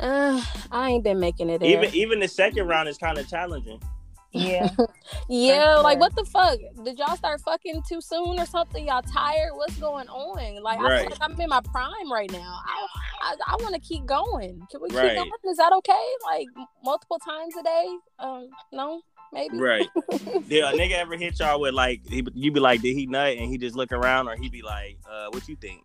Uh, 0.00 0.40
I 0.70 0.90
ain't 0.90 1.04
been 1.04 1.18
making 1.18 1.50
it. 1.50 1.58
There. 1.60 1.68
Even 1.68 1.94
even 1.94 2.20
the 2.20 2.28
second 2.28 2.66
round 2.66 2.88
is 2.88 2.98
kind 2.98 3.18
of 3.18 3.28
challenging. 3.28 3.80
Yeah, 4.30 4.68
Yeah, 5.28 5.76
For 5.76 5.82
like 5.82 5.98
what 5.98 6.14
the 6.14 6.24
fuck? 6.26 6.58
Did 6.84 6.98
y'all 6.98 7.16
start 7.16 7.40
fucking 7.40 7.82
too 7.88 8.00
soon 8.00 8.38
or 8.38 8.44
something? 8.46 8.86
Y'all 8.86 9.02
tired? 9.02 9.52
What's 9.54 9.76
going 9.78 10.06
on? 10.08 10.62
Like 10.62 10.78
I 10.78 10.82
Right. 10.82 11.00
feel 11.00 11.10
like 11.10 11.18
I'm 11.30 11.40
in 11.40 11.48
my 11.48 11.60
prime 11.72 12.12
right 12.12 12.30
now. 12.30 12.60
I 12.66 12.86
I, 13.22 13.36
I 13.48 13.56
want 13.60 13.74
to 13.74 13.80
keep 13.80 14.04
going. 14.06 14.60
Can 14.70 14.82
we 14.82 14.90
keep 14.90 14.98
going? 14.98 15.30
Is 15.50 15.56
that 15.56 15.72
okay? 15.72 16.06
Like 16.24 16.46
multiple 16.84 17.18
times 17.18 17.54
a 17.58 17.62
day? 17.62 17.86
Um, 18.18 18.50
no, 18.72 19.00
maybe. 19.32 19.58
Right. 19.58 19.88
Did 20.48 20.62
a 20.64 20.72
nigga 20.72 20.92
ever 20.92 21.16
hit 21.16 21.38
y'all 21.40 21.60
with 21.60 21.74
like 21.74 22.02
he, 22.08 22.24
you 22.34 22.52
be 22.52 22.60
like, 22.60 22.82
did 22.82 22.94
he 22.94 23.06
nut? 23.06 23.36
And 23.36 23.50
he 23.50 23.58
just 23.58 23.74
look 23.76 23.92
around, 23.92 24.28
or 24.28 24.36
he 24.36 24.48
be 24.48 24.62
like, 24.62 24.98
uh, 25.10 25.28
what 25.30 25.48
you 25.48 25.56
think? 25.56 25.82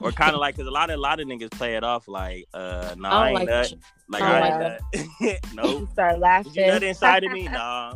Or 0.00 0.12
kind 0.12 0.34
of 0.34 0.40
like, 0.40 0.56
cause 0.56 0.66
a 0.66 0.70
lot 0.70 0.90
of 0.90 0.98
a 0.98 1.00
lot 1.00 1.20
of 1.20 1.26
niggas 1.26 1.50
play 1.52 1.76
it 1.76 1.84
off 1.84 2.08
like, 2.08 2.46
uh, 2.54 2.94
no, 2.98 3.08
I, 3.08 3.12
I 3.12 3.28
ain't 3.30 3.38
don't 3.38 3.46
nut. 3.48 3.56
like. 3.56 3.66
sh- 3.68 3.74
Like 4.08 4.22
I 4.22 4.38
I, 4.40 4.78
ain't 4.94 5.20
nut. 5.20 5.38
no. 5.54 5.64
you 5.80 5.88
start 5.92 6.14
Did 6.14 6.20
laughing. 6.20 6.52
you 6.54 6.66
nut 6.66 6.82
inside 6.82 7.24
of 7.24 7.32
me? 7.32 7.48
Nah. 7.48 7.94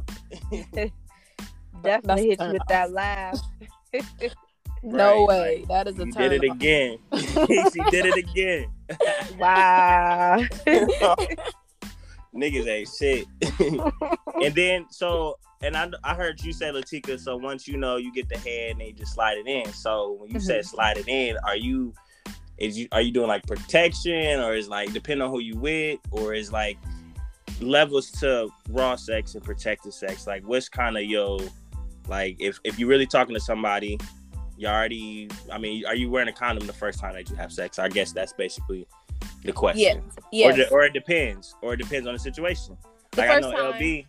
Definitely 1.83 2.29
hit 2.29 2.41
you 2.41 2.53
with 2.53 2.63
that 2.69 2.93
laugh. 2.93 3.41
No 4.83 5.27
Right, 5.27 5.29
way. 5.29 5.57
like, 5.59 5.69
that 5.69 5.89
is 5.89 5.99
a 5.99 6.07
She 6.07 6.11
turn. 6.13 6.31
did 6.31 6.43
it 6.43 6.49
off. 6.51 6.57
again. 6.57 6.99
she 7.71 7.81
did 7.91 8.07
it 8.07 8.17
again. 8.17 8.67
wow. 9.39 10.39
Niggas 12.35 12.67
ain't 12.67 12.89
shit. 12.89 13.27
and 14.43 14.55
then 14.55 14.87
so 14.91 15.37
and 15.63 15.77
I 15.77 15.89
I 16.05 16.15
heard 16.15 16.43
you 16.43 16.53
say 16.53 16.67
Latica, 16.67 17.19
so 17.19 17.37
once 17.37 17.69
you 17.69 17.77
know 17.77 17.97
you 17.97 18.13
get 18.13 18.29
the 18.29 18.39
head 18.39 18.73
and 18.73 18.81
they 18.81 18.93
just 18.93 19.15
slide 19.15 19.39
it 19.39 19.47
in. 19.47 19.73
So 19.73 20.17
when 20.19 20.31
you 20.31 20.41
said 20.41 20.61
mm-hmm. 20.61 20.75
slide 20.75 20.97
it 20.97 21.09
in, 21.09 21.37
are 21.45 21.57
you 21.57 21.93
is 22.59 22.79
you 22.79 22.89
are 22.93 23.01
you 23.01 23.11
doing 23.13 23.29
like 23.29 23.47
protection 23.47 24.41
or 24.41 24.55
is 24.55 24.69
like 24.69 24.93
depending 24.93 25.23
on 25.23 25.31
who 25.31 25.41
you 25.41 25.57
with 25.57 25.99
or 26.11 26.35
is 26.35 26.53
like 26.53 26.79
levels 27.61 28.11
to 28.11 28.49
raw 28.71 28.97
sex 28.97 29.35
and 29.35 29.45
protected 29.45 29.93
sex? 29.93 30.27
Like 30.27 30.47
what's 30.47 30.69
kind 30.69 30.97
of 30.97 31.05
your 31.05 31.41
like 32.09 32.37
if 32.39 32.59
if 32.65 32.79
you're 32.79 32.89
really 32.89 33.07
talking 33.07 33.35
to 33.35 33.41
somebody, 33.41 33.99
You 34.57 34.69
already. 34.69 35.29
I 35.51 35.59
mean, 35.59 35.87
are 35.87 35.95
you 35.95 36.11
wearing 36.11 36.29
a 36.29 36.33
condom 36.33 36.67
the 36.67 36.73
first 36.73 36.99
time 37.01 37.15
that 37.15 37.31
you 37.31 37.37
have 37.37 37.53
sex? 37.53 37.79
I 37.79 37.89
guess 37.89 38.13
that's 38.13 38.33
basically 38.35 38.87
the 39.45 39.53
question. 39.53 40.03
Yeah. 40.33 40.49
Or, 40.49 40.53
Yes. 40.53 40.57
the- 40.57 40.71
or 40.71 40.85
it 40.85 40.93
depends. 40.93 41.55
Or 41.63 41.73
it 41.75 41.79
depends 41.79 42.07
on 42.07 42.13
the 42.13 42.19
situation. 42.19 42.77
The 43.13 43.23
Like 43.23 43.31
I 43.31 43.35
first 43.37 43.49
know 43.49 43.57
time- 43.57 43.81
LB. 43.81 44.07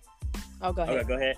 Oh, 0.62 0.74
go 0.74 0.84
ahead. 0.84 0.98
Okay, 0.98 1.08
go 1.08 1.16
ahead. 1.16 1.38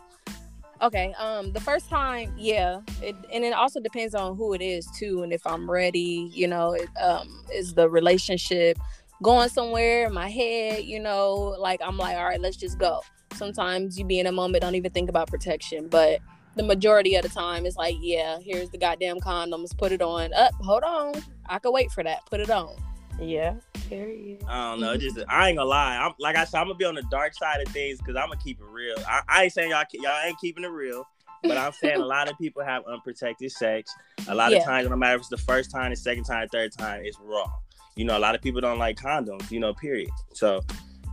Okay. 0.82 1.14
Um, 1.18 1.54
the 1.54 1.62
first 1.62 1.90
time, 1.90 2.34
yeah, 2.38 2.82
it, 3.02 3.16
and 3.32 3.44
it 3.44 3.54
also 3.54 3.80
depends 3.80 4.14
on 4.16 4.36
who 4.36 4.54
it 4.54 4.62
is 4.62 4.86
too, 4.98 5.24
and 5.24 5.32
if 5.32 5.46
I'm 5.48 5.70
ready. 5.70 6.30
You 6.34 6.48
know, 6.48 6.74
it, 6.74 6.90
um, 7.02 7.46
is 7.54 7.74
the 7.74 7.90
relationship 7.90 8.78
going 9.22 9.50
somewhere 9.50 10.08
in 10.08 10.14
my 10.14 10.30
head? 10.30 10.84
You 10.84 11.00
know, 11.00 11.56
like 11.60 11.80
I'm 11.84 11.98
like, 11.98 12.18
all 12.18 12.26
right, 12.26 12.42
let's 12.42 12.58
just 12.58 12.80
go. 12.80 13.02
Sometimes 13.34 13.98
you 13.98 14.06
be 14.06 14.20
in 14.20 14.28
a 14.28 14.32
moment, 14.32 14.62
don't 14.62 14.76
even 14.76 14.92
think 14.92 15.10
about 15.10 15.28
protection, 15.28 15.88
but 15.88 16.20
the 16.56 16.64
majority 16.64 17.16
of 17.16 17.24
the 17.24 17.30
time, 17.30 17.66
it's 17.66 17.78
like, 17.78 17.96
yeah, 18.00 18.38
here's 18.40 18.70
the 18.70 18.78
goddamn 18.78 19.20
condoms, 19.20 19.76
put 19.76 19.92
it 19.92 20.02
on. 20.02 20.34
Up, 20.34 20.54
hold 20.56 20.84
on, 20.84 21.14
I 21.48 21.60
could 21.60 21.72
wait 21.72 21.92
for 21.92 22.04
that. 22.04 22.26
Put 22.28 22.42
it 22.42 22.50
on. 22.50 22.76
Yeah. 23.24 23.56
Period. 23.90 24.44
I 24.48 24.72
don't 24.72 24.80
know. 24.80 24.96
Just 24.98 25.20
I 25.30 25.50
ain't 25.50 25.58
gonna 25.58 25.70
lie. 25.70 25.98
I'm 25.98 26.14
like 26.20 26.36
I 26.36 26.46
said, 26.46 26.60
I'm 26.60 26.68
gonna 26.68 26.78
be 26.78 26.86
on 26.86 26.96
the 26.96 27.04
dark 27.12 27.34
side 27.34 27.62
of 27.66 27.72
things 27.74 28.00
because 28.00 28.16
I'm 28.16 28.28
gonna 28.30 28.40
keep 28.42 28.60
it 28.60 28.66
real. 28.70 28.96
I, 29.08 29.22
I 29.28 29.44
ain't 29.44 29.54
saying 29.54 29.72
y'all 29.72 29.84
y'all 29.94 30.20
ain't 30.26 30.40
keeping 30.40 30.64
it 30.64 30.68
real, 30.70 31.06
but 31.44 31.58
I'm 31.58 31.74
saying 31.74 32.00
a 32.00 32.06
lot 32.06 32.30
of 32.32 32.38
people 32.38 32.64
have 32.64 32.84
unprotected 32.86 33.52
sex. 33.52 33.94
A 34.28 34.34
lot 34.36 34.52
Yeah. 34.52 34.60
of 34.60 34.64
times, 34.66 34.90
no 34.90 34.96
matter 34.96 35.16
if 35.16 35.22
it's 35.22 35.30
the 35.30 35.38
first 35.38 35.70
time, 35.72 35.90
the 35.92 35.96
second 35.96 36.24
time, 36.24 36.48
the 36.52 36.58
third 36.58 36.72
time, 36.72 37.02
it's 37.04 37.18
raw. 37.22 37.52
You 37.96 38.06
know, 38.06 38.18
a 38.18 38.20
lot 38.20 38.34
of 38.36 38.42
people 38.42 38.62
don't 38.62 38.80
like 38.80 38.98
condoms. 38.98 39.52
You 39.52 39.60
know, 39.60 39.74
period. 39.74 40.10
So, 40.34 40.62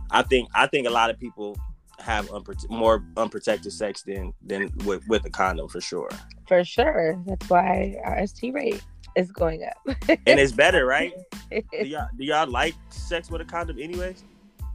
I 0.09 0.21
think 0.23 0.49
I 0.55 0.65
think 0.67 0.87
a 0.87 0.91
lot 0.91 1.09
of 1.09 1.19
people 1.19 1.57
have 1.99 2.27
unprote- 2.29 2.67
more 2.69 3.03
unprotected 3.17 3.71
sex 3.71 4.01
than 4.01 4.33
than 4.41 4.71
with 4.85 5.05
with 5.07 5.23
a 5.25 5.29
condom 5.29 5.67
for 5.67 5.81
sure. 5.81 6.09
For 6.47 6.63
sure. 6.63 7.21
That's 7.27 7.47
why 7.49 7.97
our 8.03 8.25
ST 8.25 8.53
rate 8.53 8.81
is 9.15 9.31
going 9.31 9.63
up. 9.63 9.97
And 10.09 10.39
it's 10.39 10.51
better, 10.51 10.85
right? 10.85 11.13
Do 11.51 11.85
y'all 11.85 12.07
do 12.17 12.23
y'all 12.23 12.47
like 12.47 12.75
sex 12.89 13.29
with 13.29 13.41
a 13.41 13.45
condom, 13.45 13.77
anyways? 13.79 14.23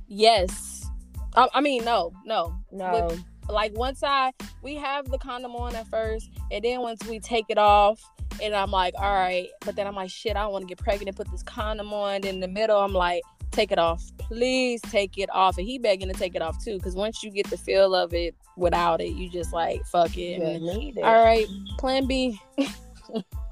Yes. 0.09 0.87
I, 1.35 1.49
I 1.55 1.61
mean, 1.61 1.85
no, 1.85 2.13
no, 2.25 2.55
no. 2.71 3.17
like 3.49 3.73
once 3.77 4.03
I 4.03 4.33
we 4.63 4.75
have 4.77 5.11
the 5.11 5.19
condom 5.19 5.55
on 5.57 5.75
at 5.75 5.89
first, 5.89 6.31
and 6.51 6.65
then 6.65 6.81
once 6.81 7.05
we 7.07 7.19
take 7.19 7.47
it 7.49 7.59
off, 7.59 8.01
and 8.43 8.55
I'm 8.55 8.71
like, 8.71 8.95
all 8.99 9.15
right, 9.15 9.49
but 9.65 9.77
then 9.77 9.87
I'm 9.87 9.95
like, 9.95 10.11
shit, 10.11 10.37
I 10.37 10.43
don't 10.43 10.53
want 10.53 10.63
to 10.63 10.67
get 10.67 10.79
pregnant 10.79 11.09
and 11.09 11.17
put 11.17 11.31
this 11.31 11.43
condom 11.43 11.93
on. 11.93 12.25
In 12.25 12.41
the 12.41 12.49
middle, 12.49 12.79
I'm 12.79 12.93
like, 12.93 13.23
take 13.51 13.73
it 13.73 13.79
off, 13.79 14.03
please 14.19 14.81
take 14.83 15.19
it 15.19 15.31
off, 15.33 15.59
and 15.59 15.67
he 15.67 15.79
begging 15.79 16.09
to 16.09 16.15
take 16.15 16.35
it 16.35 16.43
off 16.43 16.63
too, 16.63 16.77
because 16.77 16.95
once 16.95 17.23
you 17.23 17.31
get 17.31 17.49
the 17.49 17.57
feel 17.59 17.95
of 17.95 18.13
it 18.15 18.35
without 18.57 19.01
it, 19.01 19.15
you 19.15 19.31
just 19.31 19.53
like 19.53 19.85
fuck 19.87 20.17
it. 20.17 20.41
You 20.41 20.61
need 20.61 20.99
it. 20.99 21.05
all 21.05 21.25
right, 21.25 21.47
Plan 21.79 22.07
B. 22.07 22.39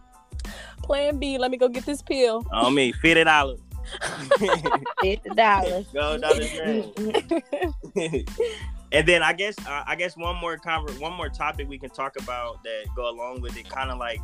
Plan 0.85 1.19
B. 1.19 1.39
Let 1.39 1.51
me 1.51 1.57
go 1.57 1.69
get 1.69 1.87
this 1.87 2.03
pill. 2.03 2.45
On 2.53 2.75
me, 2.75 2.93
fifty 2.93 3.25
dollars. 3.25 3.61
Fifty 5.01 5.31
dollars. 5.31 5.87
Go 5.93 6.19
down 6.19 6.39
the 6.39 6.95
drain. 7.95 8.27
and 8.93 9.07
then 9.07 9.23
I 9.23 9.33
guess 9.33 9.59
uh, 9.67 9.85
I 9.87 9.95
guess 9.97 10.17
one 10.17 10.37
more 10.37 10.57
conver- 10.57 10.99
one 11.01 11.13
more 11.13 11.29
topic 11.29 11.69
we 11.69 11.79
can 11.79 11.91
talk 11.91 12.19
about 12.21 12.63
that 12.65 12.85
go 12.97 13.11
along 13.11 13.41
with 13.41 13.57
it. 13.57 13.69
Kind 13.69 13.91
of 13.91 13.99
like 13.99 14.21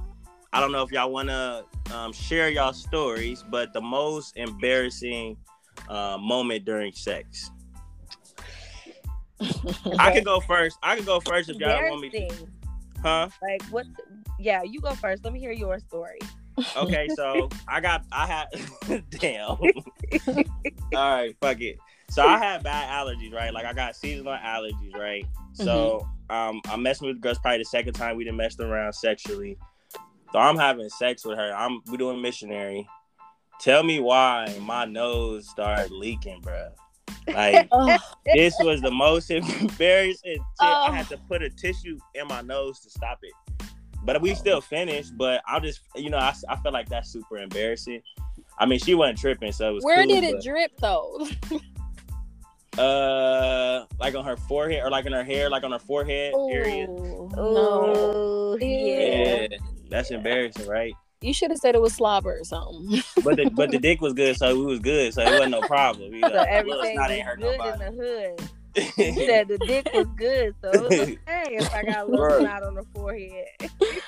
I 0.53 0.61
don't 0.61 0.73
know 0.73 0.83
if 0.83 0.91
y'all 0.91 1.13
want 1.13 1.29
to 1.29 1.65
um, 1.95 2.13
share 2.13 2.49
y'all 2.49 2.73
stories, 2.73 3.45
but 3.49 3.73
the 3.73 3.81
most 3.81 4.37
embarrassing 4.37 5.37
uh, 5.89 6.19
moment 6.19 6.65
during 6.65 6.93
sex. 6.93 7.51
I 9.99 10.13
can 10.13 10.25
go 10.25 10.41
first. 10.41 10.79
I 10.83 10.97
can 10.97 11.05
go 11.05 11.21
first 11.21 11.49
if 11.49 11.57
y'all 11.57 11.89
want 11.89 12.03
me 12.03 12.11
to. 12.11 12.29
Huh? 13.03 13.29
Like 13.43 13.63
what? 13.65 13.87
Yeah, 14.39 14.63
you 14.63 14.81
go 14.81 14.95
first. 14.95 15.25
Let 15.25 15.33
me 15.33 15.41
hear 15.41 15.53
your 15.53 15.79
story. 15.79 16.19
Okay, 16.77 17.09
so 17.17 17.49
I 17.69 17.81
got 17.81 18.05
I 18.13 18.27
had 18.27 19.05
damn. 19.11 19.51
All 20.31 20.45
right, 20.93 21.37
fuck 21.41 21.61
it. 21.61 21.79
So 22.11 22.27
I 22.27 22.39
had 22.39 22.63
bad 22.65 22.89
allergies, 22.89 23.33
right? 23.33 23.53
Like 23.55 23.67
I 23.67 23.73
got 23.73 23.95
seasonal 23.97 24.33
allergies, 24.37 24.95
right? 24.97 25.27
So 25.55 26.09
um 26.29 26.61
I'm 26.69 26.83
messing 26.83 27.07
with 27.09 27.21
girls 27.21 27.39
probably 27.39 27.59
the 27.59 27.65
second 27.65 27.93
time 27.95 28.17
we 28.17 28.25
didn't 28.25 28.37
mess 28.37 28.59
around 28.59 28.93
sexually. 28.95 29.57
So 30.33 30.39
I'm 30.39 30.57
having 30.57 30.89
sex 30.89 31.25
with 31.25 31.39
her. 31.39 31.53
I'm 31.55 31.81
we 31.91 31.97
doing 31.97 32.21
missionary. 32.21 32.87
Tell 33.61 33.83
me 33.83 34.01
why 34.01 34.57
my 34.63 34.85
nose 34.87 35.49
started 35.49 35.91
leaking, 35.93 36.41
bruh. 36.43 36.71
Like 37.29 37.69
Oh, 37.71 37.97
this 38.35 38.55
was 38.61 38.81
the 38.81 38.91
most 38.91 39.31
embarrassing 39.31 40.19
shit. 40.35 40.41
I 40.61 40.89
Oh. 40.89 40.93
had 40.93 41.09
to 41.09 41.17
put 41.29 41.43
a 41.43 41.51
tissue 41.51 41.99
in 42.15 42.27
my 42.27 42.41
nose 42.43 42.81
to 42.81 42.91
stop 42.91 43.19
it. 43.23 43.33
But 44.05 44.21
we 44.23 44.35
still 44.35 44.61
finished. 44.61 45.17
But 45.17 45.43
I'll 45.47 45.61
just, 45.61 45.81
you 45.95 46.11
know, 46.11 46.19
I, 46.19 46.35
I 46.49 46.57
feel 46.57 46.73
like 46.73 46.89
that's 46.89 47.11
super 47.13 47.39
embarrassing. 47.39 48.03
I 48.59 48.67
mean, 48.67 48.79
she 48.79 48.95
wasn't 48.95 49.19
tripping, 49.19 49.53
so 49.53 49.71
it 49.71 49.73
was 49.73 49.85
where 49.85 50.05
cool, 50.05 50.07
did 50.15 50.25
it 50.25 50.35
but, 50.37 50.45
drip 50.45 50.73
though? 50.81 51.27
uh, 52.79 53.85
like 53.99 54.15
on 54.15 54.25
her 54.25 54.37
forehead 54.37 54.83
or 54.85 54.91
like 54.91 55.07
in 55.07 55.13
her 55.13 55.25
hair, 55.25 55.51
like 55.51 55.65
on 55.65 55.73
her 55.73 55.79
forehead 55.79 56.33
area. 56.51 56.87
No. 56.87 57.33
Oh, 57.37 58.59
Yeah. 58.61 59.47
yeah. 59.51 59.59
that's 59.89 60.11
embarrassing, 60.11 60.67
right? 60.67 60.95
You 61.23 61.35
should 61.35 61.51
have 61.51 61.59
said 61.59 61.75
it 61.75 61.81
was 61.83 61.93
slobber 61.95 62.39
or 62.41 62.45
something. 62.45 63.03
But 63.23 63.37
the 63.37 63.51
but 63.51 63.71
the 63.71 63.79
dick 63.83 64.01
was 64.01 64.15
good, 64.15 64.37
so 64.37 64.49
it 64.49 64.65
was 64.65 64.79
good, 64.81 65.13
so 65.13 65.21
it 65.23 65.31
wasn't 65.31 65.51
no 65.51 65.61
problem. 65.63 66.15
You 66.15 66.21
know, 66.21 66.29
So 66.29 66.35
Well, 66.35 66.45
it's 66.45 66.51
everything 66.51 66.97
not 66.97 67.09
was 67.11 67.19
ain't 67.19 67.27
hurt 67.27 67.41
good 67.41 67.59
nobody. 67.59 67.85
in 67.85 67.97
the 67.97 68.03
hood. 68.03 68.51
You 68.77 69.15
said 69.27 69.49
the 69.49 69.59
dick 69.67 69.89
was 69.93 70.07
good, 70.17 70.55
so 70.63 70.71
it 70.71 70.83
was 70.83 70.93
okay 71.01 71.19
if 71.27 71.75
I 71.75 71.83
got 71.83 72.07
a 72.07 72.11
little 72.11 72.25
Right. 72.27 72.43
knot 72.43 72.63
on 72.63 72.75
the 72.75 72.85
forehead. 72.95 73.47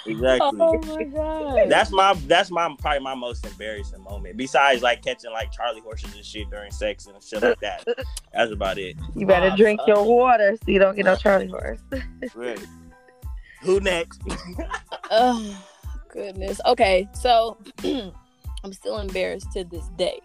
exactly. 0.06 0.58
oh 0.60 0.80
my 0.86 1.04
god. 1.04 1.68
That's 1.70 1.90
my 1.90 2.14
that's 2.26 2.50
my 2.50 2.74
probably 2.78 3.00
my 3.00 3.14
most 3.14 3.44
embarrassing 3.46 4.02
moment. 4.04 4.36
Besides 4.36 4.82
like 4.82 5.02
catching 5.02 5.32
like 5.32 5.50
Charlie 5.52 5.80
horses 5.80 6.14
and 6.14 6.24
shit 6.24 6.48
during 6.50 6.70
sex 6.70 7.06
and 7.06 7.22
shit 7.22 7.42
like 7.42 7.60
that. 7.60 7.84
That's 8.32 8.52
about 8.52 8.78
it. 8.78 8.96
You 9.16 9.26
better 9.26 9.54
drink 9.56 9.80
fuck. 9.80 9.88
your 9.88 10.04
water 10.04 10.56
so 10.56 10.70
you 10.70 10.78
don't 10.78 10.94
get 10.94 11.04
no 11.06 11.16
Charlie 11.16 11.48
horse. 11.48 11.80
Really. 12.34 12.64
Who 13.62 13.80
next? 13.80 14.20
Oh 15.10 15.64
goodness. 16.08 16.60
Okay, 16.66 17.08
so 17.14 17.56
I'm 17.84 18.72
still 18.72 18.98
embarrassed 18.98 19.50
to 19.52 19.64
this 19.64 19.88
day. 19.96 20.20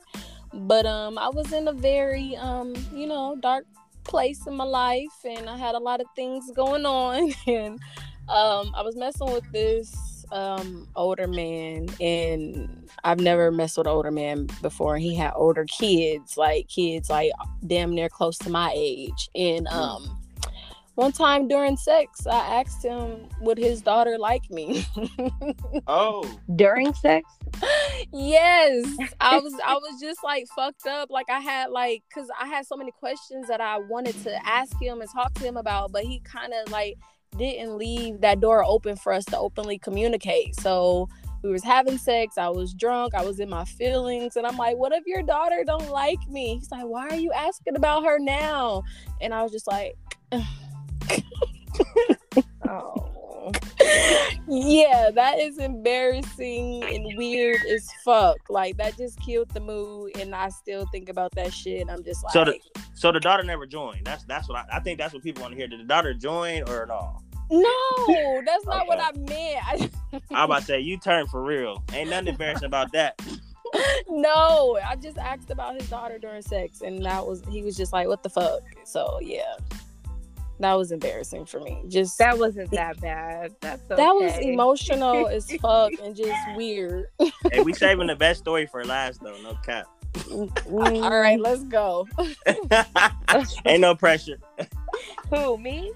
But 0.54 0.86
um 0.86 1.18
I 1.18 1.30
was 1.30 1.52
in 1.54 1.68
a 1.68 1.74
very 1.74 2.36
um, 2.38 2.74
you 2.94 3.06
know, 3.08 3.36
dark 3.42 3.66
place 4.08 4.48
in 4.48 4.56
my 4.56 4.64
life 4.64 5.26
and 5.26 5.50
I 5.50 5.58
had 5.58 5.76
a 5.76 5.80
lot 5.80 6.02
of 6.02 6.08
things 6.16 6.50
going 6.56 6.86
on 6.86 7.34
and 7.48 7.80
um 8.30 8.74
I 8.76 8.82
was 8.82 8.96
messing 8.96 9.32
with 9.32 9.50
this 9.52 10.26
um 10.32 10.88
older 10.96 11.28
man 11.28 11.88
and 12.02 12.90
I've 13.04 13.20
never 13.20 13.52
messed 13.52 13.78
with 13.78 13.88
an 13.88 13.94
older 13.94 14.12
man 14.12 14.48
before 14.62 14.96
and 14.96 15.04
he 15.04 15.16
had 15.16 15.32
older 15.36 15.66
kids, 15.66 16.38
like 16.38 16.68
kids 16.68 17.10
like 17.10 17.32
damn 17.66 17.94
near 17.94 18.10
close 18.10 18.38
to 18.40 18.50
my 18.50 18.74
age. 18.76 19.30
And 19.36 19.68
um 19.68 20.20
one 20.96 21.12
time 21.12 21.48
during 21.48 21.78
sex 21.78 22.26
I 22.26 22.62
asked 22.62 22.84
him 22.84 23.28
would 23.42 23.58
his 23.58 23.82
daughter 23.82 24.18
like 24.18 24.50
me. 24.50 24.86
Oh. 25.88 26.30
During 26.56 26.94
sex? 26.94 27.37
Yes. 28.14 28.86
I 29.20 29.40
was 29.40 29.54
i 29.66 29.74
was 29.76 30.00
just 30.02 30.24
like 30.24 30.46
fucked 30.56 30.88
up. 30.88 31.10
Like 31.10 31.30
i 31.30 31.40
had 31.40 31.70
like 31.70 32.04
because 32.10 32.30
i 32.40 32.48
had 32.48 32.66
so 32.66 32.76
many 32.76 32.92
questions 32.92 33.48
that 33.48 33.62
i 33.62 33.78
wanted 33.78 34.22
to 34.24 34.48
ask 34.48 34.76
him 34.82 35.02
and 35.02 35.10
talk 35.10 35.34
to 35.36 35.44
him 35.44 35.58
about 35.58 35.92
but 35.92 36.04
he 36.04 36.20
kind 36.22 36.54
of 36.54 36.72
like 36.72 36.98
didn't 37.38 37.78
leave 37.78 38.22
that 38.22 38.40
door 38.40 38.64
open 38.64 38.96
for 38.96 39.14
us 39.14 39.26
to 39.26 39.38
openly 39.38 39.78
communicate. 39.78 40.60
So 40.60 41.08
we 41.44 41.52
was 41.52 41.64
having 41.64 42.00
sex 42.00 42.38
i 42.38 42.50
was 42.50 42.74
drunk 42.74 43.14
i 43.14 43.24
was 43.24 43.40
in 43.40 43.48
my 43.48 43.64
feelings 43.64 44.36
and 44.36 44.48
i'm 44.48 44.58
like 44.58 44.76
what 44.76 44.92
if 44.92 45.04
your 45.06 45.22
daughter 45.22 45.64
don't 45.66 45.90
like 45.90 46.20
me? 46.28 46.56
He's 46.56 46.72
like 46.72 46.86
why 46.86 47.08
are 47.10 47.16
you 47.16 47.32
asking 47.32 47.76
about 47.76 48.04
her 48.06 48.18
now? 48.20 48.84
And 49.22 49.34
i 49.34 49.44
was 49.44 49.52
just 49.52 49.68
like 49.68 49.96
Oh. 52.70 53.17
yeah, 54.48 55.10
that 55.14 55.40
is 55.40 55.58
embarrassing 55.58 56.84
and 56.84 57.18
weird 57.18 57.62
as 57.74 57.90
fuck. 58.04 58.38
Like 58.50 58.78
that 58.78 58.98
just 58.98 59.20
killed 59.20 59.50
the 59.50 59.60
mood, 59.60 60.18
and 60.18 60.34
I 60.36 60.50
still 60.50 60.86
think 60.92 61.10
about 61.10 61.32
that 61.36 61.54
shit. 61.54 61.88
I'm 61.90 62.04
just 62.04 62.24
like, 62.24 62.34
So 62.34 62.46
the- 62.46 62.60
So 62.94 63.12
the 63.12 63.20
daughter 63.20 63.44
never 63.44 63.66
joined. 63.66 64.06
That's 64.06 64.24
that's 64.26 64.48
what 64.50 64.58
I, 64.58 64.78
I 64.78 64.80
think 64.80 64.98
that's 65.00 65.14
what 65.14 65.24
people 65.24 65.42
want 65.42 65.54
to 65.54 65.58
hear. 65.58 65.68
Did 65.68 65.80
the 65.80 65.86
daughter 65.86 66.14
join 66.14 66.64
or 66.70 66.86
no? 66.86 67.20
no, 67.50 68.42
that's 68.46 68.66
not 68.66 68.88
what 68.88 69.00
I 69.00 69.12
meant. 69.18 69.66
I, 69.66 69.90
I'm 70.32 70.46
about 70.46 70.60
to 70.60 70.66
say 70.66 70.80
you 70.80 70.98
turned 70.98 71.30
for 71.30 71.42
real. 71.44 71.84
Ain't 71.94 72.10
nothing 72.10 72.28
embarrassing 72.28 72.66
about 72.66 72.92
that. 72.94 73.22
no, 74.10 74.80
I 74.86 74.96
just 74.96 75.18
asked 75.18 75.50
about 75.50 75.80
his 75.80 75.90
daughter 75.90 76.18
during 76.18 76.42
sex, 76.42 76.82
and 76.82 77.04
that 77.06 77.26
was 77.26 77.42
he 77.50 77.64
was 77.64 77.76
just 77.78 77.94
like, 77.94 78.08
what 78.08 78.24
the 78.24 78.30
fuck. 78.30 78.62
So 78.86 79.20
yeah, 79.22 79.56
that 80.60 80.74
was 80.74 80.92
embarrassing 80.92 81.46
for 81.46 81.60
me. 81.60 81.84
Just 81.88 82.18
That 82.18 82.38
wasn't 82.38 82.72
that 82.72 83.00
bad. 83.00 83.54
That's 83.62 83.84
okay. 83.92 83.96
that 84.02 84.12
was 84.12 84.38
emotional 84.40 85.28
as 85.32 85.52
fuck 85.54 85.92
and 86.02 86.16
just 86.16 86.38
weird. 86.56 87.06
Hey, 87.52 87.62
we 87.62 87.74
saving 87.74 88.08
the 88.08 88.16
best 88.16 88.40
story 88.40 88.66
for 88.66 88.84
last 88.84 89.22
though. 89.22 89.40
No 89.42 89.58
cap. 89.66 89.88
All 90.72 91.20
right, 91.22 91.40
let's 91.40 91.64
go. 91.66 92.08
Ain't 93.66 93.82
no 93.82 93.94
pressure. 93.96 94.40
Who, 95.30 95.58
me? 95.58 95.92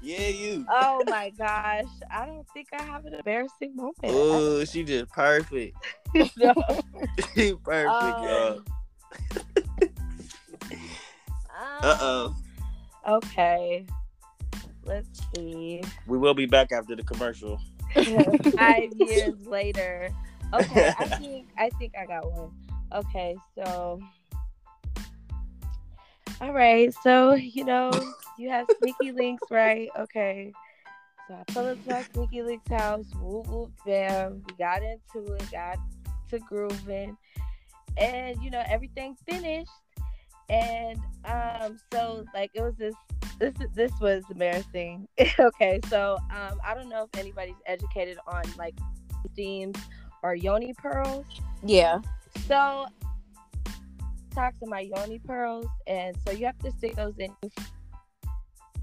Yeah, 0.00 0.28
you. 0.28 0.64
Oh 0.70 1.02
my 1.06 1.30
gosh. 1.36 1.84
I 2.10 2.24
don't 2.24 2.46
think 2.54 2.68
I 2.72 2.82
have 2.82 3.04
an 3.04 3.14
embarrassing 3.14 3.76
moment. 3.76 3.96
Oh, 4.04 4.64
she 4.64 4.84
just 4.84 5.10
perfect. 5.10 5.76
No. 6.36 6.54
she 7.34 7.54
perfect, 7.62 7.92
y'all. 7.92 8.62
Um, 11.58 11.78
Uh 11.82 11.98
oh. 12.00 12.36
Okay. 13.06 13.84
Let's 14.88 15.20
see. 15.34 15.82
We 16.06 16.16
will 16.16 16.32
be 16.32 16.46
back 16.46 16.72
after 16.72 16.96
the 16.96 17.02
commercial. 17.02 17.60
Five 18.56 18.90
years 18.96 19.46
later. 19.46 20.08
Okay, 20.54 20.94
I 20.98 21.04
think 21.18 21.48
I 21.58 21.68
think 21.78 21.92
I 21.96 22.06
got 22.06 22.32
one. 22.32 22.50
Okay, 22.94 23.36
so 23.54 24.00
all 26.40 26.52
right, 26.52 26.92
so 27.02 27.34
you 27.34 27.64
know 27.64 27.90
you 28.38 28.48
have 28.48 28.66
sneaky 28.80 29.12
links, 29.12 29.44
right? 29.50 29.90
Okay. 29.98 30.52
So 31.28 31.34
I 31.34 31.52
pull 31.52 31.66
up 31.66 31.84
to 31.84 31.90
my 31.90 32.02
sneaky 32.14 32.42
links 32.42 32.70
house, 32.70 33.04
whoop 33.20 33.46
whoop 33.48 33.70
bam. 33.84 34.42
We 34.48 34.56
got 34.56 34.82
into 34.82 35.30
it, 35.34 35.50
got 35.52 35.78
to 36.30 36.38
grooving. 36.38 37.18
And 37.98 38.42
you 38.42 38.50
know, 38.50 38.62
everything 38.66 39.16
finished. 39.28 39.70
And 40.48 40.98
um, 41.26 41.78
so 41.92 42.24
like 42.32 42.52
it 42.54 42.62
was 42.62 42.74
this 42.76 42.94
this 43.38 43.54
this 43.74 43.92
was 44.00 44.24
embarrassing. 44.30 45.06
okay, 45.38 45.80
so 45.88 46.18
um, 46.30 46.60
I 46.64 46.74
don't 46.74 46.88
know 46.88 47.08
if 47.12 47.20
anybody's 47.20 47.54
educated 47.66 48.18
on 48.26 48.42
like 48.56 48.74
steams 49.32 49.76
or 50.22 50.34
yoni 50.34 50.74
pearls. 50.74 51.26
Yeah. 51.64 52.00
So 52.46 52.86
talks 54.34 54.58
in 54.62 54.68
my 54.68 54.80
yoni 54.80 55.20
pearls, 55.20 55.66
and 55.86 56.16
so 56.26 56.32
you 56.32 56.46
have 56.46 56.58
to 56.58 56.70
stick 56.72 56.96
those 56.96 57.14
in 57.18 57.34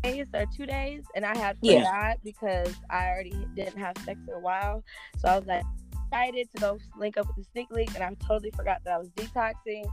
days 0.04 0.28
or 0.34 0.46
two 0.56 0.66
days. 0.66 1.04
And 1.16 1.26
I 1.26 1.38
had 1.38 1.58
Yeah. 1.62 1.80
forgot 1.80 2.18
because 2.24 2.74
I 2.90 3.08
already 3.10 3.48
didn't 3.56 3.78
have 3.78 3.98
sex 4.06 4.20
in 4.28 4.34
a 4.34 4.40
while, 4.40 4.84
so 5.18 5.28
I 5.30 5.38
was 5.38 5.48
like 5.48 5.64
excited 6.06 6.50
to 6.56 6.62
go 6.62 6.78
link 6.98 7.18
up 7.18 7.28
with 7.28 7.36
the 7.38 7.44
sneak 7.52 7.70
link, 7.72 7.94
and 7.96 8.04
I 8.04 8.14
totally 8.26 8.52
forgot 8.52 8.82
that 8.86 8.94
I 8.94 8.98
was 8.98 9.10
detoxing. 9.10 9.86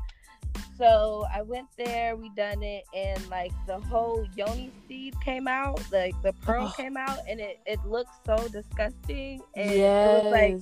So 0.79 1.27
I 1.35 1.43
went 1.43 1.68
there, 1.77 2.16
we 2.16 2.31
done 2.31 2.62
it, 2.62 2.85
and 2.95 3.29
like 3.29 3.53
the 3.66 3.79
whole 3.81 4.27
yoni 4.37 4.73
seed 4.89 5.14
came 5.25 5.47
out, 5.49 5.81
like 5.93 6.14
the 6.23 6.33
pearl 6.35 6.68
Oh. 6.68 6.73
came 6.77 6.97
out, 6.97 7.18
and 7.29 7.41
it 7.41 7.61
it 7.66 7.85
looked 7.85 8.14
so 8.27 8.49
disgusting. 8.49 9.43
And 9.57 9.95
it 10.01 10.09
was 10.11 10.25
like 10.31 10.59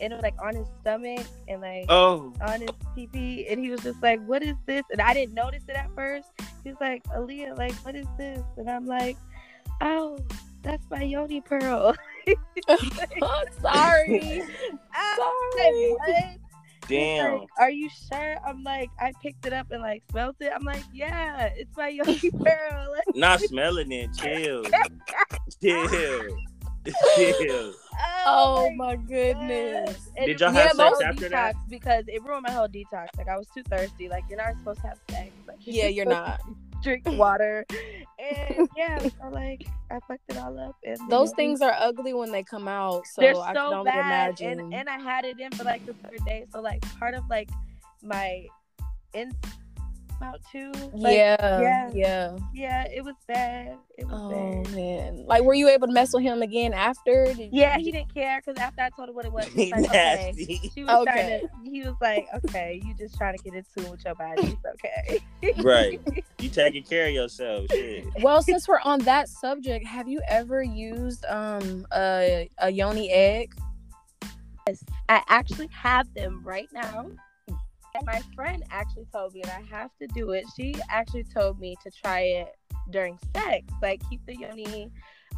it 0.00 0.12
was 0.12 0.22
like 0.22 0.34
on 0.42 0.54
his 0.56 0.68
stomach 0.80 1.26
and 1.48 1.60
like 1.60 1.90
Oh, 1.90 2.32
on 2.40 2.60
his 2.62 2.70
PP, 2.96 3.50
and 3.50 3.60
he 3.60 3.70
was 3.70 3.82
just 3.82 4.02
like, 4.02 4.20
"What 4.26 4.42
is 4.42 4.56
this?" 4.66 4.84
And 4.90 5.00
I 5.00 5.14
didn't 5.14 5.34
notice 5.34 5.64
it 5.68 5.76
at 5.76 5.90
first. 5.94 6.28
He's 6.64 6.76
like, 6.80 7.04
"Aaliyah, 7.04 7.56
like, 7.58 7.74
what 7.84 7.94
is 7.96 8.06
this?" 8.18 8.42
And 8.56 8.70
I'm 8.70 8.86
like, 8.86 9.18
"Oh, 9.80 10.18
that's 10.62 10.84
my 10.90 11.02
yoni 11.02 11.40
pearl." 11.42 11.94
Sorry. 13.62 14.42
I'm 14.94 15.20
Sorry. 15.20 15.56
like, 15.56 15.76
"What?" 15.80 16.16
He's 16.16 16.40
damn. 16.90 17.38
like, 17.38 17.48
Are 17.58 17.70
you 17.70 17.88
sure? 17.88 18.36
I'm 18.46 18.62
like, 18.62 18.90
I 19.00 19.12
picked 19.22 19.46
it 19.46 19.52
up 19.52 19.70
and 19.70 19.82
like 19.82 20.02
smelled 20.10 20.36
it. 20.40 20.52
I'm 20.54 20.64
like, 20.64 20.82
yeah, 20.92 21.50
it's 21.56 21.76
my 21.76 21.88
yoni 21.88 22.30
pearl. 22.30 22.92
Like, 22.92 23.16
Not 23.16 23.40
smelling 23.40 23.92
it. 23.92 24.10
Chill. 24.14 24.64
Chill. 25.62 26.38
Chill. 27.16 27.72
Oh, 28.26 28.66
oh 28.66 28.70
my 28.74 28.96
goodness. 28.96 30.10
And 30.16 30.26
Did 30.26 30.40
y'all 30.40 30.50
have 30.50 30.76
my 30.76 30.88
sex 30.88 30.98
whole 30.98 31.08
after 31.08 31.28
that? 31.28 31.54
Because 31.68 32.04
it 32.08 32.22
ruined 32.24 32.44
my 32.46 32.52
whole 32.52 32.68
detox. 32.68 33.08
Like 33.16 33.28
I 33.28 33.36
was 33.36 33.46
too 33.54 33.62
thirsty. 33.64 34.08
Like 34.08 34.24
you're 34.28 34.38
not 34.38 34.56
supposed 34.58 34.80
to 34.80 34.88
have 34.88 34.98
sex. 35.10 35.30
Like 35.46 35.58
Yeah, 35.60 35.86
you're 35.86 36.04
not. 36.06 36.40
Drink 36.82 37.02
water. 37.06 37.64
And 38.18 38.68
yeah, 38.76 38.98
so 38.98 39.28
like 39.30 39.66
I 39.90 39.98
fucked 40.06 40.22
it 40.28 40.36
all 40.36 40.58
up. 40.58 40.76
And 40.84 40.98
Those 41.08 41.32
things 41.32 41.60
are 41.62 41.74
ugly 41.78 42.12
when 42.14 42.32
they 42.32 42.42
come 42.42 42.68
out. 42.68 43.06
So 43.06 43.22
they're 43.22 43.36
I 43.36 43.54
so 43.54 43.70
can 43.70 43.78
only 43.78 43.90
bad. 43.90 44.40
imagine. 44.40 44.60
And 44.60 44.74
and 44.74 44.88
I 44.88 44.98
had 44.98 45.24
it 45.24 45.40
in 45.40 45.50
for 45.52 45.64
like 45.64 45.84
the 45.86 45.94
third 45.94 46.24
day. 46.26 46.46
So 46.52 46.60
like 46.60 46.80
part 46.98 47.14
of 47.14 47.28
like 47.28 47.48
my 48.02 48.46
in 49.14 49.32
out 50.22 50.40
too. 50.50 50.72
Like, 50.92 51.16
yeah, 51.16 51.60
yeah. 51.60 51.90
yeah. 51.94 52.36
Yeah, 52.54 52.84
it 52.88 53.04
was 53.04 53.14
bad. 53.26 53.76
It 53.98 54.06
was 54.06 54.20
Oh 54.20 54.62
bad. 54.64 54.74
man. 54.76 55.24
Like 55.26 55.42
were 55.42 55.54
you 55.54 55.68
able 55.68 55.86
to 55.86 55.92
mess 55.92 56.12
with 56.12 56.22
him 56.22 56.42
again 56.42 56.72
after? 56.72 57.26
Did 57.34 57.50
Yeah, 57.52 57.76
you- 57.78 57.84
he 57.86 57.92
didn't 57.92 58.12
care 58.14 58.40
because 58.44 58.60
after 58.60 58.82
I 58.82 58.90
told 58.90 59.08
him 59.08 59.14
what 59.14 59.24
it 59.24 59.32
was, 59.32 59.46
he 59.46 59.66
He 59.66 59.72
was 59.74 59.82
like, 59.82 59.90
okay. 59.90 60.32
nasty. 60.36 60.70
She 60.74 60.84
was 60.84 61.06
Okay. 61.08 61.42
to, 61.64 61.70
he 61.70 61.82
was 61.82 61.94
like, 62.00 62.26
okay, 62.44 62.80
you 62.84 62.94
just 62.94 63.16
trying 63.16 63.36
to 63.36 63.42
get 63.44 63.54
in 63.54 63.64
tune 63.76 63.90
with 63.90 64.04
your 64.04 64.14
body. 64.14 64.56
It's 64.64 64.64
okay. 64.84 65.62
Right. 65.62 66.00
You 66.40 66.48
taking 66.48 66.82
care 66.84 67.06
of 67.08 67.12
yourself. 67.12 67.66
Shit. 67.70 68.06
Well, 68.22 68.40
since 68.42 68.66
we're 68.66 68.80
on 68.80 69.00
that 69.00 69.28
subject, 69.28 69.84
have 69.86 70.08
you 70.08 70.22
ever 70.26 70.62
used 70.62 71.22
um 71.26 71.86
a 71.92 72.48
a 72.58 72.70
yoni 72.70 73.10
egg? 73.10 73.54
Yes, 74.66 74.82
I 75.10 75.22
actually 75.28 75.68
have 75.72 76.12
them 76.14 76.40
right 76.42 76.68
now. 76.72 77.10
And 77.94 78.06
my 78.06 78.20
friend 78.34 78.62
actually 78.70 79.06
told 79.12 79.34
me, 79.34 79.42
and 79.42 79.50
I 79.50 79.62
have 79.74 79.90
to 80.00 80.06
do 80.08 80.30
it. 80.30 80.44
She 80.56 80.74
actually 80.88 81.24
told 81.24 81.58
me 81.60 81.76
to 81.82 81.90
try 81.90 82.20
it 82.20 82.56
during 82.90 83.18
sex, 83.34 83.64
like 83.82 84.00
keep 84.08 84.24
the 84.26 84.36
yoni 84.36 84.90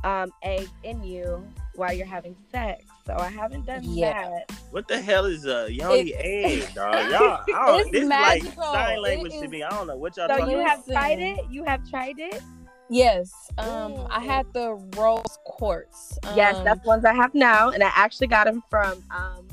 um, 0.05 0.33
egg 0.43 0.69
in 0.85 1.03
you 1.03 1.47
while 1.75 1.93
you're 1.93 2.07
having 2.07 2.37
sex. 2.51 2.85
So 3.07 3.17
I 3.19 3.29
haven't 3.31 3.67
done 3.67 3.83
Yeah. 3.85 4.13
that. 4.29 4.53
What 4.71 4.89
the 4.89 5.01
hell 5.01 5.27
is 5.27 5.45
a 5.47 5.69
yoni 5.73 6.15
egg, 6.15 6.69
dog? 6.75 7.11
Y'all, 7.11 7.41
I 7.55 7.67
don't, 7.67 7.81
It's 7.81 7.91
this 7.93 8.03
is 8.05 8.09
like 8.09 8.43
sign 8.71 8.99
It 8.99 9.01
language 9.01 9.33
to 9.41 9.49
me. 9.49 9.63
I 9.63 9.71
don't 9.71 9.87
know 9.87 9.97
what 9.97 10.17
y'all 10.17 10.29
So 10.29 10.37
talking 10.39 10.51
you 10.51 10.61
about. 10.61 10.69
have 10.71 10.87
tried 10.87 11.19
it? 11.21 11.41
You 11.51 11.65
have 11.65 11.89
tried 11.89 12.19
it? 12.19 12.43
Yes. 12.91 13.33
Um, 13.59 14.07
I 14.11 14.21
Ooh. 14.23 14.27
had 14.27 14.47
the 14.53 14.75
rose 14.97 15.39
quartz. 15.47 16.19
yes, 16.37 16.59
Um, 16.59 16.65
that's 16.65 16.85
ones 16.87 17.05
I 17.05 17.15
have 17.15 17.35
now, 17.35 17.71
and 17.71 17.83
I 17.83 17.91
actually 17.95 18.27
got 18.27 18.45
them 18.45 18.63
from 18.69 19.03
um, 19.11 19.47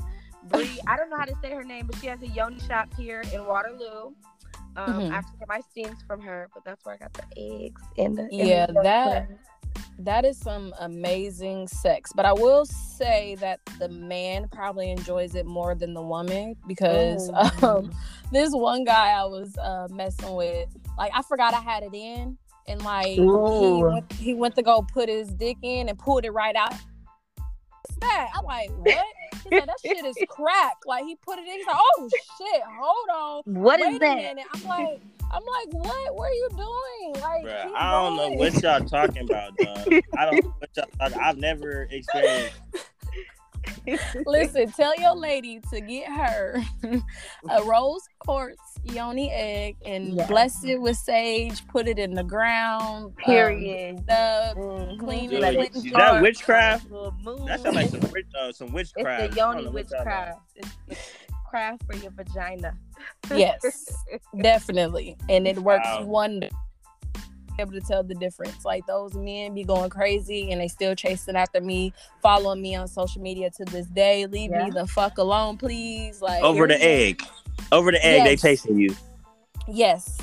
Bree. 0.50 0.80
I 0.86 0.96
don't 0.96 1.10
know 1.10 1.16
how 1.16 1.24
to 1.24 1.34
say 1.42 1.50
her 1.52 1.64
name, 1.64 1.86
but 1.86 1.96
she 2.00 2.06
has 2.08 2.20
a 2.22 2.28
yoni 2.28 2.60
shop 2.60 2.88
here 2.96 3.22
in 3.32 3.44
Waterloo. 3.46 4.12
Um, 4.76 5.00
Mhm. 5.00 5.12
I 5.12 5.20
get 5.38 5.48
my 5.48 5.60
steams 5.70 6.02
from 6.06 6.20
her, 6.22 6.48
but 6.54 6.64
that's 6.64 6.84
where 6.84 6.94
I 6.94 6.98
got 6.98 7.12
the 7.14 7.24
eggs 7.36 7.82
and 7.98 8.16
the 8.16 8.22
and 8.22 8.30
the 8.30 8.36
Yeah, 8.36 8.66
yoni 8.66 8.80
that- 8.82 9.28
that 9.98 10.24
is 10.24 10.38
some 10.38 10.72
amazing 10.80 11.68
sex. 11.68 12.10
But 12.14 12.24
I 12.24 12.32
will 12.32 12.64
say 12.64 13.34
that 13.36 13.60
the 13.78 13.88
man 13.88 14.48
probably 14.48 14.90
enjoys 14.90 15.34
it 15.34 15.44
more 15.44 15.74
than 15.74 15.92
the 15.92 16.00
woman 16.02 16.56
because 16.66 17.30
um, 17.62 17.90
this 18.32 18.50
one 18.54 18.84
guy 18.84 19.10
I 19.10 19.24
was 19.24 19.56
uh, 19.58 19.88
messing 19.90 20.34
with, 20.34 20.68
like 20.96 21.12
I 21.14 21.22
forgot 21.22 21.52
I 21.52 21.60
had 21.60 21.82
it 21.82 21.92
in, 21.94 22.38
and 22.66 22.82
like 22.82 23.08
he 23.08 23.20
went, 23.84 24.12
he 24.12 24.34
went 24.34 24.54
to 24.56 24.62
go 24.62 24.82
put 24.82 25.08
his 25.08 25.28
dick 25.34 25.58
in 25.62 25.88
and 25.88 25.98
pulled 25.98 26.24
it 26.24 26.30
right 26.30 26.56
out. 26.56 26.72
What's 28.00 28.14
that? 28.14 28.30
I'm 28.36 28.44
like, 28.44 28.70
what? 28.76 29.04
He's 29.44 29.52
like, 29.52 29.66
that 29.66 29.76
shit 29.84 30.04
is 30.04 30.16
crack. 30.28 30.76
Like 30.86 31.04
he 31.04 31.16
put 31.16 31.38
it 31.38 31.46
in. 31.46 31.58
He's 31.58 31.66
like, 31.66 31.76
oh 31.78 32.08
shit, 32.38 32.62
hold 32.78 33.44
on. 33.46 33.54
What 33.54 33.80
is 33.80 33.98
that? 33.98 34.16
minute. 34.16 34.46
I'm 34.52 34.62
like, 34.64 35.00
I'm 35.32 35.42
like, 35.42 35.72
what? 35.72 36.14
What 36.16 36.30
are 36.30 36.34
you 36.34 36.48
doing? 36.50 37.22
Like, 37.22 37.44
Bruh, 37.44 37.72
I 37.74 37.92
don't 37.92 38.16
know 38.16 38.30
what 38.30 38.62
y'all 38.62 38.84
talking 38.84 39.22
about, 39.22 39.56
dog. 39.56 40.02
I 40.18 40.24
don't 40.26 40.44
know 40.44 40.54
what 40.58 40.70
y'all 40.76 40.86
talking. 40.98 41.18
I've 41.20 41.38
never 41.38 41.88
experienced. 41.90 42.56
Listen, 44.26 44.70
tell 44.72 44.94
your 45.00 45.14
lady 45.14 45.60
to 45.70 45.80
get 45.80 46.10
her 46.10 46.60
a 47.48 47.62
rose 47.62 48.02
quartz 48.18 48.69
yoni 48.84 49.30
egg 49.30 49.76
and 49.84 50.14
Yes. 50.16 50.28
bless 50.28 50.64
it 50.64 50.80
with 50.80 50.96
sage. 50.96 51.66
Put 51.68 51.86
it 51.88 51.98
in 51.98 52.14
the 52.14 52.24
ground. 52.24 53.04
um, 53.06 53.12
Period. 53.24 54.06
the 54.06 54.54
Mhm. 54.56 54.98
clean 54.98 55.30
Dude, 55.30 55.40
Like, 55.40 55.72
that 55.92 56.20
witchcraft? 56.22 56.90
Little. 56.90 57.46
That 57.46 57.60
sounds 57.60 57.76
like 57.76 57.88
some 57.90 58.00
uh, 58.40 58.52
some 58.52 58.72
witchcraft. 58.72 59.22
It's 59.24 59.34
the 59.34 59.40
yoni 59.40 59.64
know 59.64 59.70
what 59.70 59.90
y'all 59.90 60.02
about. 60.02 60.38
witchcraft. 60.56 60.76
It's 60.88 61.12
craft 61.48 61.82
for 61.84 61.96
your 61.96 62.12
vagina. 62.12 62.74
yes, 63.34 63.92
definitely, 64.40 65.16
and 65.28 65.46
it 65.46 65.58
works 65.58 65.86
Wow. 65.86 66.04
wonder. 66.04 66.48
Able 67.58 67.72
to 67.72 67.80
tell 67.80 68.02
the 68.02 68.14
difference. 68.14 68.64
Like 68.64 68.86
those 68.86 69.14
men 69.14 69.52
be 69.52 69.64
going 69.64 69.90
crazy 69.90 70.50
and 70.50 70.60
they 70.62 70.68
still 70.68 70.94
chasing 70.94 71.36
after 71.36 71.60
me, 71.60 71.92
following 72.22 72.62
me 72.62 72.74
on 72.74 72.88
social 72.88 73.20
media 73.20 73.50
to 73.50 73.64
this 73.66 73.86
day. 73.86 74.24
Leave 74.26 74.50
Yeah. 74.50 74.64
me 74.64 74.70
the 74.70 74.86
fuck 74.86 75.18
alone, 75.18 75.58
please. 75.58 76.22
Like 76.22 76.42
Over 76.42 76.66
the 76.66 76.78
here's- 76.78 77.20
egg. 77.20 77.22
Over 77.72 77.92
the 77.92 78.04
egg, 78.04 78.24
they 78.24 78.30
Yes. 78.32 78.40
chasing 78.42 78.78
you. 78.78 78.94
Yes, 79.68 80.16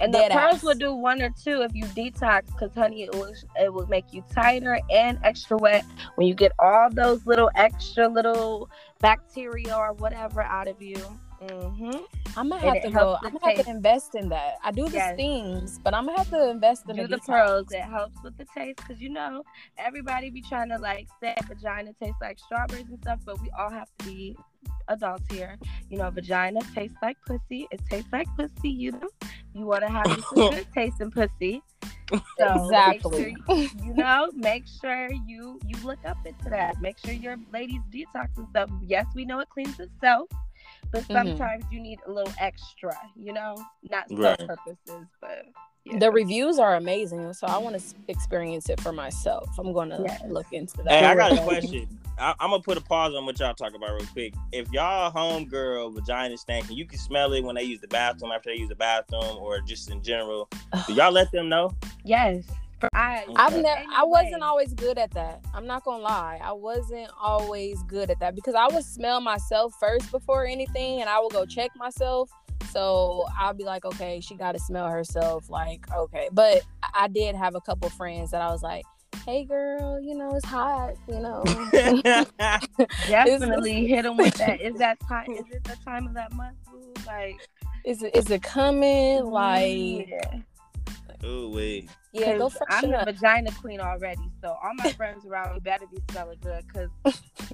And 0.00 0.12
the 0.12 0.18
Dead 0.18 0.32
pearls 0.32 0.54
ass. 0.56 0.62
will 0.62 0.74
do 0.74 0.94
one 0.94 1.22
or 1.22 1.30
two 1.30 1.62
if 1.62 1.74
you 1.74 1.84
detox, 1.84 2.46
because 2.46 2.74
honey, 2.74 3.02
it 3.04 3.14
will 3.14 3.32
it 3.60 3.72
will 3.72 3.86
make 3.86 4.12
you 4.12 4.24
tighter 4.34 4.80
and 4.90 5.18
extra 5.22 5.56
wet 5.56 5.84
when 6.16 6.26
you 6.26 6.34
get 6.34 6.50
all 6.58 6.88
those 6.90 7.24
little 7.26 7.50
extra 7.54 8.08
little 8.08 8.68
bacteria 9.00 9.76
or 9.76 9.92
whatever 9.92 10.42
out 10.42 10.66
of 10.66 10.80
you. 10.82 10.96
Hmm 11.48 11.96
I'm 12.36 12.48
gonna 12.48 12.62
have 12.62 12.80
to 12.82 12.90
go. 12.90 13.16
I'm 13.22 13.32
gonna 13.32 13.56
have 13.56 13.64
to 13.64 13.70
invest 13.70 14.14
in 14.14 14.28
that. 14.30 14.54
I 14.64 14.70
do 14.70 14.88
the 14.88 14.92
Yes. 14.96 15.14
steams, 15.14 15.78
but 15.78 15.92
I'm 15.94 16.06
gonna 16.06 16.16
have 16.18 16.30
to 16.30 16.50
invest 16.50 16.88
in 16.88 16.96
Do 16.96 17.02
the, 17.02 17.16
the 17.16 17.18
pearls. 17.18 17.70
It 17.70 17.80
helps 17.82 18.16
with 18.22 18.36
the 18.38 18.46
taste, 18.56 18.78
because 18.78 19.00
you 19.02 19.10
know 19.10 19.42
everybody 19.76 20.30
be 20.30 20.40
trying 20.42 20.70
to 20.70 20.78
like 20.78 21.08
say 21.20 21.34
vagina 21.48 21.92
tastes 22.02 22.20
like 22.20 22.38
strawberries 22.38 22.86
and 22.88 22.98
stuff, 23.02 23.20
but 23.26 23.40
we 23.40 23.50
all 23.58 23.70
have 23.70 23.88
to 23.98 24.04
be 24.06 24.36
adults 24.88 25.24
here. 25.30 25.58
You 25.90 25.98
know, 25.98 26.10
vagina 26.10 26.60
tastes 26.74 26.96
like 27.02 27.18
pussy. 27.26 27.66
It 27.70 27.80
tastes 27.90 28.08
like 28.12 28.28
pussy. 28.38 28.70
You 28.70 28.92
know, 28.92 29.08
you 29.52 29.66
want 29.66 29.82
to 29.82 29.88
have 29.90 30.06
a 30.06 30.16
good 30.34 30.66
taste 30.74 31.00
in 31.00 31.10
pussy. 31.10 31.62
So 32.38 32.54
Exactly. 32.64 33.36
Sure, 33.46 33.56
you- 33.56 33.70
you 33.84 33.94
know, 33.94 34.30
make 34.34 34.64
sure 34.80 35.10
you 35.26 35.60
you 35.66 35.76
look 35.84 35.98
up 36.06 36.18
into 36.24 36.48
that. 36.50 36.80
Make 36.80 36.98
sure 36.98 37.12
your 37.12 37.36
ladies 37.52 37.80
detox 37.92 38.28
and 38.38 38.48
stuff. 38.50 38.70
Yes, 38.80 39.04
we 39.14 39.24
know 39.26 39.40
it 39.40 39.48
cleans 39.50 39.78
itself, 39.78 40.28
but 40.90 41.02
Mhm. 41.04 41.12
sometimes 41.12 41.64
you 41.70 41.80
need 41.80 42.00
a 42.06 42.10
little 42.10 42.32
extra. 42.38 42.96
You 43.16 43.32
know, 43.32 43.56
not 43.90 44.08
for 44.08 44.16
Right. 44.16 44.38
purposes, 44.46 45.06
but 45.20 45.46
yeah. 45.84 45.98
The 45.98 46.10
reviews 46.12 46.58
are 46.58 46.76
amazing, 46.76 47.32
so 47.34 47.46
I 47.46 47.58
want 47.58 47.78
to 47.78 47.94
experience 48.08 48.68
it 48.68 48.80
for 48.80 48.92
myself. 48.92 49.48
I'm 49.58 49.72
going 49.72 49.90
to 49.90 50.02
Yes. 50.06 50.22
look 50.28 50.52
into 50.52 50.76
that. 50.84 50.92
Hey, 50.92 51.04
I 51.04 51.14
got 51.16 51.32
a 51.32 51.42
question. 51.42 51.88
I, 52.18 52.34
I'm 52.38 52.50
gonna 52.50 52.62
put 52.62 52.76
a 52.76 52.80
pause 52.82 53.14
on 53.14 53.24
what 53.24 53.40
y'all 53.40 53.54
talk 53.54 53.74
about 53.74 53.90
real 53.94 54.06
quick. 54.12 54.34
If 54.52 54.70
y'all 54.70 55.10
homegirl 55.10 55.94
vagina 55.94 56.36
stinking, 56.36 56.76
you 56.76 56.84
can 56.86 56.98
smell 56.98 57.32
it 57.32 57.42
when 57.42 57.54
they 57.56 57.62
use 57.64 57.80
the 57.80 57.88
bathroom 57.88 58.30
after 58.32 58.50
they 58.50 58.56
use 58.58 58.68
the 58.68 58.74
bathroom, 58.76 59.38
or 59.38 59.60
just 59.60 59.90
in 59.90 60.02
general. 60.02 60.48
Do 60.86 60.92
y'all 60.92 61.10
let 61.10 61.32
them 61.32 61.48
know? 61.48 61.72
yes. 62.04 62.44
I, 62.92 63.24
I've 63.36 63.52
never. 63.56 63.82
I 63.94 64.04
wasn't 64.04 64.42
always 64.42 64.74
good 64.74 64.98
at 64.98 65.10
that. 65.12 65.44
I'm 65.54 65.66
not 65.66 65.84
gonna 65.84 66.02
lie. 66.02 66.40
I 66.42 66.52
wasn't 66.52 67.10
always 67.20 67.82
good 67.84 68.10
at 68.10 68.20
that 68.20 68.34
because 68.34 68.54
I 68.54 68.66
would 68.68 68.84
smell 68.84 69.20
myself 69.20 69.74
first 69.80 70.10
before 70.10 70.46
anything, 70.46 71.00
and 71.00 71.08
I 71.08 71.20
would 71.20 71.32
go 71.32 71.44
check 71.46 71.70
myself. 71.76 72.30
So 72.70 73.26
I'll 73.38 73.52
be 73.54 73.64
like, 73.64 73.84
okay, 73.84 74.20
she 74.20 74.34
got 74.34 74.52
to 74.52 74.58
smell 74.58 74.88
herself. 74.88 75.50
Like, 75.50 75.84
okay, 75.94 76.28
but 76.32 76.62
I- 76.82 76.88
I 77.04 77.08
did 77.08 77.34
have 77.36 77.54
a 77.54 77.60
couple 77.60 77.88
friends 77.90 78.30
that 78.30 78.40
I 78.40 78.50
was 78.50 78.62
like, 78.62 78.84
hey, 79.26 79.44
girl, 79.44 80.00
you 80.00 80.14
know 80.14 80.34
it's 80.34 80.44
hot, 80.46 80.94
you 81.08 81.18
know. 81.20 81.42
definitely 83.08 83.86
hit 83.86 84.02
them 84.02 84.16
with 84.16 84.34
that. 84.34 84.60
Is 84.60 84.76
that 84.76 84.98
time? 85.08 85.30
Is 85.32 85.44
it 85.50 85.64
the 85.64 85.76
time 85.84 86.06
of 86.06 86.14
that 86.14 86.32
month? 86.32 86.56
Like, 87.06 87.40
is 87.84 88.02
it 88.02 88.14
is 88.16 88.30
it 88.30 88.42
coming? 88.42 89.24
Like, 89.24 90.08
yeah. 90.08 90.38
Ooh 91.24 91.50
wee. 91.50 91.88
yeah, 92.12 92.36
go 92.36 92.48
'Cause 92.50 92.58
freshen 92.68 92.94
I'm 92.94 93.00
up. 93.00 93.06
the 93.06 93.12
vagina 93.12 93.50
queen 93.52 93.80
already, 93.80 94.20
so 94.42 94.48
all 94.48 94.72
my 94.74 94.90
friends 94.92 95.24
around 95.24 95.54
me 95.54 95.60
better 95.60 95.86
be 95.86 95.98
smelling 96.10 96.38
good 96.42 96.64
because 96.66 96.90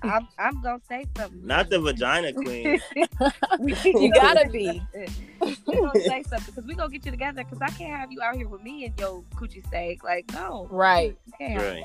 I'm 0.02 0.26
I'm 0.38 0.62
gonna 0.62 0.80
say 0.88 1.04
something. 1.16 1.46
Not 1.46 1.68
the 1.68 1.78
vagina 1.80 2.32
queen. 2.32 2.80
you 3.84 4.12
gotta 4.12 4.48
be. 4.48 4.82
we 5.38 5.56
gonna 5.66 6.00
say 6.00 6.22
something 6.22 6.46
because 6.54 6.64
we 6.66 6.74
gonna 6.74 6.90
get 6.90 7.04
you 7.04 7.10
together 7.10 7.44
because 7.44 7.60
I 7.60 7.68
can't 7.76 7.98
have 7.98 8.10
you 8.10 8.22
out 8.22 8.36
here 8.36 8.48
with 8.48 8.62
me 8.62 8.86
and 8.86 8.98
your 8.98 9.22
coochie 9.34 9.66
steak. 9.66 10.02
Like 10.02 10.32
no, 10.32 10.66
Right. 10.70 11.16
You 11.26 11.32
can't 11.38 11.60
have 11.60 11.72
Right. 11.74 11.84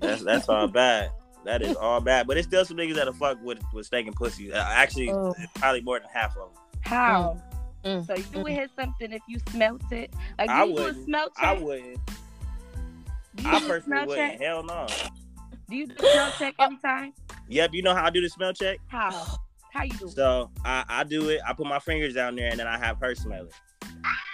That's 0.00 0.22
that's 0.24 0.48
all 0.48 0.66
bad. 0.68 1.10
That 1.44 1.60
is 1.60 1.76
all 1.76 2.00
bad. 2.00 2.26
But 2.26 2.38
it's 2.38 2.46
still 2.46 2.64
some 2.64 2.76
niggas 2.76 2.94
that'll 2.94 3.12
fuck 3.12 3.38
with 3.42 3.58
with 3.74 3.84
steak 3.86 4.06
and 4.06 4.16
pussy. 4.16 4.52
Uh, 4.52 4.62
actually, 4.64 5.10
Oh. 5.10 5.34
probably 5.56 5.80
more 5.82 5.98
than 6.00 6.08
half 6.12 6.36
of 6.36 6.52
them. 6.54 6.62
How? 6.82 7.36
Mm, 7.84 8.06
So 8.06 8.14
you 8.14 8.42
would 8.44 8.52
hit 8.52 8.70
something 8.78 9.12
if 9.12 9.22
you 9.28 9.38
smelt 9.50 9.82
it. 9.90 10.12
Like 10.38 10.48
do 10.48 10.54
I 10.54 10.64
you 10.64 10.74
do 10.74 10.78
a 10.80 10.84
wouldn't. 10.84 11.04
smell 11.04 11.26
check? 11.30 11.44
I 11.44 11.52
wouldn't. 11.58 11.98
You 13.38 13.50
I 13.50 13.60
personally 13.60 14.06
wouldn't. 14.06 14.32
check? 14.32 14.40
Hell 14.40 14.62
no. 14.62 14.86
Do 15.70 15.76
you 15.76 15.86
do 15.86 15.94
a 15.94 16.10
smell 16.12 16.30
check 16.38 16.54
every 16.58 16.76
time? 16.84 17.12
Yep. 17.48 17.70
You 17.74 17.82
know 17.82 17.94
how 17.94 18.04
I 18.04 18.10
do 18.10 18.20
the 18.20 18.28
smell 18.28 18.52
check? 18.52 18.78
How? 18.88 19.10
How 19.72 19.84
you 19.84 19.90
do? 19.98 20.06
it? 20.06 20.10
So 20.12 20.50
I, 20.64 20.84
I 20.88 21.04
do 21.04 21.28
it. 21.30 21.40
I 21.46 21.52
put 21.54 21.66
my 21.66 21.78
fingers 21.78 22.14
down 22.14 22.36
there 22.36 22.50
and 22.50 22.60
then 22.60 22.66
I 22.66 22.78
have 22.78 22.98
her 23.00 23.14
smell 23.14 23.46
it. 23.46 23.54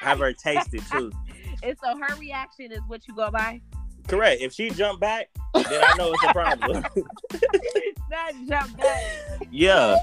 Have 0.00 0.18
her 0.18 0.32
taste 0.32 0.74
it 0.74 0.82
too. 0.90 1.12
And 1.60 1.76
so 1.82 1.88
her 1.98 2.14
reaction 2.20 2.70
is 2.70 2.78
what 2.86 3.00
you 3.08 3.14
go 3.16 3.32
by. 3.32 3.60
Correct. 4.06 4.40
If 4.40 4.52
she 4.52 4.70
jump 4.70 5.00
back, 5.00 5.28
then 5.54 5.64
I 5.82 5.96
know 5.96 6.12
it's 6.12 6.22
a 6.22 6.32
problem. 6.32 6.84
Not 8.08 8.32
jump 8.48 8.76
back. 8.76 9.02
yeah. 9.50 9.96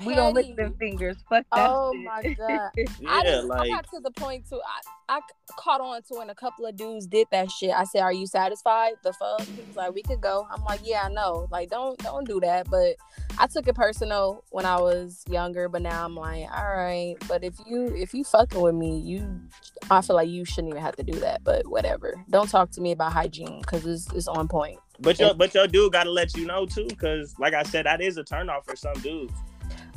Hey. 0.00 0.06
We 0.06 0.14
don't 0.14 0.34
lick 0.34 0.46
Petty. 0.46 0.56
them 0.56 0.74
fingers. 0.78 1.16
Fuck 1.28 1.44
that. 1.52 1.70
Oh 1.70 1.92
shit. 1.92 2.04
my 2.04 2.34
god. 2.48 2.70
I, 2.76 2.84
Yeah. 3.00 3.22
didn't, 3.22 3.48
Like 3.48 3.60
I 3.62 3.68
got 3.68 3.90
to 3.90 4.00
the 4.00 4.10
point 4.12 4.48
too. 4.48 4.60
I, 5.08 5.16
I 5.16 5.20
caught 5.58 5.80
on 5.80 6.00
to 6.02 6.14
when 6.18 6.30
a 6.30 6.34
couple 6.34 6.64
of 6.66 6.76
dudes 6.76 7.06
did 7.06 7.26
that 7.32 7.50
shit. 7.50 7.70
I 7.70 7.84
said, 7.84 8.02
"Are 8.02 8.12
you 8.12 8.26
satisfied?" 8.26 8.92
The 9.02 9.12
fuck. 9.12 9.42
He 9.42 9.62
was 9.66 9.76
like, 9.76 9.94
"We 9.94 10.02
could 10.02 10.20
go." 10.20 10.46
I'm 10.50 10.62
like, 10.64 10.80
"Yeah, 10.84 11.02
I 11.04 11.08
know. 11.08 11.48
Like, 11.50 11.70
don't 11.70 11.98
don't 11.98 12.26
do 12.26 12.40
that." 12.40 12.70
But 12.70 12.96
I 13.38 13.46
took 13.46 13.66
it 13.68 13.74
personal 13.74 14.44
when 14.50 14.64
I 14.64 14.80
was 14.80 15.22
younger. 15.28 15.68
But 15.68 15.82
now 15.82 16.04
I'm 16.04 16.14
like, 16.14 16.46
all 16.50 16.74
right. 16.76 17.16
But 17.28 17.44
if 17.44 17.54
you 17.66 17.94
if 17.94 18.14
you 18.14 18.24
fucking 18.24 18.60
with 18.60 18.74
me, 18.74 18.98
you, 19.00 19.40
I 19.90 20.00
feel 20.00 20.16
like 20.16 20.28
you 20.28 20.44
shouldn't 20.44 20.70
even 20.70 20.82
have 20.82 20.96
to 20.96 21.02
do 21.02 21.18
that. 21.20 21.44
But 21.44 21.66
whatever. 21.66 22.14
Don't 22.30 22.48
talk 22.48 22.70
to 22.72 22.80
me 22.80 22.92
about 22.92 23.12
hygiene 23.12 23.60
because 23.60 23.84
it's 23.86 24.10
it's 24.14 24.28
on 24.28 24.48
point. 24.48 24.78
But 25.00 25.18
your 25.18 25.34
but 25.34 25.52
your 25.52 25.66
dude 25.66 25.92
gotta 25.92 26.10
let 26.10 26.36
you 26.36 26.46
know 26.46 26.64
too, 26.64 26.86
because 26.88 27.34
like 27.38 27.54
I 27.54 27.64
said, 27.64 27.86
that 27.86 28.00
is 28.00 28.16
a 28.18 28.22
turnoff 28.24 28.64
for 28.64 28.76
some 28.76 28.94
dudes. 29.02 29.32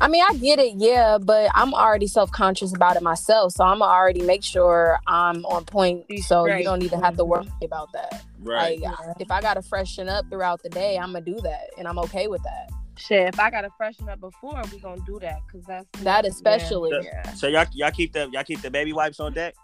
I 0.01 0.09
mean, 0.09 0.23
I 0.29 0.33
get 0.35 0.59
it, 0.59 0.73
yeah, 0.75 1.17
but 1.17 1.49
I'm 1.55 1.73
already 1.73 2.07
self 2.07 2.29
conscious 2.31 2.75
about 2.75 2.97
it 2.97 3.01
myself, 3.01 3.53
so 3.53 3.63
I'm 3.63 3.81
already 3.81 4.21
make 4.21 4.43
sure 4.43 4.99
I'm 5.07 5.45
on 5.45 5.63
point, 5.63 6.07
Be 6.07 6.21
so 6.21 6.45
you 6.45 6.63
don't 6.63 6.83
even 6.83 7.01
have 7.01 7.15
to 7.17 7.23
worry 7.23 7.47
about 7.63 7.93
that. 7.93 8.23
Right. 8.39 8.81
Like, 8.81 8.97
if 9.19 9.31
I 9.31 9.39
gotta 9.39 9.61
freshen 9.61 10.09
up 10.09 10.29
throughout 10.29 10.61
the 10.63 10.69
day, 10.69 10.97
I'm 10.97 11.13
gonna 11.13 11.23
do 11.23 11.39
that, 11.41 11.69
and 11.77 11.87
I'm 11.87 11.97
okay 11.99 12.27
with 12.27 12.43
that. 12.43 12.71
Shit, 12.97 13.33
if 13.33 13.39
I 13.39 13.49
gotta 13.49 13.69
freshen 13.77 14.09
up 14.09 14.19
before, 14.19 14.61
we 14.71 14.79
gonna 14.79 15.01
do 15.05 15.17
that 15.19 15.39
because 15.47 15.65
that's 15.65 15.85
That 16.03 16.25
especially, 16.25 16.91
Yeah. 16.91 17.01
yeah. 17.03 17.33
So 17.33 17.47
y'all 17.47 17.65
y'all 17.73 17.91
keep 17.91 18.11
the 18.11 18.29
y'all 18.31 18.43
keep 18.43 18.61
the 18.61 18.71
baby 18.71 18.91
wipes 18.91 19.19
on 19.19 19.33
deck 19.33 19.55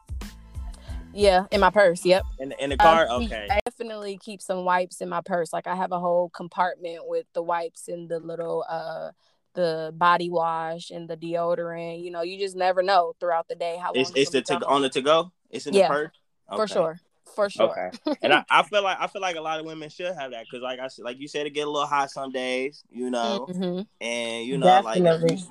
Yeah, 1.14 1.46
in 1.52 1.60
my 1.60 1.70
purse. 1.70 2.06
Yep, 2.06 2.24
in 2.40 2.50
the, 2.50 2.64
in 2.64 2.70
the 2.70 2.78
car. 2.78 3.08
Um, 3.10 3.24
okay. 3.24 3.48
I 3.50 3.60
definitely 3.66 4.18
keep 4.18 4.42
some 4.42 4.64
wipes 4.64 5.02
in 5.02 5.10
my 5.10 5.22
purse. 5.22 5.52
Like 5.52 5.68
I 5.68 5.76
have 5.76 5.92
a 5.92 6.00
whole 6.00 6.30
compartment 6.30 7.08
with 7.08 7.26
the 7.34 7.42
wipes 7.42 7.90
and 7.90 8.08
the 8.08 8.20
little 8.20 8.66
uh 8.70 9.12
the 9.54 9.94
body 9.96 10.30
wash 10.30 10.92
and 10.92 11.10
the 11.10 11.18
deodorant. 11.18 12.04
You 12.04 12.12
know, 12.12 12.22
you 12.22 12.38
just 12.40 12.56
never 12.56 12.82
know 12.84 13.16
throughout 13.20 13.48
the 13.48 13.56
day 13.56 13.78
how 13.78 13.88
long 13.94 14.02
It's 14.02 14.12
it's 14.16 14.32
the 14.32 14.42
gonna 14.42 14.66
on 14.66 14.82
the 14.82 14.90
to 14.90 15.02
go. 15.02 15.32
It's 15.50 15.68
in 15.68 15.74
Yeah, 15.74 15.88
the 15.90 15.94
purse. 15.94 16.12
for 16.56 16.68
sure, 16.68 17.00
for 17.36 17.50
sure. 17.50 17.70
Okay. 18.06 18.16
and 18.24 18.34
I, 18.34 18.46
I 18.50 18.64
feel 18.64 18.84
like 18.84 18.98
I 19.00 19.08
feel 19.08 19.22
like 19.22 19.36
a 19.36 19.42
lot 19.42 19.60
of 19.60 19.66
women 19.66 19.90
should 19.90 20.14
have 20.16 20.32
that 20.32 20.46
because 20.46 20.62
like 20.64 20.80
I 20.80 20.88
said, 20.88 21.04
like 21.06 21.20
you 21.20 21.28
said, 21.28 21.46
it 21.46 21.50
get 21.52 21.68
a 21.68 21.70
little 21.70 21.88
hot 21.88 22.10
some 22.12 22.32
days, 22.32 22.84
you 22.90 23.10
know, 23.10 23.48
Mhm. 23.50 23.86
and 24.00 24.46
you 24.46 24.58
know, 24.58 24.82
like 24.82 25.04
Definitely. 25.04 25.36
if 25.36 25.42
you 25.42 25.48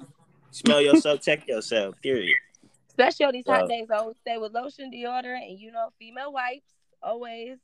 smell 0.51 0.81
yourself, 0.81 1.21
check 1.21 1.47
yourself. 1.47 1.95
Period. 2.03 2.37
Especially 2.89 3.27
on 3.27 3.33
these 3.33 3.47
hot 3.47 3.63
So- 3.63 3.67
days, 3.69 3.89
I 3.91 3.97
always 3.97 4.17
stay 4.19 4.37
with 4.39 4.53
lotion, 4.53 4.91
deodorant, 4.93 5.49
and 5.51 5.59
you 5.61 5.71
know, 5.73 5.89
female 5.99 6.33
wipes 6.33 6.73
always, 7.03 7.59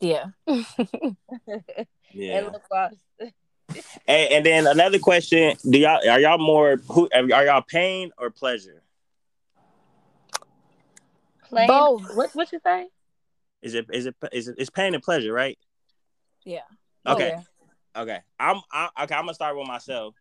Yeah. 0.00 0.26
Yeah. 2.12 2.38
and 2.38 2.52
lip 2.52 2.62
gloss. 2.70 2.94
And, 4.06 4.32
and 4.32 4.46
then 4.46 4.66
another 4.66 4.98
question: 4.98 5.56
Do 5.68 5.78
y'all 5.78 6.08
are 6.08 6.20
y'all 6.20 6.38
more 6.38 6.76
who 6.88 7.08
are 7.12 7.44
y'all 7.44 7.62
pain 7.62 8.10
or 8.18 8.30
pleasure? 8.30 8.82
Plain. 11.48 11.68
Both. 11.68 12.02
What 12.14 12.30
what 12.34 12.52
you 12.52 12.60
say? 12.64 12.88
Is 13.62 13.74
it 13.74 13.86
is 13.92 14.06
it 14.06 14.14
is 14.32 14.48
it 14.48 14.56
it's 14.58 14.70
pain 14.70 14.94
and 14.94 15.02
pleasure, 15.02 15.32
right? 15.32 15.58
Yeah. 16.44 16.60
Okay. 17.06 17.32
Oh, 17.34 17.44
yeah. 17.96 18.02
Okay. 18.02 18.18
I'm 18.38 18.60
I, 18.72 18.88
okay. 19.02 19.14
I'm 19.14 19.22
gonna 19.22 19.34
start 19.34 19.56
with 19.56 19.66
myself. 19.66 20.14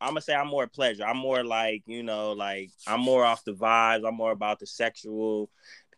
I'm 0.00 0.10
gonna 0.10 0.20
say 0.20 0.34
I'm 0.34 0.48
more 0.48 0.66
pleasure. 0.66 1.04
I'm 1.04 1.16
more 1.16 1.44
like 1.44 1.82
you 1.86 2.02
know, 2.02 2.32
like 2.32 2.70
I'm 2.86 3.00
more 3.00 3.24
off 3.24 3.44
the 3.44 3.52
vibes. 3.52 4.06
I'm 4.06 4.14
more 4.14 4.32
about 4.32 4.58
the 4.58 4.66
sexual 4.66 5.50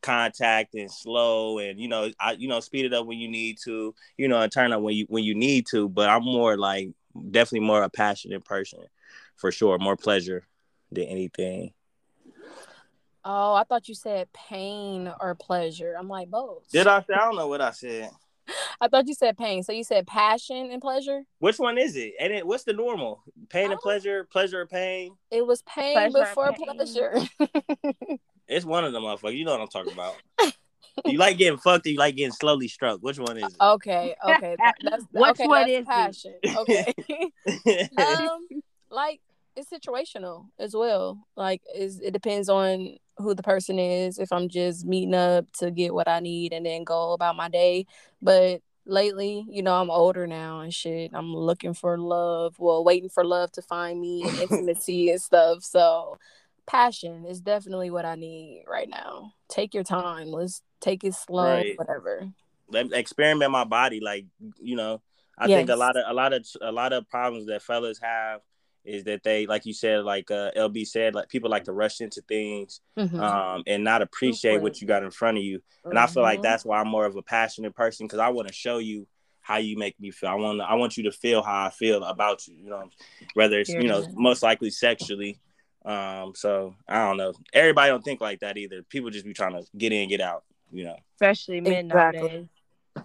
contact 0.02 0.74
and 0.74 0.90
slow 0.90 1.58
and 1.58 1.80
you 1.80 1.88
know, 1.88 2.10
I 2.20 2.32
you 2.32 2.48
know, 2.48 2.60
speed 2.60 2.86
it 2.86 2.94
up 2.94 3.06
when 3.06 3.18
you 3.18 3.28
need 3.28 3.58
to. 3.64 3.94
You 4.16 4.28
know, 4.28 4.40
and 4.40 4.52
turn 4.52 4.72
up 4.72 4.82
when 4.82 4.94
you 4.94 5.06
when 5.08 5.24
you 5.24 5.34
need 5.34 5.66
to. 5.70 5.88
But 5.88 6.08
I'm 6.08 6.24
more 6.24 6.56
like 6.56 6.90
definitely 7.30 7.66
more 7.66 7.82
a 7.82 7.90
passionate 7.90 8.44
person, 8.44 8.80
for 9.36 9.50
sure. 9.50 9.78
More 9.78 9.96
pleasure 9.96 10.46
than 10.90 11.04
anything. 11.04 11.72
Oh, 13.24 13.54
I 13.54 13.64
thought 13.64 13.88
you 13.88 13.94
said 13.94 14.32
pain 14.32 15.12
or 15.20 15.34
pleasure. 15.34 15.94
I'm 15.98 16.08
like 16.08 16.30
both. 16.30 16.68
Did 16.70 16.86
I 16.86 17.00
say? 17.00 17.14
I 17.14 17.26
don't 17.26 17.36
know 17.36 17.48
what 17.48 17.60
I 17.60 17.72
said. 17.72 18.10
I 18.80 18.88
thought 18.88 19.06
you 19.06 19.14
said 19.14 19.36
pain. 19.36 19.62
So 19.62 19.72
you 19.72 19.84
said 19.84 20.06
passion 20.06 20.70
and 20.70 20.80
pleasure? 20.80 21.22
Which 21.38 21.58
one 21.58 21.78
is 21.78 21.96
it? 21.96 22.14
And 22.20 22.32
it, 22.32 22.46
what's 22.46 22.64
the 22.64 22.72
normal? 22.72 23.22
Pain 23.50 23.70
and 23.70 23.80
pleasure, 23.80 24.24
pleasure 24.24 24.62
or 24.62 24.66
pain? 24.66 25.16
It 25.30 25.46
was 25.46 25.62
pain 25.62 25.94
Pleasure 26.10 26.26
before 26.26 26.52
pain. 26.52 26.76
pleasure. 26.76 27.18
It's 28.48 28.64
one 28.64 28.84
of 28.84 28.92
them 28.92 29.02
motherfuckers. 29.02 29.36
You 29.36 29.44
know 29.44 29.52
what 29.52 29.60
I'm 29.60 29.68
talking 29.68 29.92
about. 29.92 30.14
you 31.06 31.18
like 31.18 31.38
getting 31.38 31.58
fucked 31.58 31.86
or 31.86 31.90
you 31.90 31.98
like 31.98 32.16
getting 32.16 32.32
slowly 32.32 32.68
struck? 32.68 33.00
Which 33.00 33.18
one 33.18 33.36
is 33.36 33.54
it? 33.54 33.60
okay, 33.60 34.14
okay. 34.24 34.56
that- 34.58 34.74
that's 34.82 35.04
Which 35.12 35.30
okay, 35.30 35.46
one 35.46 35.66
that's 35.70 36.16
is 36.16 36.24
it? 36.24 36.56
Okay. 36.56 37.90
um 37.98 38.46
like 38.90 39.20
it's 39.56 39.70
situational 39.70 40.46
as 40.58 40.74
well. 40.74 41.26
Like 41.36 41.62
is 41.74 42.00
it 42.00 42.12
depends 42.12 42.48
on 42.48 42.96
who 43.18 43.34
the 43.34 43.42
person 43.42 43.78
is. 43.78 44.18
If 44.18 44.32
I'm 44.32 44.48
just 44.48 44.86
meeting 44.86 45.14
up 45.14 45.50
to 45.58 45.70
get 45.70 45.94
what 45.94 46.08
I 46.08 46.20
need 46.20 46.52
and 46.52 46.64
then 46.64 46.84
go 46.84 47.12
about 47.12 47.36
my 47.36 47.48
day. 47.48 47.86
But 48.22 48.62
lately, 48.86 49.44
you 49.48 49.62
know, 49.62 49.74
I'm 49.74 49.90
older 49.90 50.26
now 50.26 50.60
and 50.60 50.72
shit. 50.72 51.10
I'm 51.14 51.34
looking 51.34 51.74
for 51.74 51.98
love. 51.98 52.54
Well, 52.58 52.84
waiting 52.84 53.08
for 53.10 53.24
love 53.24 53.52
to 53.52 53.62
find 53.62 54.00
me 54.00 54.22
and 54.22 54.38
intimacy 54.38 55.10
and 55.10 55.20
stuff. 55.20 55.62
So 55.62 56.18
passion 56.68 57.24
is 57.24 57.40
definitely 57.40 57.90
what 57.90 58.04
I 58.04 58.14
need 58.14 58.64
right 58.68 58.88
now. 58.88 59.32
Take 59.48 59.74
your 59.74 59.84
time. 59.84 60.28
Let's 60.28 60.62
take 60.80 61.02
it 61.04 61.14
slow, 61.14 61.56
Right. 61.56 61.76
whatever. 61.76 62.28
Let 62.68 62.92
experiment 62.92 63.50
my 63.50 63.64
body. 63.64 64.00
Like 64.00 64.26
you 64.60 64.76
know, 64.76 65.00
I 65.38 65.48
think 65.48 65.70
a 65.70 65.76
lot 65.76 65.96
of 65.96 66.04
a 66.06 66.12
lot 66.14 66.32
of 66.32 66.46
a 66.60 66.70
lot 66.70 66.92
of 66.92 67.08
problems 67.08 67.46
that 67.46 67.62
fellas 67.62 67.98
have 68.00 68.40
is 68.84 69.04
that 69.04 69.22
they, 69.22 69.46
like 69.46 69.66
you 69.66 69.72
said, 69.74 70.04
like 70.04 70.30
uh, 70.30 70.50
LB 70.56 70.86
said, 70.86 71.14
like 71.14 71.28
people 71.28 71.50
like 71.50 71.64
to 71.64 71.72
rush 71.72 72.00
into 72.00 72.22
things 72.22 72.80
Mhm. 72.96 73.20
um, 73.20 73.62
and 73.66 73.84
not 73.84 74.02
appreciate 74.02 74.60
what 74.62 74.80
you 74.80 74.86
got 74.86 75.02
in 75.02 75.10
front 75.10 75.36
of 75.38 75.44
you. 75.44 75.60
And 75.84 75.98
I 75.98 76.06
feel 76.06 76.22
like 76.22 76.38
Mhm. 76.40 76.42
that's 76.42 76.64
why 76.64 76.80
I'm 76.80 76.88
more 76.88 77.04
of 77.06 77.16
a 77.16 77.22
passionate 77.22 77.74
person 77.74 78.06
because 78.06 78.18
I 78.20 78.28
want 78.28 78.48
to 78.48 78.54
show 78.54 78.78
you 78.78 79.06
how 79.40 79.56
you 79.56 79.76
make 79.78 79.98
me 79.98 80.10
feel. 80.10 80.28
I 80.30 80.34
want 80.34 80.60
I 80.60 80.74
want 80.74 80.96
you 80.98 81.04
to 81.04 81.12
feel 81.12 81.42
how 81.42 81.66
I 81.66 81.70
feel 81.70 82.04
about 82.04 82.46
you. 82.46 82.56
You 82.56 82.70
know, 82.70 82.90
whether 83.34 83.58
it's 83.60 83.70
you 83.70 83.88
know 83.88 84.04
most 84.14 84.42
likely 84.42 84.70
sexually. 84.70 85.40
Um, 85.88 86.34
so 86.34 86.74
I 86.86 87.06
don't 87.06 87.16
know. 87.16 87.32
Everybody 87.52 87.90
don't 87.90 88.04
think 88.04 88.20
like 88.20 88.40
that 88.40 88.58
either. 88.58 88.82
People 88.82 89.10
just 89.10 89.24
be 89.24 89.32
trying 89.32 89.52
to 89.52 89.64
get 89.76 89.92
in, 89.92 90.08
get 90.08 90.20
out. 90.20 90.44
You 90.70 90.84
know. 90.84 90.96
especially 91.14 91.62
men 91.62 91.86
Exactly. 91.86 92.48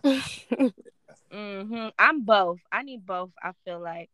nowadays. 0.04 0.74
hmm 1.32 1.88
I'm 1.98 2.24
both. 2.24 2.60
I 2.72 2.84
need 2.84 3.06
both. 3.06 3.32
I 3.42 3.52
feel 3.66 3.80
like. 3.80 4.10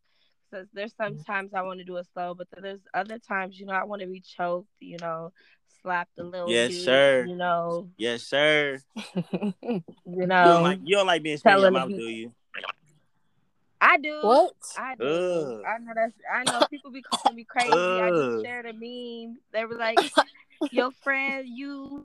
So 0.52 0.64
there's 0.72 0.94
sometimes 0.96 1.52
I 1.54 1.62
want 1.62 1.78
to 1.80 1.84
do 1.84 1.96
it 1.96 2.06
slow, 2.12 2.34
but 2.34 2.48
there's 2.60 2.80
other 2.94 3.18
times, 3.18 3.58
you 3.58 3.66
know, 3.66 3.72
I 3.72 3.84
want 3.84 4.02
to 4.02 4.08
be 4.08 4.20
choked, 4.20 4.68
you 4.80 4.96
know, 5.00 5.32
slapped 5.82 6.18
a 6.18 6.24
little. 6.24 6.50
Yes, 6.50 6.68
bit, 6.72 6.80
sir. 6.84 7.26
You 7.28 7.36
know, 7.36 7.88
Yes, 7.96 8.22
sir. 8.22 8.78
you 9.22 9.42
You 9.64 9.82
don't 10.06 10.28
know. 10.28 10.62
like 10.62 10.78
you 10.84 10.96
don't 10.96 11.06
like 11.06 11.22
being 11.22 11.36
spit 11.36 11.52
in 11.54 11.60
your 11.60 11.70
mouth, 11.70 11.88
people- 11.88 12.04
do 12.04 12.10
you? 12.10 12.32
I 13.80 13.96
do. 13.98 14.18
what? 14.22 14.52
I 14.78 14.94
do. 14.96 15.04
Ugh. 15.06 15.62
I 15.66 15.78
know 15.78 15.92
that's. 15.94 16.14
I 16.32 16.44
know 16.44 16.66
people 16.70 16.90
be 16.90 17.02
calling 17.02 17.36
me 17.36 17.44
crazy. 17.44 17.74
I 17.74 18.10
just 18.10 18.44
shared 18.44 18.66
a 18.66 18.72
meme. 18.72 19.38
They 19.52 19.64
were 19.64 19.76
like, 19.76 19.98
"Your 20.70 20.90
friend, 21.02 21.46
you 21.48 22.04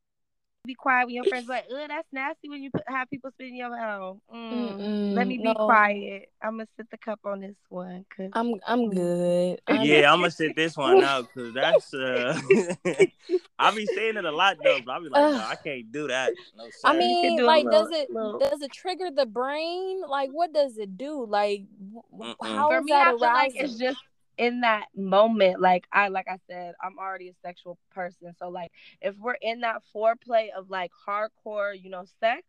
be 0.65 0.73
quiet 0.75 1.05
when 1.05 1.15
your 1.15 1.23
friends 1.25 1.47
like, 1.49 1.65
oh, 1.71 1.85
that's 1.87 2.07
nasty 2.11 2.49
when 2.49 2.61
you 2.63 2.71
put, 2.71 2.83
have 2.87 3.09
people 3.09 3.31
spit 3.31 3.47
in 3.47 3.55
your 3.55 3.69
mouth. 3.69 4.17
Mm. 4.33 5.13
Let 5.13 5.27
me 5.27 5.37
be 5.37 5.43
no. 5.43 5.53
quiet. 5.53 6.29
I'm 6.41 6.51
gonna 6.57 6.67
sit 6.77 6.89
the 6.91 6.97
cup 6.97 7.19
on 7.25 7.41
this 7.41 7.55
one. 7.69 8.05
Cause 8.15 8.29
I'm 8.33 8.53
I'm 8.67 8.89
good. 8.89 9.59
I'm- 9.67 9.81
Yeah, 9.83 10.11
I'm 10.11 10.19
gonna 10.19 10.31
sit 10.31 10.55
this 10.55 10.75
one 10.77 11.03
out 11.03 11.27
because 11.33 11.53
that's 11.53 11.93
uh 11.93 12.39
I 13.59 13.71
be 13.73 13.85
saying 13.87 14.17
it 14.17 14.25
a 14.25 14.31
lot 14.31 14.57
though, 14.63 14.79
but 14.85 14.91
I 14.91 14.99
be 14.99 15.09
like, 15.09 15.31
no, 15.31 15.37
I 15.37 15.55
can't 15.55 15.91
do 15.91 16.07
that. 16.07 16.33
No. 16.57 16.67
I 16.83 16.97
mean, 16.97 17.37
do 17.37 17.43
like, 17.45 17.65
little- 17.65 17.83
does 17.83 17.91
it 17.91 18.09
little- 18.11 18.39
does 18.39 18.61
it 18.61 18.71
trigger 18.71 19.09
the 19.15 19.25
brain? 19.25 20.01
Like, 20.07 20.29
what 20.31 20.53
does 20.53 20.77
it 20.77 20.97
do? 20.97 21.25
Like, 21.25 21.63
w- 22.11 22.35
Mm-mm. 22.35 22.55
how 22.55 22.69
for 22.69 22.79
is 22.79 22.83
me, 22.85 22.91
that 22.91 23.07
I 23.07 23.11
feel 23.11 23.19
like 23.19 23.55
it's 23.55 23.77
just 23.77 23.97
in 24.37 24.61
that 24.61 24.85
moment. 24.95 25.59
Like 25.61 25.85
I, 25.91 26.09
like 26.09 26.27
I 26.29 26.37
said, 26.49 26.75
I'm 26.81 26.97
already 26.99 27.29
a 27.29 27.33
sexual 27.43 27.77
person. 27.93 28.33
So 28.39 28.49
like, 28.49 28.71
if 29.01 29.15
we're 29.17 29.37
in 29.41 29.61
that 29.61 29.81
foreplay 29.95 30.49
of 30.55 30.69
like 30.69 30.91
hardcore, 31.07 31.73
you 31.79 31.89
know, 31.89 32.05
sex. 32.19 32.43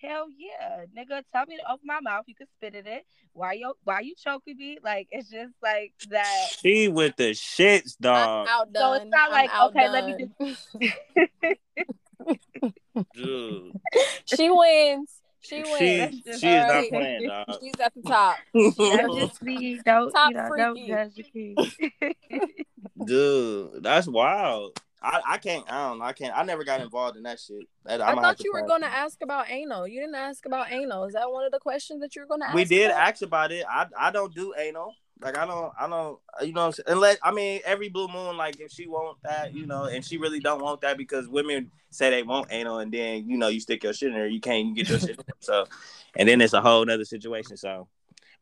Hell 0.00 0.28
yeah, 0.38 0.84
nigga! 0.96 1.24
Tell 1.32 1.44
me 1.46 1.56
to 1.56 1.72
open 1.72 1.84
my 1.84 1.98
mouth. 2.00 2.22
You 2.28 2.36
can 2.36 2.46
spit 2.56 2.76
in 2.76 2.86
it. 2.86 3.04
Why 3.32 3.54
you 3.54 3.74
Why 3.82 3.98
you 3.98 4.14
choking 4.14 4.56
me? 4.56 4.78
Like 4.80 5.08
it's 5.10 5.28
just 5.28 5.54
like 5.60 5.92
that. 6.10 6.46
She 6.62 6.86
with 6.86 7.16
the 7.16 7.32
shits, 7.32 7.96
I'm 7.96 8.02
dog. 8.02 8.46
So 8.76 8.92
it's 8.92 9.06
not 9.06 9.28
I'm 9.28 9.32
like, 9.32 9.50
okay, 9.60 9.88
let 9.88 10.06
me 10.06 10.28
outdone. 10.38 11.56
Dude. 13.14 13.72
she 14.26 14.50
wins. 14.50 15.17
She 15.40 15.64
She 15.64 15.72
wins. 15.72 16.22
That's 16.24 16.40
she 16.40 16.48
is 16.48 16.66
not 16.66 16.84
playing, 16.88 17.28
dog. 17.28 17.46
She's 17.60 17.80
at 17.80 17.94
the 17.94 18.02
top. 18.02 18.36
That's 18.54 19.14
just 19.14 19.42
me. 19.42 19.80
Don't 19.84 20.10
Top 20.10 20.30
you 20.30 20.36
know? 20.36 20.48
Don't 20.56 20.74
freaky. 20.74 20.88
judge 20.88 21.14
the 21.14 21.22
king. 21.22 21.56
Dude, 23.04 23.82
that's 23.82 24.08
wild. 24.08 24.80
I, 25.00 25.20
I 25.28 25.38
can't 25.38 25.64
I 25.70 25.88
don't 25.88 25.98
know. 26.00 26.04
I 26.04 26.12
can't 26.12 26.36
I 26.36 26.42
never 26.42 26.64
got 26.64 26.80
involved 26.80 27.16
in 27.16 27.22
that 27.22 27.38
shit. 27.38 27.68
That, 27.84 28.00
I 28.00 28.10
I'ma 28.10 28.22
thought 28.22 28.42
you 28.42 28.52
were 28.52 28.66
going 28.66 28.80
to 28.80 28.88
ask 28.88 29.22
about 29.22 29.48
anal. 29.48 29.86
You 29.86 30.00
didn't 30.00 30.16
ask 30.16 30.44
about 30.44 30.72
anal. 30.72 31.04
Is 31.04 31.14
that 31.14 31.30
one 31.30 31.44
of 31.44 31.52
the 31.52 31.60
questions 31.60 32.00
that 32.00 32.16
you 32.16 32.22
were 32.22 32.26
going 32.26 32.40
to 32.40 32.46
ask? 32.46 32.56
We 32.56 32.64
did 32.64 32.90
about? 32.90 33.08
ask 33.08 33.22
about 33.22 33.52
it. 33.52 33.64
I 33.68 33.86
I 33.96 34.10
don't 34.10 34.34
do 34.34 34.54
anal. 34.58 34.94
Like 35.20 35.36
I 35.36 35.46
don't 35.46 35.72
I 35.78 35.88
don't 35.88 36.18
you 36.42 36.52
know 36.52 36.72
unless 36.86 37.18
I 37.22 37.32
mean 37.32 37.60
every 37.64 37.88
blue 37.88 38.08
moon 38.08 38.36
like 38.36 38.60
if 38.60 38.70
she 38.70 38.86
want 38.86 39.18
that 39.24 39.54
you 39.54 39.66
know 39.66 39.84
and 39.86 40.04
she 40.04 40.16
really 40.16 40.40
don't 40.40 40.62
want 40.62 40.80
that 40.82 40.96
because 40.96 41.28
women 41.28 41.70
say 41.90 42.10
they 42.10 42.22
want 42.22 42.46
anal 42.50 42.78
and 42.78 42.92
then 42.92 43.28
you 43.28 43.36
know 43.36 43.48
you 43.48 43.58
stick 43.60 43.82
your 43.82 43.92
shit 43.92 44.08
in 44.08 44.14
there 44.14 44.26
you 44.28 44.40
can't 44.40 44.76
get 44.76 44.88
your 44.88 45.00
shit 45.00 45.20
so 45.40 45.64
and 46.16 46.28
then 46.28 46.40
it's 46.40 46.52
a 46.52 46.60
whole 46.60 46.88
other 46.88 47.04
situation 47.04 47.56
so 47.56 47.88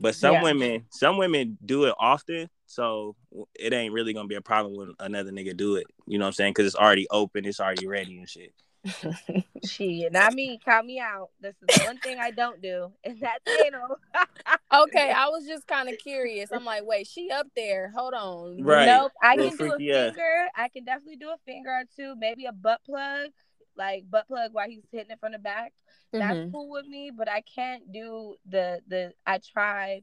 but 0.01 0.15
some 0.15 0.35
Yeah. 0.35 0.43
women 0.43 0.85
some 0.91 1.17
women 1.17 1.57
do 1.65 1.85
it 1.85 1.95
often 1.99 2.49
so 2.67 3.17
it 3.59 3.73
ain't 3.73 3.95
really 3.95 4.13
gonna 4.13 4.29
be 4.29 4.35
a 4.35 4.43
problem 4.43 4.77
when 4.77 4.93
another 5.01 5.31
nigga 5.31 5.57
do 5.57 5.77
it 5.77 5.87
you 6.07 6.19
know 6.19 6.25
what 6.25 6.29
I'm 6.29 6.33
saying 6.35 6.51
because 6.53 6.67
it's 6.67 6.77
already 6.77 7.07
open 7.11 7.47
it's 7.47 7.61
already 7.61 7.87
ready 7.87 8.19
and 8.19 8.29
shit 8.29 8.53
Shit, 9.65 10.13
not 10.13 10.35
me. 10.35 10.59
Count 10.65 10.87
me 10.87 11.01
out. 11.01 11.31
This 11.41 11.55
is 11.63 11.67
the 11.69 11.85
one 11.87 11.99
thing 11.99 12.19
I 12.19 12.31
don't 12.31 12.61
do, 12.63 12.93
and 13.05 13.21
that's 13.21 13.45
anal. 13.65 13.97
Okay, 14.73 15.11
I 15.11 15.29
was 15.29 15.47
just 15.47 15.67
kind 15.67 15.89
of 15.89 15.97
curious. 15.99 16.51
I'm 16.53 16.65
like, 16.65 16.83
wait, 16.85 17.07
she 17.07 17.31
up 17.31 17.47
there. 17.57 17.93
Hold 17.97 18.15
on. 18.15 18.63
Right. 18.63 18.87
Nope. 18.87 19.13
I 19.23 19.37
Little 19.37 19.51
can 19.51 19.59
do 19.59 19.65
a 19.67 19.71
freaky 19.71 19.93
ass. 19.93 20.11
finger. 20.15 20.47
I 20.57 20.69
can 20.69 20.85
definitely 20.85 21.17
do 21.17 21.29
a 21.31 21.37
finger 21.47 21.71
or 21.71 21.85
two. 21.97 22.15
Maybe 22.19 22.47
a 22.47 22.53
butt 22.53 22.81
plug, 22.85 23.31
like 23.77 24.05
butt 24.11 24.27
plug 24.29 24.51
while 24.53 24.69
he's 24.69 24.83
hitting 24.93 25.13
it 25.13 25.21
from 25.21 25.33
the 25.33 25.39
back. 25.39 25.73
That's 26.13 26.37
Mhm. 26.37 26.53
cool 26.53 26.69
with 26.71 26.87
me. 26.87 27.11
But 27.17 27.29
I 27.29 27.43
can't 27.43 27.91
do 27.93 28.37
the 28.45 28.83
the. 28.89 29.13
I 29.25 29.39
tried. 29.39 30.03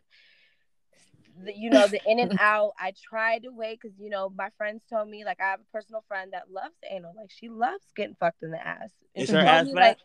The, 1.46 1.54
you 1.56 1.70
know 1.70 1.88
the 1.88 2.00
in 2.06 2.20
and 2.20 2.38
out. 2.40 2.74
I 2.80 2.94
tried 3.10 3.44
to 3.44 3.50
wait 3.50 3.80
because 3.82 3.98
you 4.00 4.10
know 4.10 4.32
my 4.36 4.50
friends 4.58 4.84
told 4.90 5.10
me 5.10 5.26
like 5.26 5.40
I 5.42 5.52
have 5.52 5.60
a 5.60 5.72
personal 5.72 6.04
friend 6.08 6.34
that 6.34 6.52
loves 6.52 6.76
anal. 6.90 7.14
Like 7.16 7.32
she 7.32 7.50
loves 7.50 7.84
getting 7.96 8.16
fucked 8.20 8.44
in 8.44 8.52
the 8.52 8.66
ass. 8.66 8.90
And 9.16 9.24
Is 9.24 9.30
her 9.30 9.40
ass 9.40 9.66
me, 9.66 9.74
like, 9.74 9.98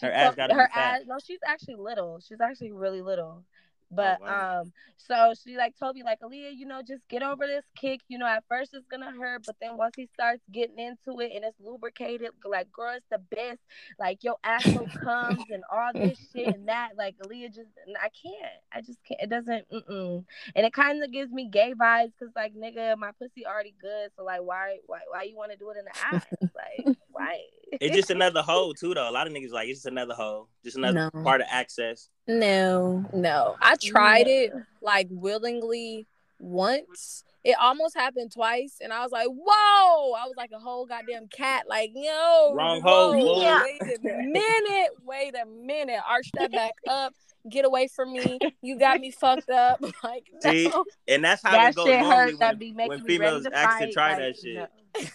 Her 0.00 0.12
ass 0.12 0.34
be 0.34 0.42
her 0.42 0.70
ass. 0.74 1.00
No, 1.06 1.18
she's 1.24 1.40
actually 1.46 1.76
little. 1.76 2.20
She's 2.26 2.40
actually 2.40 2.72
really 2.72 3.02
little. 3.02 3.44
But 3.90 4.18
Oh, 4.20 4.24
wow. 4.24 4.60
um, 4.62 4.72
so 4.96 5.32
she 5.42 5.56
like 5.56 5.74
told 5.78 5.94
me 5.96 6.02
like 6.02 6.20
Aaliyah, 6.20 6.56
you 6.56 6.66
know, 6.66 6.82
just 6.86 7.06
get 7.08 7.22
over 7.22 7.46
this 7.46 7.64
kick. 7.76 8.00
You 8.08 8.18
know, 8.18 8.26
at 8.26 8.44
first 8.48 8.74
it's 8.74 8.86
gonna 8.86 9.12
hurt, 9.12 9.42
but 9.46 9.56
then 9.60 9.76
once 9.76 9.94
he 9.96 10.06
starts 10.14 10.42
getting 10.52 10.78
into 10.78 11.20
it 11.20 11.32
and 11.34 11.44
it's 11.44 11.58
lubricated, 11.60 12.30
like 12.44 12.70
girl, 12.72 12.94
it's 12.96 13.06
the 13.10 13.18
best. 13.34 13.60
Like 13.98 14.22
your 14.24 14.36
asshole 14.44 14.90
comes 15.02 15.44
and 15.50 15.62
all 15.72 15.92
this 15.96 16.18
shit 16.32 16.54
and 16.54 16.68
that. 16.68 16.90
Like 16.96 17.16
Aaliyah 17.18 17.54
just, 17.54 17.70
I 18.00 18.08
can't. 18.10 18.60
I 18.72 18.80
just 18.80 18.98
can't. 19.06 19.20
It 19.22 19.30
doesn't. 19.30 19.68
Mm-mm. 19.70 20.24
And 20.54 20.66
it 20.66 20.72
kind 20.72 21.02
of 21.02 21.10
gives 21.12 21.32
me 21.32 21.48
gay 21.50 21.74
vibes 21.74 22.12
because 22.18 22.34
like 22.36 22.54
nigga, 22.54 22.96
my 22.98 23.10
pussy 23.18 23.46
already 23.46 23.74
good. 23.80 24.10
So 24.16 24.24
like, 24.24 24.42
why, 24.42 24.78
why, 24.86 25.00
why 25.10 25.22
you 25.24 25.36
want 25.36 25.52
to 25.52 25.56
do 25.58 25.70
it 25.70 25.76
in 25.78 25.84
the 25.84 25.96
ass? 25.96 26.26
Like, 26.54 26.96
why? 27.10 27.40
It's 27.72 27.94
just 27.96 28.10
another 28.10 28.42
hole 28.42 28.72
too 28.74 28.94
though 28.94 29.08
a 29.08 29.12
lot 29.12 29.26
of 29.26 29.32
niggas 29.32 29.50
like 29.52 29.68
it's 29.68 29.78
just 29.78 29.86
another 29.86 30.14
hole 30.14 30.48
just 30.64 30.76
another 30.76 31.10
No. 31.14 31.22
part 31.22 31.40
of 31.40 31.46
access 31.50 32.08
No, 32.26 33.04
no. 33.12 33.56
I 33.60 33.76
tried 33.76 34.26
it 34.26 34.52
like 34.82 35.08
willingly 35.10 36.06
once. 36.38 37.24
It 37.44 37.56
almost 37.60 37.96
happened 37.96 38.32
twice, 38.32 38.78
and 38.82 38.92
I 38.92 39.02
was 39.02 39.12
like, 39.12 39.28
"Whoa!" 39.28 40.12
I 40.12 40.24
was 40.26 40.34
like 40.36 40.50
a 40.52 40.58
whole 40.58 40.86
goddamn 40.86 41.28
cat. 41.28 41.64
Like, 41.68 41.90
yo, 41.94 42.52
Wrong 42.54 42.82
whoa, 42.82 43.12
hole, 43.12 43.12
fool. 43.12 43.40
Wait 43.40 43.80
a 43.82 43.98
minute. 44.26 44.90
Wait 45.04 45.34
a 45.40 45.46
minute. 45.46 46.00
Arch 46.06 46.28
that 46.34 46.52
back 46.52 46.72
up. 46.88 47.14
Get 47.48 47.64
away 47.64 47.88
from 47.88 48.12
me. 48.12 48.38
You 48.60 48.78
got 48.78 49.00
me 49.00 49.10
fucked 49.10 49.48
up. 49.50 49.80
Like, 50.04 50.24
See? 50.40 50.70
and 51.06 51.24
that's 51.24 51.42
how 51.42 51.52
that 51.52 51.70
it 51.70 51.76
goes 51.76 51.86
shit 51.86 52.00
normally 52.00 52.16
hurt. 52.32 52.38
That 52.40 52.48
when, 52.50 52.58
be 52.58 52.72
making 52.72 52.88
when 52.88 53.02
me 53.04 53.18
ready 53.18 53.18
females 53.18 53.44
to 53.44 53.56
ask 53.56 53.78
to 53.78 53.84
fight. 53.86 53.92
try 53.94 54.08
like, 54.10 54.18
that 54.18 54.36
shit 54.36 54.70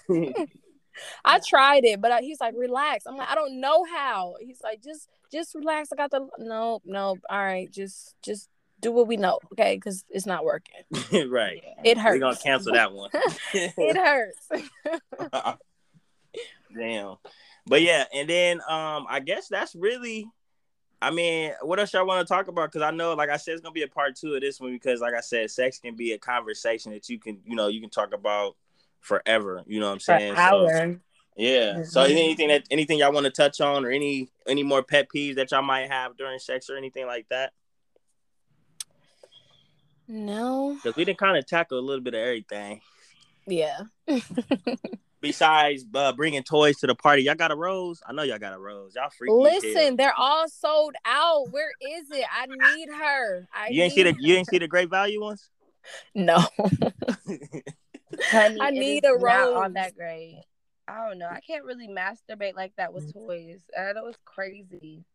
no. 0.09 0.45
I 1.25 1.39
tried 1.47 1.85
it, 1.85 2.01
but 2.01 2.11
uh, 2.11 2.21
he's 2.21 2.39
like, 2.39 2.53
"Relax." 2.57 3.05
I'm 3.05 3.17
like, 3.17 3.29
"I 3.29 3.35
don't 3.35 3.59
know 3.59 3.83
how." 3.85 4.35
He's 4.39 4.61
like, 4.63 4.81
"Just, 4.83 5.09
just 5.31 5.55
relax." 5.55 5.89
I 5.91 5.95
got 5.95 6.11
the 6.11 6.27
no, 6.37 6.81
no. 6.85 7.17
All 7.29 7.37
right, 7.37 7.71
just, 7.71 8.15
just 8.23 8.49
do 8.83 8.91
what 8.91 9.07
we 9.07 9.17
know, 9.17 9.39
okay? 9.53 9.75
Because 9.75 10.05
it's 10.09 10.25
not 10.27 10.45
working. 10.45 10.75
right 11.29 11.63
It 11.83 11.97
hurts. 11.97 12.15
we're 12.15 12.19
gonna 12.19 12.35
cancel 12.35 12.73
that 12.73 12.93
one 12.93 13.09
it 13.53 13.97
hurts. 13.97 14.49
damn 16.75 17.15
but 17.67 17.83
yeah 17.83 18.03
and 18.15 18.27
then 18.27 18.59
um 18.67 19.05
i 19.07 19.19
guess 19.23 19.47
that's 19.47 19.75
really 19.75 20.27
I 20.99 21.11
mean, 21.11 21.51
what 21.61 21.81
else 21.81 21.91
y'all 21.91 22.07
want 22.07 22.25
to 22.25 22.33
talk 22.33 22.47
about? 22.47 22.71
Because 22.71 22.81
I 22.81 22.89
know, 22.91 23.13
like 23.13 23.29
I 23.29 23.35
said, 23.35 23.51
it's 23.55 23.61
gonna 23.61 23.73
be 23.73 23.81
a 23.83 23.89
part 23.89 24.15
two 24.15 24.35
of 24.35 24.41
this 24.41 24.61
one 24.61 24.71
because, 24.71 25.01
like 25.01 25.13
I 25.13 25.19
said, 25.19 25.51
sex 25.51 25.77
can 25.77 25.95
be 25.97 26.13
a 26.13 26.17
conversation 26.17 26.93
that 26.93 27.09
you 27.09 27.19
can, 27.19 27.39
you 27.45 27.57
know, 27.57 27.67
you 27.67 27.81
can 27.81 27.89
talk 27.89 28.13
about 28.13 28.55
forever. 29.03 29.63
You 29.67 29.79
know 29.79 29.87
what 29.87 29.93
I'm 29.93 29.99
saying? 29.99 30.35
So. 30.35 30.97
Yeah. 31.35 31.83
So 31.83 32.01
Mhm. 32.01 32.11
anything 32.11 32.47
that 32.47 32.63
anything 32.71 32.99
y'all 32.99 33.11
want 33.11 33.25
to 33.25 33.31
touch 33.31 33.59
on 33.61 33.85
or 33.85 33.89
any 33.91 34.29
any 34.47 34.63
more 34.63 34.83
pet 34.83 35.07
peeves 35.13 35.35
that 35.35 35.51
y'all 35.51 35.61
might 35.61 35.89
have 35.89 36.15
during 36.17 36.39
sex 36.39 36.69
or 36.69 36.77
anything 36.77 37.05
like 37.05 37.27
that? 37.29 37.53
No. 40.07 40.75
Because 40.75 40.95
we 40.95 41.05
didn't 41.05 41.17
kind 41.19 41.37
of 41.37 41.45
tackle 41.45 41.79
a 41.79 41.81
little 41.81 42.03
bit 42.03 42.13
of 42.13 42.19
everything. 42.19 42.81
Yeah. 43.47 43.81
Besides 45.21 45.85
uh, 45.95 46.11
bringing 46.11 46.43
toys 46.43 46.77
to 46.79 46.87
the 46.87 46.95
party, 46.95 47.23
y'all 47.23 47.35
got 47.35 47.51
a 47.51 47.55
rose. 47.55 48.01
I 48.05 48.11
know 48.11 48.23
y'all 48.23 48.39
got 48.39 48.53
a 48.53 48.59
rose. 48.59 48.93
Y'all 48.95 49.09
freaky. 49.09 49.33
as 49.33 49.63
hell. 49.63 49.71
Listen, 49.71 49.95
they're 49.95 50.13
all 50.17 50.49
sold 50.49 50.95
out. 51.05 51.49
Where 51.51 51.71
is 51.81 52.11
it? 52.11 52.25
I 52.31 52.45
need 52.47 52.89
her. 52.89 53.47
I 53.53 53.69
you 53.69 53.83
ain't 53.83 53.93
see 53.93 54.03
need 54.03 54.17
the 54.17 54.21
you 54.21 54.35
ain't 54.35 54.47
see 54.47 54.59
the 54.59 54.67
great 54.67 54.89
value 54.89 55.21
ones. 55.21 55.49
No. 56.13 56.45
Honey, 58.29 58.57
I 58.61 58.71
need 58.71 59.05
is 59.05 59.11
a 59.11 59.19
not 59.19 59.39
all 59.49 59.61
rose. 59.63 59.73
that 59.73 59.95
great. 59.95 60.43
I 60.87 61.07
don't 61.07 61.17
know. 61.17 61.27
I 61.27 61.39
can't 61.39 61.63
really 61.63 61.87
masturbate 61.87 62.55
like 62.55 62.73
that 62.77 62.93
with 62.93 63.13
mm-hmm. 63.13 63.27
toys. 63.27 63.61
I 63.77 63.93
know 63.93 64.07
it's 64.07 64.17
crazy. 64.25 65.05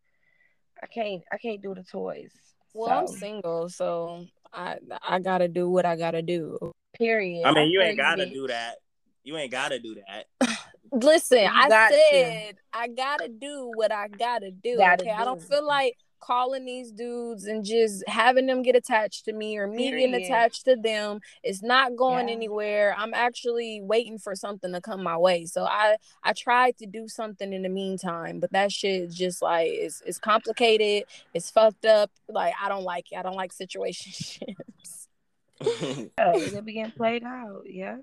I 0.83 0.87
can't. 0.87 1.23
I 1.33 1.39
can't 1.39 1.63
do 1.63 1.75
the 1.75 1.83
toys. 1.83 2.33
Well, 2.75 2.91
I'm 2.91 3.07
single, 3.07 3.69
so 3.69 4.27
I 4.53 4.77
I 5.07 5.19
gotta 5.19 5.49
do 5.49 5.69
what 5.69 5.85
I 5.85 5.97
gotta 5.97 6.23
do. 6.23 6.73
Period. 6.95 7.45
I 7.45 7.53
mean, 7.53 7.71
you 7.71 7.81
ain't 7.81 7.99
gotta 7.99 8.27
do 8.29 8.47
that. 8.47 8.77
You 9.25 9.37
ain't 9.37 9.51
gotta 9.51 9.79
do 9.79 9.97
that. 9.97 10.27
Listen, 10.93 11.43
You 11.43 11.51
I 11.53 11.69
got 11.69 11.89
to. 11.89 12.01
said 12.11 12.57
I 12.73 12.89
gotta 12.89 13.29
do 13.29 13.73
what 13.75 13.93
I 13.93 14.09
gotta 14.09 14.51
do. 14.51 14.79
Gotta 14.79 15.03
okay, 15.03 15.13
I 15.13 15.25
don't 15.25 15.43
feel 15.43 15.67
like 15.67 15.97
calling 16.21 16.65
these 16.65 16.91
dudes 16.93 17.45
and 17.47 17.65
just 17.65 18.03
having 18.09 18.47
them 18.47 18.63
get 18.63 18.75
attached 18.77 19.25
to 19.27 19.33
me 19.33 19.57
or 19.59 19.67
me 19.67 19.91
getting 19.91 20.15
attached 20.15 20.65
to 20.65 20.77
them. 20.77 21.21
It's 21.43 21.63
not 21.63 21.97
going 21.97 22.29
Yeah. 22.29 22.35
anywhere. 22.35 22.95
I'm 22.97 23.15
actually 23.15 23.81
waiting 23.83 24.19
for 24.19 24.35
something 24.35 24.73
to 24.73 24.81
come 24.81 25.03
my 25.03 25.17
way. 25.17 25.45
So 25.47 25.65
I 25.65 25.97
I 26.23 26.33
tried 26.33 26.77
to 26.79 26.87
do 26.87 27.09
something 27.09 27.53
in 27.53 27.63
the 27.63 27.69
meantime, 27.69 28.41
but 28.41 28.53
that 28.53 28.73
shit 28.73 29.11
just 29.11 29.43
like 29.43 29.69
it's 29.71 30.03
it's 30.07 30.19
complicated. 30.19 31.05
It's 31.35 31.51
fucked 31.51 31.85
up. 31.87 32.11
Like 32.29 32.55
I 32.61 32.69
don't 32.69 32.85
like 32.85 33.13
it. 33.13 33.17
I 33.17 33.23
don't 33.23 33.37
like 33.37 33.53
situationships. 33.53 34.43
Yeah, 36.19 36.33
they 36.53 36.61
begin 36.61 36.93
played 36.93 37.25
out. 37.25 37.63
Yeah, 37.67 37.97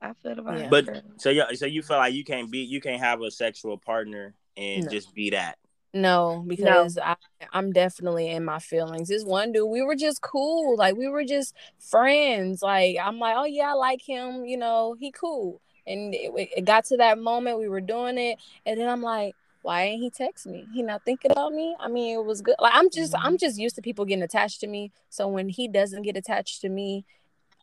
I 0.00 0.12
feel 0.22 0.38
about 0.38 0.58
Yeah. 0.58 0.64
it. 0.64 0.70
But 0.70 1.02
so 1.18 1.30
yeah 1.30 1.44
so 1.54 1.66
you 1.66 1.82
feel 1.82 1.98
like 1.98 2.14
you 2.14 2.24
can't 2.24 2.50
be 2.50 2.58
you 2.60 2.80
can't 2.80 3.00
have 3.00 3.20
a 3.22 3.30
sexual 3.30 3.76
partner 3.78 4.34
and 4.56 4.84
No. 4.84 4.90
just 4.90 5.14
be 5.14 5.30
that. 5.30 5.58
No, 5.94 6.42
because 6.46 6.96
I, 6.96 7.16
I'm 7.52 7.70
definitely 7.72 8.30
in 8.30 8.44
my 8.44 8.58
feelings. 8.58 9.08
This 9.08 9.24
one 9.24 9.52
dude, 9.52 9.68
we 9.68 9.82
were 9.82 9.94
just 9.94 10.22
cool. 10.22 10.76
Like 10.76 10.96
we 10.96 11.08
were 11.08 11.24
just 11.24 11.54
friends. 11.78 12.62
Like 12.62 12.96
I'm 13.02 13.18
like, 13.18 13.34
oh 13.36 13.44
yeah, 13.44 13.70
I 13.70 13.74
like 13.74 14.00
him. 14.00 14.46
You 14.46 14.56
know, 14.56 14.96
he 14.98 15.10
cool. 15.12 15.60
And 15.86 16.14
it, 16.14 16.30
it 16.56 16.64
got 16.64 16.84
to 16.86 16.96
that 16.98 17.18
moment, 17.18 17.58
we 17.58 17.68
were 17.68 17.80
doing 17.80 18.16
it, 18.16 18.38
and 18.64 18.80
then 18.80 18.88
I'm 18.88 19.02
like, 19.02 19.34
why 19.62 19.82
ain't 19.84 20.02
he 20.02 20.10
text 20.10 20.46
me? 20.46 20.66
He 20.72 20.82
not 20.82 21.04
thinking 21.04 21.30
about 21.30 21.52
me. 21.52 21.76
I 21.78 21.88
mean, 21.88 22.18
it 22.18 22.24
was 22.24 22.40
good. 22.40 22.56
Like 22.58 22.74
I'm 22.74 22.90
just, 22.90 23.14
I'm 23.16 23.36
just 23.36 23.58
used 23.58 23.76
to 23.76 23.82
people 23.82 24.04
getting 24.04 24.22
attached 24.22 24.60
to 24.60 24.66
me. 24.66 24.92
So 25.08 25.28
when 25.28 25.48
he 25.48 25.68
doesn't 25.68 26.02
get 26.02 26.16
attached 26.16 26.62
to 26.62 26.68
me, 26.68 27.04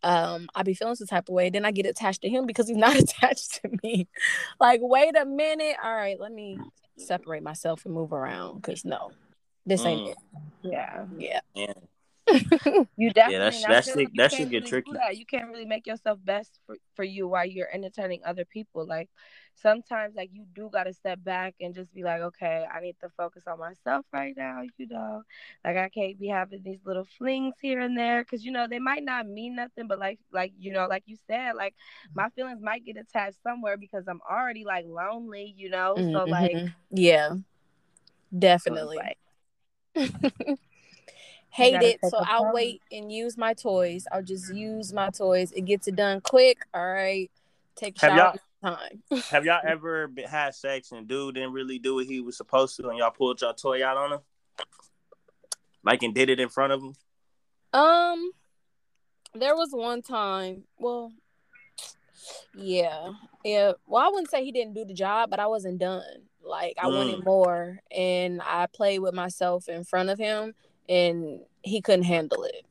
um, 0.04 0.48
I 0.56 0.64
be 0.64 0.74
feeling 0.74 0.96
some 0.96 1.08
type 1.08 1.28
of 1.28 1.34
way. 1.34 1.50
Then 1.50 1.66
I 1.66 1.72
get 1.72 1.86
attached 1.86 2.22
to 2.22 2.30
him 2.30 2.46
because 2.46 2.68
he's 2.68 2.78
not 2.78 2.96
attached 3.00 3.62
to 3.62 3.70
me. 3.84 4.08
like, 4.60 4.80
wait 4.82 5.18
a 5.18 5.26
minute. 5.26 5.76
All 5.84 5.94
right, 5.94 6.20
let 6.20 6.32
me 6.32 6.58
separate 7.00 7.44
myself 7.44 7.86
and 7.86 7.94
move 7.94 8.14
around 8.14 8.56
because 8.62 8.86
no, 8.86 9.12
this 9.66 9.86
ain't 9.86 10.02
Mm. 10.02 10.12
it. 10.12 10.18
yeah, 10.64 11.06
Yeah. 11.18 11.40
Yeah. 11.56 11.74
you 12.98 13.10
definitely. 13.12 13.32
yeah, 13.34 13.40
that's- 13.40 13.64
and 13.64 13.66
I 13.66 13.70
that 13.76 13.84
feel 13.86 13.96
like 13.96 14.10
you 14.14 14.18
that 14.24 14.32
should 14.32 14.50
get 14.50 14.64
really 14.64 14.70
tricky. 14.70 14.92
that. 14.94 15.18
You 15.18 15.26
can't 15.26 15.48
really 15.50 15.66
make 15.66 15.88
yourself 15.88 16.20
best 16.24 16.60
for, 16.66 16.76
for 16.96 17.04
you 17.04 17.28
while 17.28 17.46
you're 17.46 17.74
entertaining 17.74 18.22
other 18.26 18.46
people. 18.46 18.86
Like 18.86 19.10
sometimes, 19.56 20.16
like 20.16 20.30
you 20.34 20.46
do 20.54 20.70
got 20.72 20.84
to 20.84 20.94
step 20.94 21.24
back 21.24 21.56
and 21.60 21.74
just 21.76 21.94
be 21.94 22.04
like, 22.04 22.22
okay, 22.22 22.66
I 22.74 22.80
need 22.82 22.96
to 23.02 23.10
focus 23.18 23.44
on 23.48 23.60
myself 23.60 24.06
right 24.14 24.34
now. 24.38 24.62
You 24.78 24.88
know, 24.88 25.24
like 25.66 25.78
I 25.78 25.90
can't 25.90 26.20
be 26.20 26.28
having 26.28 26.64
these 26.64 26.80
little 26.86 27.06
flings 27.18 27.56
here 27.62 27.80
and 27.80 27.98
there 27.98 28.24
because 28.24 28.44
you 28.46 28.52
know 28.52 28.68
they 28.68 28.80
might 28.80 29.04
not 29.04 29.28
mean 29.28 29.56
nothing, 29.56 29.88
but 29.88 30.00
like 30.00 30.20
like 30.32 30.54
you 30.60 30.72
know, 30.72 30.88
like 30.88 31.04
you 31.06 31.18
said, 31.28 31.54
like 31.56 31.76
my 32.14 32.30
feelings 32.30 32.62
might 32.62 32.86
get 32.86 32.98
attached 32.98 33.38
somewhere 33.44 33.78
because 33.78 34.08
I'm 34.08 34.22
already 34.30 34.66
like 34.66 34.86
lonely. 34.88 35.54
You 35.58 35.70
know, 35.70 35.96
so 36.14 36.26
like. 36.26 36.52
Mhm. 36.52 36.74
yeah, 36.92 37.36
definitely. 38.38 38.98
like, 38.98 39.18
Hate 41.52 41.82
it. 41.82 42.00
So 42.08 42.18
I'll 42.20 42.46
pause. 42.46 42.54
wait 42.54 42.82
and 42.92 43.12
use 43.12 43.38
my 43.38 43.54
toys. 43.54 44.06
I'll 44.12 44.22
just 44.24 44.54
use 44.54 44.94
my 44.94 45.10
toys. 45.10 45.52
It 45.52 45.62
gets 45.66 45.88
it 45.88 45.96
done 45.96 46.22
quick. 46.22 46.60
All 46.74 46.86
right. 46.86 47.30
Take 47.76 47.98
a 48.02 48.06
Have 48.06 48.18
shower 48.18 48.18
y'all- 48.64 48.78
time. 48.78 49.04
Have 49.30 49.46
y'all 49.46 49.62
ever 49.66 50.08
been, 50.08 50.28
had 50.28 50.54
sex 50.54 50.92
and 50.92 51.08
dude 51.08 51.36
didn't 51.36 51.54
really 51.54 51.80
do 51.80 51.96
what 51.96 52.06
he 52.06 52.20
was 52.20 52.36
supposed 52.38 52.76
to, 52.78 52.90
and 52.90 52.98
y'all 52.98 53.10
pulled 53.12 53.42
your 53.42 53.54
toy 53.54 53.86
out 53.86 53.96
on 53.98 54.14
him, 54.14 54.20
like 55.84 56.04
and 56.04 56.14
did 56.14 56.30
it 56.30 56.40
in 56.42 56.50
front 56.50 56.74
of 56.74 56.82
him? 56.84 56.94
Um, 57.72 58.32
there 59.34 59.56
was 59.56 59.70
one 59.72 60.02
time. 60.02 60.64
Well, 60.78 61.14
yeah, 62.54 63.12
yeah. 63.46 63.72
Well, 63.88 64.04
I 64.06 64.10
wouldn't 64.10 64.30
say 64.30 64.44
he 64.44 64.52
didn't 64.52 64.74
do 64.74 64.84
the 64.86 64.94
job, 64.94 65.30
but 65.30 65.40
I 65.40 65.48
wasn't 65.48 65.80
done. 65.80 66.04
Like 66.44 66.76
I 66.82 66.88
wanted 66.88 67.24
more, 67.24 67.80
and 67.96 68.42
I 68.42 68.68
played 68.68 69.00
with 69.00 69.14
myself 69.14 69.70
in 69.70 69.84
front 69.84 70.10
of 70.10 70.18
him, 70.20 70.54
and 70.90 71.40
he 71.62 71.82
couldn't 71.82 72.04
handle 72.04 72.44
it. 72.46 72.66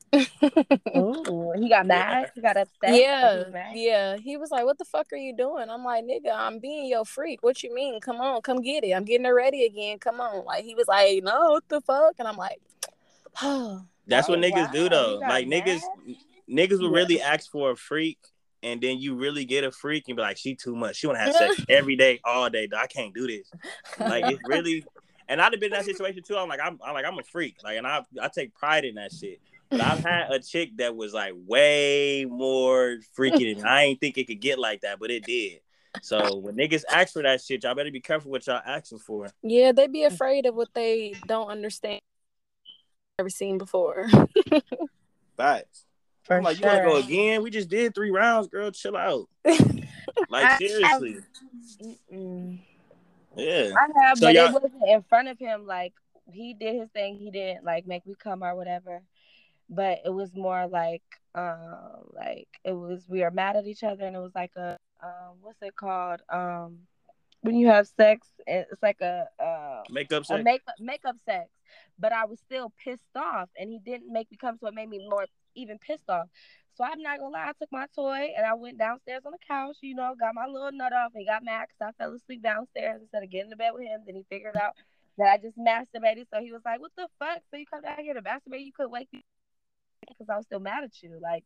Ooh, 0.95 1.53
he 1.57 1.69
got 1.69 1.85
mad. 1.85 2.31
He 2.35 2.41
got 2.41 2.57
upset. 2.57 2.71
Like, 2.83 2.93
he 2.93 2.99
yeah, 2.99 3.43
yeah. 3.73 4.17
He 4.17 4.37
was 4.37 4.51
like, 4.51 4.65
"What 4.65 4.77
the 4.77 4.85
fuck 4.85 5.07
are 5.13 5.17
you 5.17 5.35
doing?" 5.35 5.69
I'm 5.69 5.83
like, 5.83 6.03
"Nigga, 6.03 6.31
I'm 6.33 6.59
being 6.59 6.87
your 6.87 7.05
freak. 7.05 7.41
What 7.43 7.63
you 7.63 7.73
mean? 7.73 7.99
Come 8.01 8.17
on, 8.17 8.41
come 8.41 8.61
get 8.61 8.83
it. 8.83 8.91
I'm 8.91 9.05
getting 9.05 9.25
it 9.25 9.29
ready 9.29 9.65
again. 9.65 9.99
Come 9.99 10.19
on." 10.19 10.45
Like 10.45 10.65
he 10.65 10.75
was 10.75 10.87
like, 10.87 11.23
"No, 11.23 11.51
what 11.51 11.63
the 11.69 11.81
fuck?" 11.81 12.15
And 12.19 12.27
I'm 12.27 12.37
like, 12.37 12.59
"Oh, 13.41 13.83
That's 14.07 14.27
what 14.27 14.39
Oh, 14.39 14.41
niggas 14.41 14.71
do 14.71 14.89
though. 14.89 15.13
you 15.13 15.19
got 15.19 15.29
Like 15.29 15.47
niggas, 15.47 15.81
niggas 16.49 16.79
will 16.79 16.89
Yeah. 16.89 16.95
really 16.95 17.21
ask 17.21 17.49
for 17.51 17.71
a 17.71 17.75
freak, 17.75 18.17
and 18.63 18.81
then 18.81 18.97
you 18.99 19.15
really 19.15 19.45
get 19.45 19.63
a 19.63 19.71
freak 19.71 20.05
and 20.07 20.17
be 20.17 20.21
like, 20.23 20.37
she 20.37 20.55
too 20.55 20.75
much. 20.75 20.97
She 20.97 21.07
want 21.07 21.17
to 21.17 21.23
have 21.23 21.33
sex 21.35 21.63
every 21.69 21.95
day, 21.95 22.19
all 22.25 22.49
day. 22.49 22.67
I 22.75 22.87
can't 22.87 23.13
do 23.13 23.27
this. 23.27 23.51
Like 23.99 24.25
it's 24.25 24.41
really. 24.47 24.83
And 25.29 25.39
I'd 25.39 25.53
have 25.53 25.59
been 25.61 25.71
in 25.71 25.77
that 25.77 25.85
situation 25.85 26.21
too. 26.23 26.35
I'm 26.35 26.49
like, 26.49 26.59
I'm, 26.61 26.79
I'm 26.83 26.93
like, 26.93 27.05
I'm 27.05 27.17
a 27.17 27.23
freak. 27.23 27.57
Like, 27.63 27.77
and 27.77 27.87
I, 27.87 28.03
I 28.21 28.27
take 28.27 28.53
pride 28.53 28.83
in 28.83 28.95
that 28.95 29.13
shit. 29.13 29.39
But 29.69 29.79
I've 29.81 29.99
had 30.03 30.31
a 30.31 30.39
chick 30.39 30.75
that 30.77 30.95
was 30.95 31.13
like 31.13 31.33
way 31.47 32.25
more 32.27 32.97
freaky 33.13 33.53
than 33.53 33.63
me. 33.63 33.69
I 33.69 33.83
ain't 33.83 33.99
think 34.01 34.17
it 34.17 34.25
could 34.25 34.41
get 34.41 34.57
like 34.57 34.81
that, 34.81 34.99
but 34.99 35.11
it 35.11 35.23
did. 35.25 35.59
So 36.01 36.37
when 36.37 36.55
niggas 36.55 36.83
ask 36.91 37.13
for 37.13 37.21
that 37.21 37.41
shit, 37.41 37.63
y'all 37.63 37.75
better 37.75 37.91
be 37.91 37.99
careful 38.01 38.31
what 38.31 38.45
y'all 38.47 38.61
asking 38.65 38.99
for. 38.99 39.27
yeah." 39.43 39.71
They 39.71 39.85
be 39.87 40.03
afraid 40.03 40.47
of 40.47 40.55
what 40.55 40.69
they 40.73 41.13
don't 41.27 41.49
understand, 41.49 42.01
never 43.19 43.29
seen 43.29 43.59
before. 43.59 44.07
Facts. 45.37 45.85
For 46.23 46.37
I'm 46.37 46.43
like, 46.43 46.59
you 46.59 46.65
wanna 46.65 46.83
go 46.83 46.95
again? 46.97 47.43
We 47.43 47.49
just 47.51 47.69
did 47.69 47.93
three 47.93 48.11
rounds, 48.11 48.47
girl. 48.47 48.71
Chill 48.71 48.97
out. 48.97 49.29
Like 50.29 50.45
I- 50.45 50.57
seriously. 50.57 51.17
Yeah. 53.39 53.73
I 53.77 54.01
have, 54.01 54.17
So 54.17 54.27
but 54.27 54.35
y'all- 54.35 54.47
it 54.47 54.53
wasn't 54.53 54.73
in 54.87 55.01
front 55.03 55.27
of 55.27 55.39
him. 55.39 55.65
Like 55.65 55.93
he 56.31 56.53
did 56.53 56.75
his 56.75 56.89
thing. 56.89 57.17
He 57.17 57.31
didn't 57.31 57.63
like 57.65 57.87
make 57.87 58.05
me 58.05 58.15
come 58.17 58.43
or 58.43 58.55
whatever. 58.55 59.01
But 59.69 59.99
it 60.03 60.09
was 60.13 60.35
more 60.35 60.67
like, 60.67 61.03
um, 61.35 62.09
like 62.13 62.47
it 62.63 62.71
was 62.71 63.05
we 63.07 63.21
were 63.21 63.29
mad 63.31 63.55
at 63.55 63.67
each 63.67 63.83
other, 63.83 64.03
and 64.05 64.15
it 64.15 64.19
was 64.19 64.33
like 64.33 64.51
a, 64.55 64.77
um, 65.03 65.37
what's 65.41 65.61
it 65.61 65.75
called? 65.75 66.21
Um, 66.29 66.79
when 67.41 67.55
you 67.55 67.67
have 67.67 67.87
sex, 67.87 68.27
it's 68.47 68.81
like 68.81 68.99
a, 69.01 69.27
uh, 69.39 69.83
Makeup 69.91 70.23
a 70.29 70.39
makeup 70.43 70.75
makeup 70.79 71.15
sex. 71.23 71.49
But 71.99 72.13
I 72.13 72.25
was 72.25 72.39
still 72.39 72.73
pissed 72.83 73.15
off, 73.15 73.49
and 73.59 73.69
he 73.69 73.77
didn't 73.79 74.11
make 74.11 74.31
me 74.31 74.37
come, 74.37 74.57
so 74.57 74.67
it 74.67 74.73
made 74.73 74.89
me 74.89 75.07
more 75.07 75.25
even 75.53 75.77
pissed 75.77 76.09
off. 76.09 76.27
So 76.79 76.85
I'm 76.85 77.01
not 77.03 77.19
gonna 77.19 77.33
lie, 77.33 77.49
I 77.49 77.53
took 77.59 77.71
my 77.73 77.87
toy 77.93 78.31
and 78.37 78.45
I 78.47 78.53
went 78.55 78.77
downstairs 78.79 79.23
on 79.25 79.33
the 79.33 79.37
couch, 79.45 79.77
you 79.81 79.95
know, 79.95 80.15
got 80.17 80.33
my 80.33 80.47
little 80.47 80.71
nut 80.71 80.93
off 80.93 81.11
and 81.13 81.27
got 81.27 81.43
mad 81.43 81.67
because 81.67 81.93
I 81.93 82.03
fell 82.03 82.13
asleep 82.15 82.41
downstairs 82.41 83.01
instead 83.01 83.21
of 83.23 83.29
getting 83.29 83.51
to 83.51 83.57
bed 83.57 83.71
with 83.73 83.83
him. 83.83 84.01
Then 84.05 84.15
he 84.15 84.23
figured 84.29 84.55
out 84.55 84.75
that 85.17 85.27
I 85.27 85.37
just 85.37 85.57
masturbated. 85.59 86.27
So 86.33 86.41
he 86.41 86.53
was 86.53 86.61
like, 86.63 86.79
What 86.79 86.93
the 86.97 87.09
fuck? 87.19 87.41
So 87.51 87.57
you 87.57 87.65
come 87.69 87.81
down 87.81 87.99
here 87.99 88.13
to 88.13 88.21
masturbate, 88.21 88.65
you 88.65 88.71
could 88.71 88.89
wake 88.89 89.09
me 89.11 89.21
because 90.07 90.29
I 90.31 90.37
was 90.37 90.45
still 90.45 90.61
mad 90.61 90.85
at 90.85 91.03
you. 91.03 91.19
Like, 91.21 91.43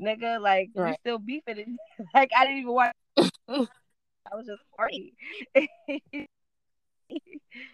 nigga, 0.00 0.40
like 0.40 0.70
you 0.74 0.82
Right. 0.84 0.98
still 1.00 1.18
beefing 1.18 1.58
it. 1.58 1.68
like 2.14 2.30
I 2.36 2.44
didn't 2.44 2.60
even 2.60 2.72
want 2.72 2.94
I 3.48 4.34
was 4.36 4.46
just 4.46 4.62
horny. 4.78 5.14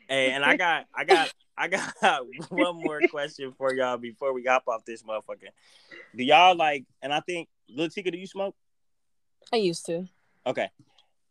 Hey, 0.08 0.30
and 0.30 0.44
I 0.44 0.56
got, 0.56 0.86
I 0.94 1.04
got, 1.04 1.32
I 1.56 1.68
got 1.68 1.94
one 2.50 2.76
more 2.76 3.00
question 3.10 3.52
for 3.56 3.72
y'all 3.74 3.96
before 3.96 4.32
we 4.32 4.44
hop 4.44 4.64
off 4.68 4.84
this 4.84 5.02
motherfucker. 5.02 5.48
Do 6.14 6.22
y'all 6.22 6.56
like? 6.56 6.84
And 7.00 7.12
I 7.12 7.20
think, 7.20 7.48
Latica, 7.76 8.12
do 8.12 8.18
you 8.18 8.26
smoke? 8.26 8.54
I 9.52 9.56
used 9.56 9.86
to. 9.86 10.06
Okay, 10.46 10.68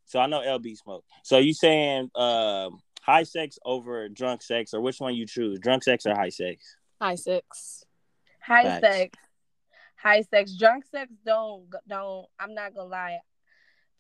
so 0.05 0.19
I 0.19 0.27
know 0.27 0.39
LB 0.41 0.77
smoke. 0.77 1.05
So 1.23 1.37
you 1.37 1.53
saying 1.53 2.09
um, 2.15 2.79
high 3.01 3.23
sex 3.23 3.57
over 3.63 4.09
drunk 4.09 4.41
sex, 4.41 4.73
or 4.73 4.81
which 4.81 4.99
one 4.99 5.15
you 5.15 5.25
choose? 5.25 5.59
Drunk 5.59 5.83
sex 5.83 6.05
or 6.05 6.15
high 6.15 6.29
sex? 6.29 6.75
High 6.99 7.15
sex. 7.15 7.85
high 8.39 8.63
Facts. 8.63 8.81
sex 8.81 9.17
high 10.01 10.21
sex 10.21 10.53
drunk 10.53 10.83
sex 10.85 11.11
don't 11.25 11.67
don't 11.87 12.25
i'm 12.39 12.55
not 12.55 12.73
gonna 12.73 12.89
lie 12.89 13.19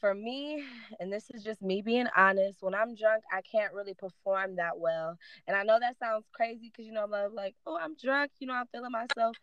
for 0.01 0.13
me 0.13 0.61
and 0.99 1.13
this 1.13 1.29
is 1.33 1.43
just 1.43 1.61
me 1.61 1.81
being 1.81 2.07
honest 2.17 2.57
when 2.61 2.75
i'm 2.75 2.95
drunk 2.95 3.23
i 3.31 3.39
can't 3.41 3.73
really 3.73 3.93
perform 3.93 4.55
that 4.57 4.77
well 4.77 5.15
and 5.47 5.55
i 5.55 5.63
know 5.63 5.79
that 5.79 5.97
sounds 5.99 6.25
crazy 6.33 6.69
because 6.69 6.85
you 6.85 6.91
know 6.91 7.03
i'm 7.03 7.13
uh, 7.13 7.29
like 7.33 7.55
oh 7.65 7.77
i'm 7.79 7.95
drunk 7.95 8.31
you 8.39 8.47
know 8.47 8.53
i'm 8.53 8.65
feeling 8.73 8.91
myself 8.91 9.37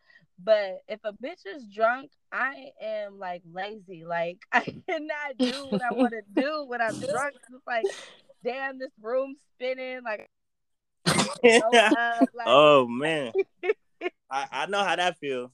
but 0.44 0.82
if 0.88 1.00
a 1.04 1.12
bitch 1.12 1.46
is 1.46 1.64
drunk 1.72 2.10
i 2.32 2.66
am 2.82 3.18
like 3.18 3.42
lazy 3.52 4.04
like 4.04 4.38
i 4.52 4.60
cannot 4.60 5.38
do 5.38 5.66
what 5.70 5.80
i 5.82 5.94
want 5.94 6.12
to 6.12 6.42
do 6.42 6.64
when 6.66 6.82
i'm 6.82 6.98
drunk 6.98 7.34
it's 7.34 7.66
like 7.66 7.84
damn 8.44 8.78
this 8.78 8.90
room's 9.00 9.38
spinning 9.54 10.00
like, 10.04 10.28
so 11.06 11.76
up, 11.76 12.28
like 12.34 12.46
oh 12.46 12.86
man, 12.86 13.32
I, 14.30 14.46
I 14.50 14.66
know 14.66 14.84
how 14.84 14.96
that 14.96 15.18
feels. 15.18 15.50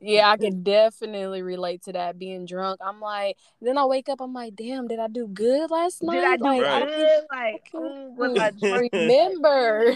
Yeah, 0.00 0.28
I 0.30 0.36
can 0.36 0.62
definitely 0.62 1.42
relate 1.42 1.82
to 1.84 1.92
that. 1.92 2.18
Being 2.18 2.46
drunk, 2.46 2.80
I'm 2.84 3.00
like, 3.00 3.36
then 3.60 3.78
I 3.78 3.84
wake 3.86 4.08
up, 4.08 4.20
I'm 4.20 4.32
like, 4.32 4.54
damn, 4.54 4.86
did 4.86 4.98
I 4.98 5.08
do 5.08 5.26
good 5.26 5.70
last 5.70 6.02
night? 6.02 6.16
Did 6.16 6.24
I 6.24 6.36
do 6.36 6.42
like, 6.44 6.62
Right. 6.62 6.80
don't 6.80 6.96
good? 6.96 7.22
Like, 7.30 7.70
was 7.72 8.38
I 8.40 8.50
drunk? 8.50 8.92
remember. 8.92 9.94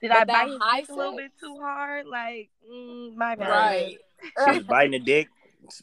Did 0.00 0.10
I 0.10 0.24
bite 0.24 0.48
his 0.48 0.58
high 0.60 0.84
a 0.88 0.94
little 0.94 1.16
bit 1.16 1.32
too 1.40 1.56
hard? 1.60 2.06
Like, 2.06 2.50
mm, 2.70 3.14
my 3.16 3.34
bad. 3.34 3.48
right. 3.50 3.98
She 4.22 4.58
was 4.58 4.64
biting 4.64 4.92
the 4.92 4.98
dick. 5.00 5.28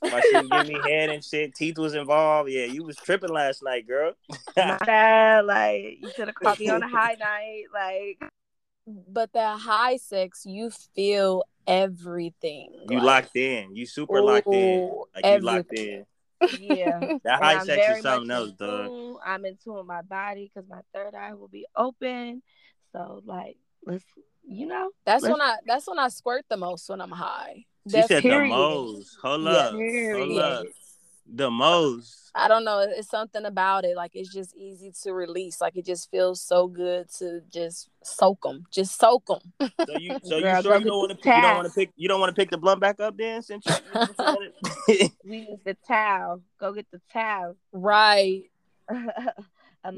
My 0.09 0.21
shit 0.21 0.49
give 0.49 0.67
me 0.67 0.79
head 0.89 1.09
and 1.09 1.23
shit. 1.23 1.55
Teeth 1.55 1.77
was 1.77 1.93
involved. 1.93 2.49
Yeah, 2.49 2.65
you 2.65 2.83
was 2.83 2.95
tripping 2.95 3.31
last 3.31 3.61
night, 3.63 3.85
girl. 3.85 4.13
My 4.55 4.77
bad. 4.85 5.45
Like 5.45 5.97
you 5.99 6.09
should 6.15 6.27
have 6.27 6.35
caught 6.35 6.59
me 6.59 6.69
on 6.69 6.81
a 6.83 6.87
high 6.87 7.15
night. 7.19 7.63
Like 7.73 8.31
But 8.87 9.33
that 9.33 9.59
high 9.59 9.97
sex, 9.97 10.43
you 10.45 10.71
feel 10.95 11.43
everything. 11.67 12.69
you 12.89 12.97
like, 12.97 13.23
locked 13.25 13.35
in. 13.35 13.75
You 13.75 13.85
super 13.85 14.21
locked 14.21 14.47
in. 14.47 14.79
ooh, 14.79 15.05
Like 15.15 15.25
you 15.25 15.39
locked 15.39 15.73
in. 15.73 16.05
yeah. 16.59 17.17
That 17.23 17.41
high 17.41 17.55
I'm 17.55 17.65
sex 17.65 17.97
is 17.97 18.01
something 18.03 18.29
else, 18.31 18.51
dog. 18.51 18.91
I'm 19.25 19.45
in 19.45 19.57
tune 19.63 19.75
with 19.75 19.85
my 19.85 20.01
body 20.01 20.51
because 20.53 20.69
my 20.69 20.81
third 20.93 21.15
eye 21.15 21.33
will 21.33 21.47
be 21.47 21.65
open. 21.75 22.41
So 22.91 23.21
like, 23.25 23.57
let's 23.85 24.03
you 24.45 24.65
know. 24.67 24.89
That's 25.05 25.23
Let's- 25.23 25.31
when 25.31 25.41
I 25.41 25.55
that's 25.65 25.87
when 25.87 25.99
I 25.99 26.09
squirt 26.09 26.45
the 26.49 26.57
most 26.57 26.89
when 26.89 26.99
I'm 27.01 27.11
high. 27.11 27.65
She 27.87 27.97
That's 27.97 28.07
said 28.07 28.23
the 28.23 28.47
most. 28.47 29.17
Hold 29.21 29.43
Yeah. 29.43 29.49
up. 29.51 29.73
Hold 29.73 30.37
up. 30.39 30.65
The 31.25 31.49
most. 31.49 32.31
I 32.35 32.47
don't 32.47 32.65
know. 32.65 32.79
It's 32.79 33.09
something 33.09 33.45
about 33.45 33.85
it. 33.85 33.95
Like 33.95 34.11
it's 34.13 34.33
just 34.33 34.55
easy 34.55 34.91
to 35.03 35.13
release. 35.13 35.61
Like 35.61 35.77
it 35.77 35.85
just 35.85 36.09
feels 36.09 36.41
so 36.41 36.67
good 36.67 37.07
to 37.19 37.41
just 37.51 37.89
soak 38.03 38.41
them. 38.41 38.65
Just 38.71 38.99
soak 38.99 39.25
them. 39.27 39.39
So 39.61 39.97
you 39.97 40.19
so 40.23 40.41
Girl, 40.41 40.57
you 40.57 40.61
sure 40.63 40.77
you 40.79 40.85
don't 40.85 40.97
want 40.97 41.11
to 41.11 41.17
the 41.17 41.35
you 41.35 41.41
don't 41.41 41.55
want 41.55 41.67
to 41.67 41.73
pick 41.73 41.89
you 41.95 42.07
don't 42.07 42.19
want 42.19 42.35
to 42.35 42.39
pick 42.39 42.49
the 42.49 42.57
blunt 42.57 42.81
back 42.81 42.99
up 42.99 43.15
then 43.17 43.41
since 43.41 43.65
you 43.65 43.73
We 45.25 45.37
use 45.37 45.59
the 45.63 45.77
towel. 45.87 46.41
Go 46.59 46.73
get 46.73 46.87
the 46.91 47.01
towel. 47.11 47.55
right. 47.71 48.43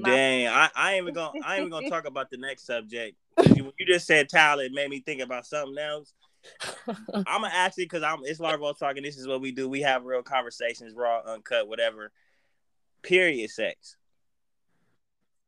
Dang, 0.04 0.48
I, 0.48 0.70
I 0.76 0.94
ain't 0.94 1.04
even 1.04 1.14
gonna 1.14 1.32
I 1.44 1.56
ain't 1.56 1.68
even 1.68 1.72
gonna 1.72 1.90
talk 1.90 2.06
about 2.06 2.30
the 2.30 2.38
next 2.38 2.66
subject. 2.66 3.16
You, 3.56 3.72
you 3.78 3.86
just 3.86 4.08
said 4.08 4.30
towel. 4.30 4.60
it 4.60 4.72
made 4.74 4.90
me 4.90 5.00
think 5.00 5.22
about 5.22 5.46
something 5.46 5.78
else. 5.78 6.14
I'm 6.88 7.42
gonna 7.42 7.50
ask 7.54 7.78
it 7.78 7.84
because 7.90 8.04
I'm 8.04 8.20
it's 8.24 8.40
Larval 8.40 8.74
talking. 8.74 9.04
This 9.04 9.18
is 9.18 9.28
what 9.28 9.42
we 9.42 9.52
do. 9.52 9.68
We 9.70 9.82
have 9.82 10.06
real 10.06 10.24
conversations, 10.24 10.94
raw, 10.94 11.22
uncut, 11.26 11.68
whatever. 11.68 12.12
Period 13.02 13.50
sex. 13.50 13.98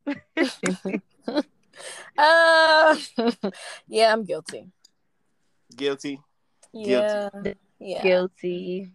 uh 2.17 2.95
yeah, 3.87 4.13
I'm 4.13 4.23
guilty. 4.23 4.65
Guilty. 5.75 6.19
Yeah. 6.73 7.29
Yeah. 7.79 8.01
Guilty. 8.03 8.91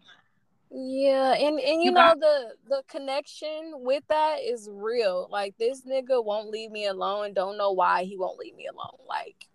Yeah, 0.74 1.34
and 1.34 1.60
and 1.60 1.82
you, 1.82 1.90
You 1.90 1.90
know 1.90 2.00
got- 2.00 2.20
the 2.20 2.54
the 2.68 2.82
connection 2.88 3.72
with 3.74 4.04
that 4.08 4.38
is 4.42 4.68
real. 4.72 5.28
Like 5.30 5.56
this 5.58 5.82
nigga 5.82 6.24
won't 6.24 6.48
leave 6.48 6.70
me 6.70 6.86
alone. 6.86 7.34
Don't 7.34 7.58
know 7.58 7.72
why 7.72 8.04
he 8.04 8.16
won't 8.16 8.38
leave 8.38 8.56
me 8.56 8.66
alone. 8.66 8.98
Like 9.06 9.46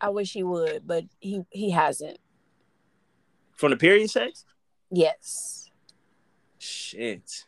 I 0.00 0.08
wish 0.08 0.32
he 0.32 0.42
would, 0.42 0.86
but 0.86 1.04
he 1.20 1.42
he 1.50 1.70
hasn't. 1.70 2.18
From 3.56 3.70
the 3.70 3.76
period 3.76 4.10
sex? 4.10 4.44
Yes. 4.90 5.70
Shit. 6.58 7.44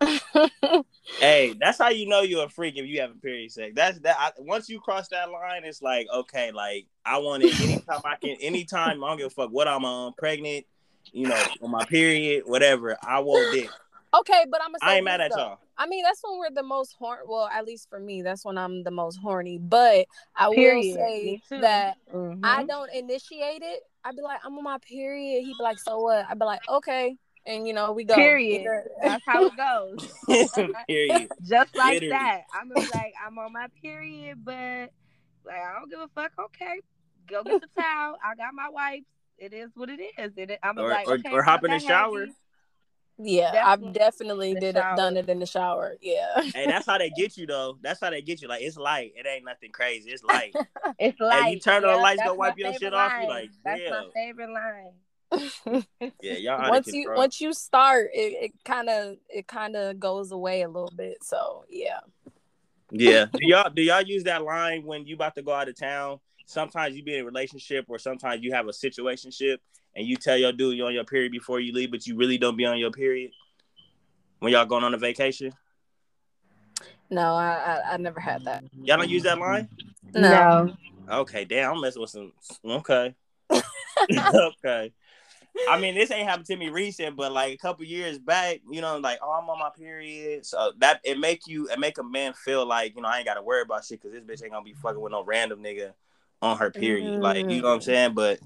Hey, 1.20 1.54
that's 1.58 1.78
how 1.78 1.88
you 1.88 2.08
know 2.08 2.22
you're 2.22 2.44
a 2.44 2.48
freak 2.48 2.76
if 2.76 2.86
you 2.86 3.00
have 3.00 3.12
a 3.12 3.14
period 3.14 3.50
sex. 3.52 3.72
That's 3.74 3.98
that. 4.00 4.16
I, 4.18 4.32
once 4.38 4.68
you 4.68 4.80
cross 4.80 5.08
that 5.08 5.30
line, 5.30 5.62
it's 5.64 5.80
like 5.80 6.06
okay, 6.12 6.50
like 6.50 6.86
I 7.04 7.18
want 7.18 7.44
it 7.44 7.58
anytime 7.60 8.00
I 8.04 8.16
can, 8.16 8.36
anytime 8.40 9.02
I 9.02 9.08
don't 9.08 9.18
give 9.18 9.26
a 9.28 9.30
fuck 9.30 9.50
what 9.50 9.68
I'm 9.68 9.84
on, 9.84 10.14
pregnant, 10.14 10.66
you 11.12 11.28
know, 11.28 11.42
on 11.62 11.70
my 11.70 11.84
period, 11.84 12.42
whatever. 12.46 12.96
I 13.02 13.20
want 13.20 13.54
dick. 13.54 13.70
okay, 14.14 14.44
but 14.50 14.60
I'm 14.62 14.72
gonna 14.72 14.78
I 14.82 14.96
ain't 14.96 15.04
mad 15.04 15.20
at 15.20 15.30
though. 15.30 15.38
y'all. 15.38 15.58
I 15.78 15.86
mean, 15.86 16.02
that's 16.04 16.20
when 16.22 16.38
we're 16.38 16.50
the 16.50 16.62
most 16.62 16.94
horny. 16.98 17.22
Well, 17.26 17.48
at 17.52 17.64
least 17.66 17.88
for 17.90 18.00
me, 18.00 18.22
that's 18.22 18.44
when 18.44 18.56
I'm 18.56 18.82
the 18.82 18.90
most 18.90 19.16
horny. 19.18 19.58
But 19.58 20.06
I 20.34 20.50
Period. 20.54 20.96
will 20.98 21.06
say 21.06 21.22
Me 21.24 21.42
too. 21.48 21.60
that 21.60 21.96
Mhm. 22.12 22.40
I 22.42 22.64
don't 22.64 22.90
initiate 22.94 23.62
it. 23.62 23.80
I'd 24.04 24.16
be 24.16 24.22
like, 24.22 24.40
I'm 24.44 24.56
on 24.56 24.64
my 24.64 24.78
period. 24.78 25.44
He'd 25.44 25.56
be 25.58 25.62
like, 25.62 25.78
so 25.78 26.00
what? 26.00 26.24
I'd 26.28 26.38
be 26.38 26.44
like, 26.44 26.60
okay. 26.68 27.16
And 27.44 27.66
you 27.68 27.74
know, 27.74 27.92
we 27.92 28.04
go. 28.04 28.14
Period. 28.14 28.66
That's 29.02 29.22
how 29.26 29.44
it 29.46 29.52
goes. 29.56 30.08
period. 30.88 31.28
Just 31.42 31.76
like 31.76 31.94
Literally. 32.00 32.08
that. 32.10 32.42
I'm 32.54 32.68
gonna 32.68 32.80
be 32.86 32.90
like, 32.94 33.14
I'm 33.24 33.38
on 33.38 33.52
my 33.52 33.68
period, 33.82 34.44
but 34.44 34.90
like 35.44 35.56
I 35.56 35.74
don't 35.78 35.90
give 35.90 36.00
a 36.00 36.08
fuck. 36.14 36.32
Okay, 36.40 36.80
go 37.28 37.44
get 37.44 37.60
the 37.60 37.68
towel. 37.80 38.16
I 38.24 38.34
got 38.34 38.52
my 38.54 38.68
wipes. 38.68 39.06
It 39.38 39.52
is 39.52 39.70
what 39.76 39.90
it 39.90 40.00
is. 40.18 40.32
It, 40.36 40.58
I'm 40.62 40.78
Or- 40.78 40.88
like, 40.88 41.06
or- 41.06 41.14
okay, 41.14 41.30
or 41.30 41.42
hop 41.42 41.62
in 41.64 41.70
the 41.70 41.78
shower. 41.78 42.20
heavy. 42.20 42.32
Yeah, 43.18 43.62
I've 43.64 43.80
Definitely 43.80 43.98
definitely 43.98 44.48
in 44.50 44.54
the 44.54 44.60
did 44.60 44.76
it, 44.76 44.84
done 44.96 45.16
it 45.16 45.28
in 45.28 45.38
the 45.38 45.46
shower. 45.46 45.96
Yeah. 46.02 46.42
Hey, 46.54 46.66
that's 46.66 46.84
how 46.84 46.98
they 46.98 47.10
get 47.16 47.36
you 47.36 47.46
though. 47.46 47.78
That's 47.82 48.00
how 48.00 48.10
they 48.10 48.20
get 48.20 48.42
you. 48.42 48.48
Like 48.48 48.62
it's 48.62 48.76
light. 48.76 49.12
It 49.16 49.26
ain't 49.26 49.44
nothing 49.44 49.70
crazy. 49.72 50.10
It's 50.10 50.22
light. 50.22 50.54
It's 50.98 51.18
like 51.20 51.52
you 51.52 51.60
turn 51.60 51.84
on 51.84 51.96
the 51.96 51.98
lights, 51.98 52.22
go 52.22 52.28
that's 52.28 52.38
wipe 52.38 52.58
your 52.58 52.72
shit 52.72 52.80
favorite 52.82 52.96
off, 52.96 53.12
you 53.20 53.28
line. 53.28 53.28
like, 53.28 53.50
that's 53.64 53.90
my 53.90 54.06
favorite 54.14 54.50
line. 54.50 55.84
yeah, 56.22 56.34
y'all 56.34 56.70
once 56.70 56.86
you 56.86 57.02
control. 57.02 57.16
once 57.16 57.40
you 57.40 57.52
start, 57.52 58.10
it, 58.14 58.44
it 58.44 58.52
kind 58.64 58.88
of 58.88 59.16
it 59.28 59.46
kind 59.46 59.76
of 59.76 59.98
goes 59.98 60.32
away 60.32 60.62
a 60.62 60.68
little 60.68 60.92
bit. 60.94 61.22
So 61.22 61.64
yeah. 61.68 62.00
Yeah. 62.90 63.26
Do 63.32 63.46
y'all 63.46 63.70
do 63.70 63.82
y'all 63.82 64.02
use 64.02 64.24
that 64.24 64.42
line 64.42 64.84
when 64.84 65.06
you 65.06 65.16
about 65.16 65.34
to 65.34 65.42
go 65.42 65.52
out 65.52 65.68
of 65.68 65.76
town? 65.76 66.20
Sometimes 66.46 66.96
you 66.96 67.02
be 67.02 67.14
in 67.14 67.22
a 67.22 67.24
relationship 67.24 67.86
or 67.88 67.98
sometimes 67.98 68.42
you 68.42 68.52
have 68.52 68.68
a 68.68 68.70
situationship 68.70 69.58
and 69.96 70.06
you 70.06 70.16
tell 70.16 70.36
your 70.36 70.52
dude 70.52 70.76
you're 70.76 70.86
on 70.86 70.94
your 70.94 71.04
period 71.04 71.32
before 71.32 71.58
you 71.58 71.72
leave, 71.72 71.90
but 71.90 72.06
you 72.06 72.16
really 72.16 72.38
don't 72.38 72.56
be 72.56 72.64
on 72.64 72.78
your 72.78 72.92
period 72.92 73.32
when 74.38 74.52
y'all 74.52 74.64
going 74.64 74.84
on 74.84 74.94
a 74.94 74.98
vacation. 74.98 75.52
No, 77.10 77.34
I 77.34 77.54
I, 77.54 77.94
I 77.94 77.96
never 77.96 78.20
had 78.20 78.44
that. 78.44 78.62
Y'all 78.82 78.96
don't 78.96 79.10
use 79.10 79.24
that 79.24 79.38
line? 79.38 79.68
No. 80.14 80.72
Okay, 81.10 81.44
damn, 81.44 81.74
I'm 81.74 81.80
messing 81.80 82.00
with 82.00 82.10
some 82.10 82.32
okay. 82.64 83.14
okay. 84.12 84.92
I 85.68 85.80
mean, 85.80 85.94
this 85.94 86.10
ain't 86.10 86.28
happened 86.28 86.46
to 86.46 86.56
me 86.56 86.68
recent, 86.68 87.16
but 87.16 87.32
like 87.32 87.54
a 87.54 87.56
couple 87.56 87.84
years 87.86 88.18
back, 88.18 88.60
you 88.70 88.80
know, 88.80 88.98
like 88.98 89.18
oh, 89.20 89.32
I'm 89.32 89.48
on 89.50 89.58
my 89.58 89.70
period, 89.76 90.46
so 90.46 90.72
that 90.78 91.00
it 91.02 91.18
make 91.18 91.46
you 91.48 91.68
it 91.68 91.80
make 91.80 91.98
a 91.98 92.04
man 92.04 92.34
feel 92.34 92.64
like 92.66 92.94
you 92.94 93.02
know 93.02 93.08
I 93.08 93.18
ain't 93.18 93.26
got 93.26 93.34
to 93.34 93.42
worry 93.42 93.62
about 93.62 93.84
shit 93.84 94.00
because 94.00 94.12
this 94.12 94.22
bitch 94.22 94.44
ain't 94.44 94.52
gonna 94.52 94.64
be 94.64 94.74
fucking 94.74 95.00
with 95.00 95.12
no 95.12 95.24
random 95.24 95.62
nigga 95.62 95.92
on 96.42 96.58
her 96.58 96.70
period, 96.70 97.20
like 97.20 97.48
you 97.48 97.62
know 97.62 97.68
what 97.68 97.74
I'm 97.74 97.80
mm. 97.80 97.84
saying. 97.84 98.14
But 98.14 98.40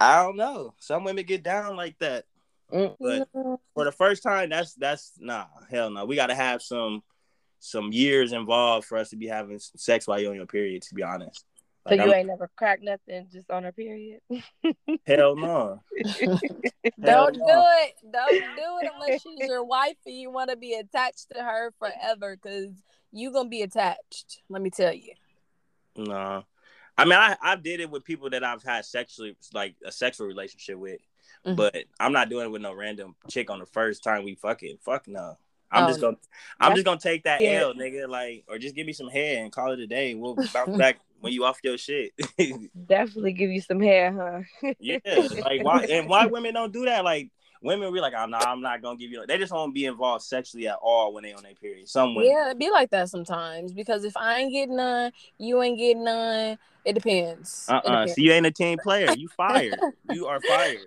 I 0.00 0.22
don't 0.22 0.36
know, 0.36 0.74
some 0.78 1.04
women 1.04 1.24
get 1.24 1.42
down 1.42 1.76
like 1.76 1.98
that. 1.98 2.24
Mm. 2.72 2.96
But 2.98 3.28
for 3.74 3.84
the 3.84 3.92
first 3.92 4.22
time, 4.22 4.50
that's 4.50 4.74
that's 4.74 5.12
nah, 5.18 5.46
hell 5.70 5.90
no. 5.90 6.04
We 6.04 6.16
got 6.16 6.28
to 6.28 6.34
have 6.34 6.62
some 6.62 7.02
some 7.60 7.92
years 7.92 8.32
involved 8.32 8.86
for 8.86 8.98
us 8.98 9.10
to 9.10 9.16
be 9.16 9.26
having 9.26 9.58
sex 9.58 10.06
while 10.06 10.20
you're 10.20 10.30
on 10.30 10.36
your 10.36 10.46
period. 10.46 10.82
To 10.82 10.94
be 10.94 11.02
honest, 11.02 11.44
So 11.88 11.94
you 11.94 12.00
I'm- 12.02 12.12
ain't 12.12 12.28
never 12.28 12.50
cracked 12.56 12.82
nothing 12.82 13.28
just 13.32 13.50
on 13.50 13.64
her 13.64 13.72
period. 13.72 14.20
hell 15.06 15.36
no. 15.36 15.80
Hell 17.02 17.30
Don't 17.30 17.34
do 17.34 17.42
it. 17.46 17.94
Don't 18.12 18.30
do 18.32 18.78
it 18.82 18.90
unless 18.94 19.22
she's 19.22 19.48
your 19.48 19.64
wife 19.64 19.96
and 20.04 20.14
you 20.14 20.30
want 20.30 20.50
to 20.50 20.56
be 20.56 20.74
attached 20.74 21.30
to 21.34 21.42
her 21.42 21.72
forever 21.78 22.36
because 22.36 22.74
you 23.12 23.32
gonna 23.32 23.48
be 23.48 23.62
attached. 23.62 24.42
Let 24.48 24.60
me 24.60 24.70
tell 24.70 24.92
you. 24.92 25.14
No. 25.96 26.44
I 26.96 27.04
mean, 27.04 27.14
I 27.14 27.36
I 27.42 27.56
did 27.56 27.80
it 27.80 27.90
with 27.90 28.04
people 28.04 28.30
that 28.30 28.44
I've 28.44 28.62
had 28.62 28.84
sexually 28.84 29.36
like 29.52 29.74
a 29.84 29.90
sexual 29.92 30.26
relationship 30.26 30.78
with, 30.78 31.00
Mhm. 31.46 31.56
but 31.56 31.76
I'm 31.98 32.12
not 32.12 32.28
doing 32.28 32.46
it 32.46 32.50
with 32.50 32.62
no 32.62 32.72
random 32.72 33.16
chick 33.28 33.50
on 33.50 33.58
the 33.58 33.66
first 33.66 34.02
time 34.04 34.24
we 34.24 34.34
fucking. 34.36 34.78
Fuck 34.82 35.08
no. 35.08 35.36
I'm 35.70 35.84
Oh, 35.84 35.88
just 35.88 36.00
gonna 36.00 36.16
I'm 36.60 36.74
just 36.74 36.84
gonna 36.84 37.00
take 37.00 37.24
that 37.24 37.40
Yeah. 37.40 37.62
L, 37.62 37.74
nigga. 37.74 38.08
Like, 38.08 38.44
or 38.48 38.58
just 38.58 38.74
give 38.76 38.86
me 38.86 38.92
some 38.92 39.08
hair 39.08 39.42
and 39.42 39.50
call 39.52 39.72
it 39.72 39.80
a 39.80 39.86
day. 39.88 40.14
We'll 40.14 40.36
bounce 40.54 40.76
back 40.76 41.00
when 41.20 41.32
you 41.32 41.44
off 41.44 41.58
your 41.64 41.76
shit. 41.78 42.12
Definitely 42.86 43.32
give 43.32 43.50
you 43.50 43.60
some 43.60 43.80
hair, 43.80 44.44
huh? 44.62 44.72
yeah, 44.78 44.98
like 45.42 45.64
why 45.64 45.84
and 45.90 46.08
why 46.08 46.26
women 46.26 46.54
don't 46.54 46.72
do 46.72 46.84
that? 46.84 47.02
Like 47.04 47.30
women 47.64 47.92
be 47.92 48.00
like, 48.00 48.12
oh 48.16 48.26
no, 48.26 48.38
I'm 48.38 48.60
not 48.60 48.80
gonna 48.82 48.96
give 48.96 49.10
you. 49.10 49.24
They 49.26 49.38
just 49.38 49.52
won't 49.52 49.74
be 49.74 49.86
involved 49.86 50.22
sexually 50.24 50.68
at 50.68 50.76
all 50.80 51.12
when 51.12 51.24
they 51.24 51.32
on 51.32 51.42
their 51.42 51.54
period. 51.54 51.88
Some 51.88 52.14
women. 52.14 52.30
Yeah, 52.30 52.50
it 52.50 52.58
be 52.58 52.70
like 52.70 52.90
that 52.90 53.08
sometimes 53.08 53.72
because 53.72 54.04
if 54.04 54.16
I 54.16 54.38
ain't 54.40 54.52
getting 54.52 54.76
none, 54.76 55.10
you 55.38 55.60
ain't 55.62 55.78
getting 55.78 56.04
none. 56.04 56.58
It 56.84 56.92
depends. 56.92 57.66
It 57.68 57.72
Uh 57.72 57.76
uh 57.76 57.80
depends. 57.82 58.14
So 58.14 58.20
you 58.20 58.32
ain't 58.32 58.44
a 58.46 58.50
team 58.50 58.78
player. 58.82 59.12
You 59.16 59.28
fired. 59.28 59.80
you 60.10 60.26
are 60.26 60.38
fired. 60.48 60.78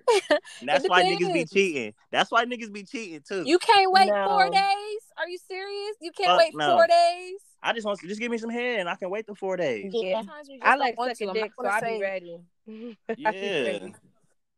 And 0.59 0.69
that's 0.69 0.87
why 0.87 1.03
niggas 1.03 1.33
be 1.33 1.45
cheating. 1.45 1.93
That's 2.11 2.29
why 2.31 2.45
niggas 2.45 2.71
be 2.71 2.83
cheating 2.83 3.21
too. 3.27 3.43
You 3.45 3.57
can't 3.57 3.91
wait 3.91 4.07
No. 4.07 4.25
four 4.27 4.49
days. 4.49 5.01
Are 5.17 5.27
you 5.27 5.39
serious? 5.47 5.95
You 5.99 6.11
can't 6.11 6.29
Fuck 6.29 6.37
wait 6.39 6.55
no. 6.55 6.75
four 6.75 6.85
days. 6.87 7.39
I 7.63 7.73
just 7.73 7.87
want 7.87 7.99
to 8.01 8.07
just 8.07 8.21
give 8.21 8.29
me 8.29 8.37
some 8.37 8.51
head 8.51 8.79
and 8.81 8.87
I 8.87 8.93
can 8.95 9.09
wait 9.09 9.25
the 9.25 9.33
four 9.33 9.57
days. 9.57 9.89
Yeah. 9.91 10.19
Sometimes 10.19 10.47
we 10.47 10.57
just 10.57 10.67
I 10.67 10.69
don't 10.71 10.79
like 10.79 10.97
want 10.99 11.09
to. 11.09 11.15
sucking 11.15 11.33
dick, 11.33 11.51
so 11.59 11.67
I 11.67 11.79
say- 11.79 11.95
be 11.97 12.01
ready. 12.03 12.39
Yeah. 13.17 13.87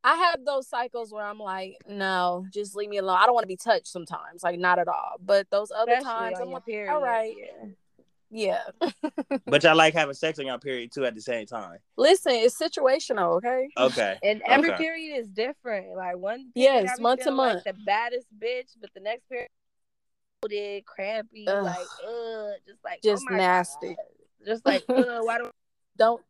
Ready. 0.04 0.14
I 0.16 0.18
have 0.32 0.46
those 0.46 0.68
cycles 0.68 1.12
where 1.12 1.24
I'm 1.26 1.40
like, 1.40 1.78
no, 1.88 2.46
just 2.54 2.76
leave 2.76 2.90
me 2.90 2.98
alone. 2.98 3.18
I 3.20 3.26
don't 3.26 3.34
want 3.34 3.44
to 3.44 3.48
be 3.48 3.56
touched 3.58 3.88
sometimes, 3.88 4.44
like 4.44 4.60
not 4.60 4.80
at 4.80 4.88
all. 4.88 5.16
But 5.24 5.50
those 5.50 5.72
other 5.72 5.92
Especially 5.94 6.06
times, 6.06 6.40
I'm 6.40 6.46
your 6.48 6.54
like, 6.56 6.66
period. 6.66 6.94
all 6.94 7.02
right, 7.02 7.36
Yeah. 8.32 8.62
yeah. 8.82 8.90
But 9.46 9.64
y'all 9.64 9.76
like 9.76 9.94
having 9.96 10.14
sex 10.14 10.40
on 10.40 10.46
your 10.46 10.60
period 10.60 10.92
too 10.92 11.06
at 11.06 11.16
the 11.16 11.22
same 11.22 11.46
time. 11.46 11.80
Listen, 11.98 12.34
it's 12.34 12.60
situational, 12.60 13.38
okay? 13.38 13.70
Okay. 13.78 14.18
And 14.24 14.42
every 14.46 14.70
Okay. 14.72 14.78
period 14.84 15.18
is 15.18 15.28
different. 15.30 15.96
Like 15.96 16.18
one 16.18 16.52
Yes, 16.56 16.92
I 16.94 16.98
be 16.98 17.04
month 17.04 17.24
to 17.24 17.32
month. 17.32 17.66
like 17.66 17.76
the 17.76 17.82
baddest 17.86 18.28
bitch, 18.38 18.70
but 18.80 18.90
the 18.94 19.00
next 19.00 19.28
period 19.30 19.48
bloated, 20.42 20.86
crampy, 20.86 21.46
Ugh. 21.48 21.64
like 21.64 21.88
uh, 22.08 22.52
just 22.68 22.84
like 22.84 23.02
Just 23.02 23.24
oh 23.28 23.32
my 23.32 23.38
nasty. 23.38 23.88
God. 23.88 24.46
Just 24.46 24.66
like 24.66 24.86
uh, 24.90 25.20
why 25.22 25.38
don't 25.38 25.52
Don't 25.98 26.22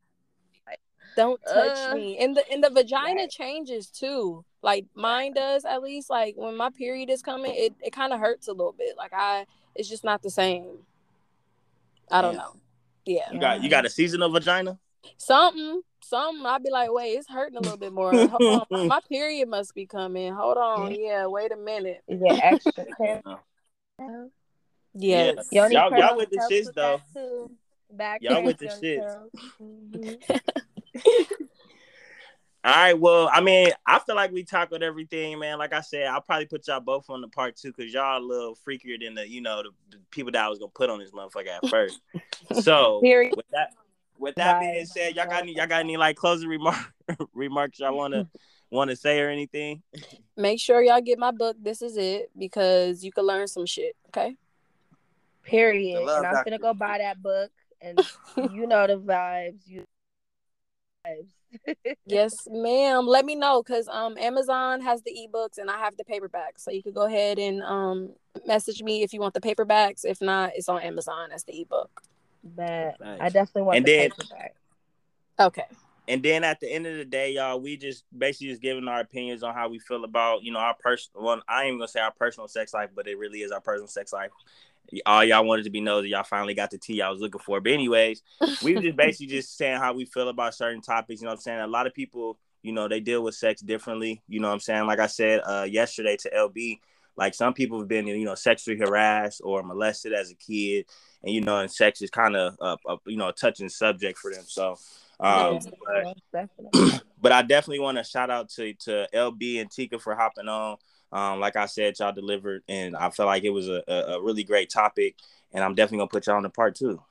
Don't 1.16 1.41
touch 1.43 1.78
Uh, 1.91 1.95
me. 1.95 2.18
And 2.18 2.36
the 2.36 2.43
and 2.51 2.64
the 2.64 2.70
vagina 2.70 3.22
right. 3.22 3.30
changes 3.30 3.88
too. 3.88 4.43
Like 4.62 4.86
mine 4.95 5.34
does 5.34 5.66
at 5.66 5.82
least. 5.82 6.10
Like 6.10 6.36
when 6.38 6.55
my 6.57 6.70
period 6.70 7.10
is 7.10 7.22
coming, 7.22 7.53
it, 7.55 7.74
it 7.82 7.91
kind 7.93 8.14
of 8.14 8.20
hurts 8.20 8.47
a 8.47 8.51
little 8.53 8.74
bit. 8.78 8.95
Like 8.97 9.12
I 9.14 9.45
it's 9.76 9.89
just 9.89 10.03
not 10.03 10.22
the 10.22 10.30
same. 10.30 10.66
I 12.12 12.22
don't 12.22 12.34
Yeah. 12.34 12.39
know. 12.39 12.55
Yeah. 13.05 13.32
You 13.34 13.39
got 13.39 13.64
you 13.64 13.70
got 13.70 13.86
a 13.86 13.89
seasonal 13.89 14.30
vagina? 14.30 14.80
Something. 15.18 15.82
Something. 16.01 16.45
I'd 16.45 16.64
be 16.64 16.72
like, 16.72 16.91
wait, 16.91 17.12
it's 17.12 17.30
hurting 17.30 17.57
a 17.57 17.62
little 17.62 17.78
bit 17.78 17.93
more. 17.93 18.12
Hold 18.28 18.66
on. 18.72 18.88
My 18.88 18.99
period 19.07 19.47
must 19.49 19.74
be 19.76 19.86
coming. 19.86 20.34
Hold 20.34 20.57
on. 20.57 20.93
Yeah, 20.95 21.26
wait 21.28 21.51
a 21.51 21.57
minute. 21.57 22.01
Yeah, 22.07 22.39
extra 22.41 22.86
care. 22.97 23.22
Yes. 24.95 25.47
Yeah. 25.51 25.68
Y'all, 25.70 25.91
y'all 25.97 26.18
with 26.18 26.30
the 26.32 26.39
helps 26.39 26.53
shits, 26.53 26.74
though. 26.74 27.51
Back 27.91 28.22
Y'all 28.22 28.43
with 28.43 28.57
the 28.57 28.66
young 28.66 28.82
shits. 28.82 29.16
curls. 29.60 30.41
All 32.61 32.73
right. 32.75 32.99
Well, 32.99 33.29
I 33.31 33.39
mean, 33.39 33.71
I 33.85 33.99
feel 33.99 34.15
like 34.15 34.31
we 34.31 34.43
tackled 34.43 34.83
everything, 34.83 35.39
man. 35.39 35.57
Like 35.57 35.73
I 35.73 35.79
said, 35.79 36.07
I'll 36.07 36.21
probably 36.21 36.45
put 36.45 36.67
y'all 36.67 36.81
both 36.81 37.09
on 37.09 37.21
the 37.21 37.29
part 37.29 37.55
two 37.55 37.71
because 37.75 37.93
y'all 37.93 38.21
a 38.21 38.23
little 38.23 38.55
freakier 38.67 38.99
than 39.01 39.15
the, 39.15 39.27
you 39.27 39.41
know, 39.41 39.63
the, 39.63 39.69
the 39.91 39.97
people 40.11 40.31
that 40.33 40.43
I 40.43 40.49
was 40.49 40.59
gonna 40.59 40.71
put 40.75 40.89
on 40.89 40.99
this 40.99 41.11
motherfucker 41.11 41.47
at 41.47 41.69
first. 41.69 41.99
So 42.53 43.01
Period. 43.01 43.35
with 43.35 43.45
that, 43.51 43.71
with 44.17 44.35
that 44.35 44.53
Right. 44.59 44.73
being 44.73 44.85
said, 44.85 45.15
y'all 45.15 45.25
got 45.27 45.43
any, 45.43 45.55
y'all 45.55 45.67
got 45.67 45.81
any 45.81 45.97
like 45.97 46.15
closing 46.15 46.49
remark 46.49 46.77
remarks 47.33 47.79
y'all 47.79 47.95
wanna 47.95 48.29
wanna 48.71 48.95
say 48.95 49.19
or 49.19 49.29
anything? 49.29 49.83
Make 50.35 50.59
sure 50.59 50.81
y'all 50.81 51.01
get 51.01 51.19
my 51.19 51.31
book. 51.31 51.57
This 51.61 51.81
is 51.81 51.97
it 51.97 52.31
because 52.37 53.03
you 53.03 53.11
can 53.11 53.25
learn 53.25 53.47
some 53.47 53.65
shit. 53.65 53.95
Okay. 54.07 54.35
Period. 55.43 56.05
Love 56.05 56.17
And 56.17 56.27
I'm 56.27 56.33
Doctor. 56.33 56.49
gonna 56.51 56.59
go 56.61 56.73
buy 56.73 56.97
that 56.99 57.21
book, 57.21 57.51
and 57.81 57.99
you 58.51 58.65
know 58.67 58.87
the 58.87 58.97
vibes. 58.97 59.67
You 59.67 59.83
vibes. 61.10 61.76
Yes, 62.05 62.36
ma'am. 62.47 63.07
Let 63.07 63.26
me 63.26 63.36
know 63.36 63.64
because 63.64 63.88
um 63.88 64.18
Amazon 64.18 64.82
has 64.82 65.01
the 65.03 65.12
ebooks 65.12 65.57
and 65.57 65.70
I 65.70 65.78
have 65.80 65.95
the 65.97 66.03
paperbacks. 66.03 66.60
So 66.60 66.72
you 66.72 66.84
could 66.84 66.93
go 66.93 67.05
ahead 67.05 67.39
and 67.39 67.62
um 67.64 68.12
message 68.45 68.84
me 68.84 69.01
if 69.03 69.14
you 69.14 69.20
want 69.20 69.34
the 69.34 69.41
paperbacks. 69.41 70.01
If 70.03 70.22
not, 70.22 70.51
it's 70.55 70.70
on 70.70 70.82
Amazon 70.82 71.32
as 71.32 71.43
the 71.45 71.60
ebook. 71.62 72.01
But 72.43 72.99
Nice. 72.99 73.20
I 73.22 73.30
definitely 73.30 73.64
want 73.64 73.78
And 73.78 73.86
the 73.86 73.91
then- 73.97 74.10
paperback. 74.12 74.55
Okay. 75.39 75.66
And 76.07 76.24
then 76.24 76.43
at 76.43 76.60
the 76.60 76.68
end 76.72 76.88
of 76.88 76.97
the 76.97 77.05
day, 77.05 77.34
y'all, 77.34 77.60
we 77.60 77.78
just 77.78 78.03
basically 78.18 78.47
just 78.47 78.62
giving 78.64 78.88
our 78.88 78.99
opinions 78.99 79.43
on 79.43 79.53
how 79.53 79.70
we 79.70 79.78
feel 79.78 80.03
about, 80.03 80.41
you 80.43 80.51
know, 80.51 80.57
our 80.60 80.74
personal. 80.74 81.24
Well, 81.24 81.41
I 81.47 81.62
ain't 81.64 81.68
even 81.70 81.80
gonna 81.80 81.88
say 81.88 81.99
our 81.99 82.12
personal 82.12 82.47
sex 82.47 82.74
life, 82.74 82.89
but 82.95 83.07
it 83.07 83.18
really 83.20 83.41
is 83.43 83.51
our 83.51 83.62
personal 83.62 83.88
sex 83.88 84.12
life. 84.12 84.32
All 85.05 85.23
y'all 85.23 85.45
wanted 85.45 85.63
to 85.63 85.69
be 85.69 85.81
know 85.81 86.01
that 86.01 86.07
y'all 86.07 86.23
finally 86.23 86.53
got 86.53 86.71
the 86.71 86.77
tea 86.77 87.01
I 87.01 87.09
was 87.09 87.19
looking 87.19 87.41
for. 87.41 87.61
But 87.61 87.71
anyways, 87.73 88.21
we 88.63 88.75
were 88.75 88.81
just 88.81 88.97
basically 88.97 89.27
just 89.27 89.57
saying 89.57 89.79
how 89.79 89.93
we 89.93 90.05
feel 90.05 90.29
about 90.29 90.55
certain 90.55 90.81
topics. 90.81 91.21
You 91.21 91.25
know 91.25 91.31
what 91.31 91.37
I'm 91.39 91.41
saying? 91.41 91.59
A 91.59 91.67
lot 91.67 91.87
of 91.87 91.93
people, 91.93 92.37
you 92.63 92.71
know, 92.71 92.87
they 92.87 92.99
deal 92.99 93.23
with 93.23 93.35
sex 93.35 93.61
differently. 93.61 94.21
You 94.27 94.39
know 94.39 94.47
what 94.47 94.55
I'm 94.55 94.59
saying? 94.59 94.85
Like 94.87 94.99
I 94.99 95.07
said 95.07 95.41
uh, 95.45 95.67
yesterday 95.69 96.17
to 96.17 96.29
LB, 96.31 96.79
like 97.15 97.33
some 97.33 97.53
people 97.53 97.79
have 97.79 97.87
been, 97.87 98.07
you 98.07 98.25
know, 98.25 98.35
sexually 98.35 98.79
harassed 98.79 99.41
or 99.43 99.61
molested 99.63 100.13
as 100.13 100.31
a 100.31 100.35
kid, 100.35 100.85
and 101.23 101.33
you 101.33 101.41
know, 101.41 101.59
and 101.59 101.69
sex 101.71 102.01
is 102.01 102.09
kind 102.09 102.35
of, 102.35 102.55
uh, 102.61 102.77
uh, 102.87 102.97
you 103.05 103.17
know, 103.17 103.27
a 103.27 103.33
touching 103.33 103.69
subject 103.69 104.17
for 104.17 104.33
them. 104.33 104.43
So. 104.47 104.77
Um, 105.21 105.59
but- 105.85 106.17
but 107.21 107.31
I 107.33 107.41
definitely 107.41 107.79
want 107.79 107.97
to 107.97 108.05
shout 108.05 108.29
out 108.29 108.47
to 108.51 108.73
to 108.85 109.05
LB 109.13 109.59
and 109.59 109.69
Tika 109.69 109.99
for 109.99 110.15
hopping 110.15 110.47
on. 110.47 110.77
Um, 111.12 111.39
like 111.39 111.55
I 111.55 111.66
said, 111.66 111.97
y'all 111.99 112.12
delivered, 112.14 112.64
and 112.68 112.95
I 112.95 113.10
felt 113.10 113.28
like 113.28 113.43
it 113.43 113.49
was 113.49 113.68
a, 113.68 113.84
a, 113.88 113.93
a 114.18 114.22
really 114.22 114.43
great 114.43 114.70
topic. 114.70 115.16
And 115.51 115.64
I'm 115.64 115.74
definitely 115.74 115.99
gonna 115.99 116.10
put 116.10 116.28
y'all 116.28 116.36
on 116.36 116.43
the 116.43 116.49
part 116.49 116.76
two. 116.76 117.01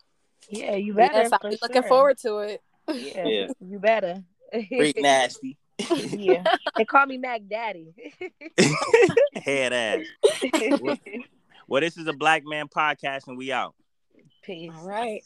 Yeah, 0.48 0.76
you 0.76 0.94
better. 0.94 1.14
Yes, 1.14 1.32
I'll 1.32 1.38
for 1.40 1.50
looking 1.50 1.82
sure. 1.82 1.88
forward 1.88 2.18
to 2.18 2.38
it. 2.38 2.62
Yeah, 2.88 3.26
Yeah. 3.26 3.46
you 3.60 3.78
better. 3.78 4.22
Freak 4.50 4.96
nasty, 5.02 5.58
yeah, 5.78 6.42
they 6.76 6.84
call 6.84 7.06
me 7.06 7.18
Mac 7.18 7.42
Daddy. 7.48 7.92
head 9.34 9.72
ass. 9.72 10.06
Well, 11.66 11.80
this 11.82 11.96
is 11.96 12.06
a 12.06 12.12
Black 12.12 12.44
Man 12.44 12.68
podcast, 12.68 13.28
and 13.28 13.36
we 13.36 13.52
out. 13.52 13.74
Peace. 14.42 14.70
All 14.74 14.86
right. 14.86 15.22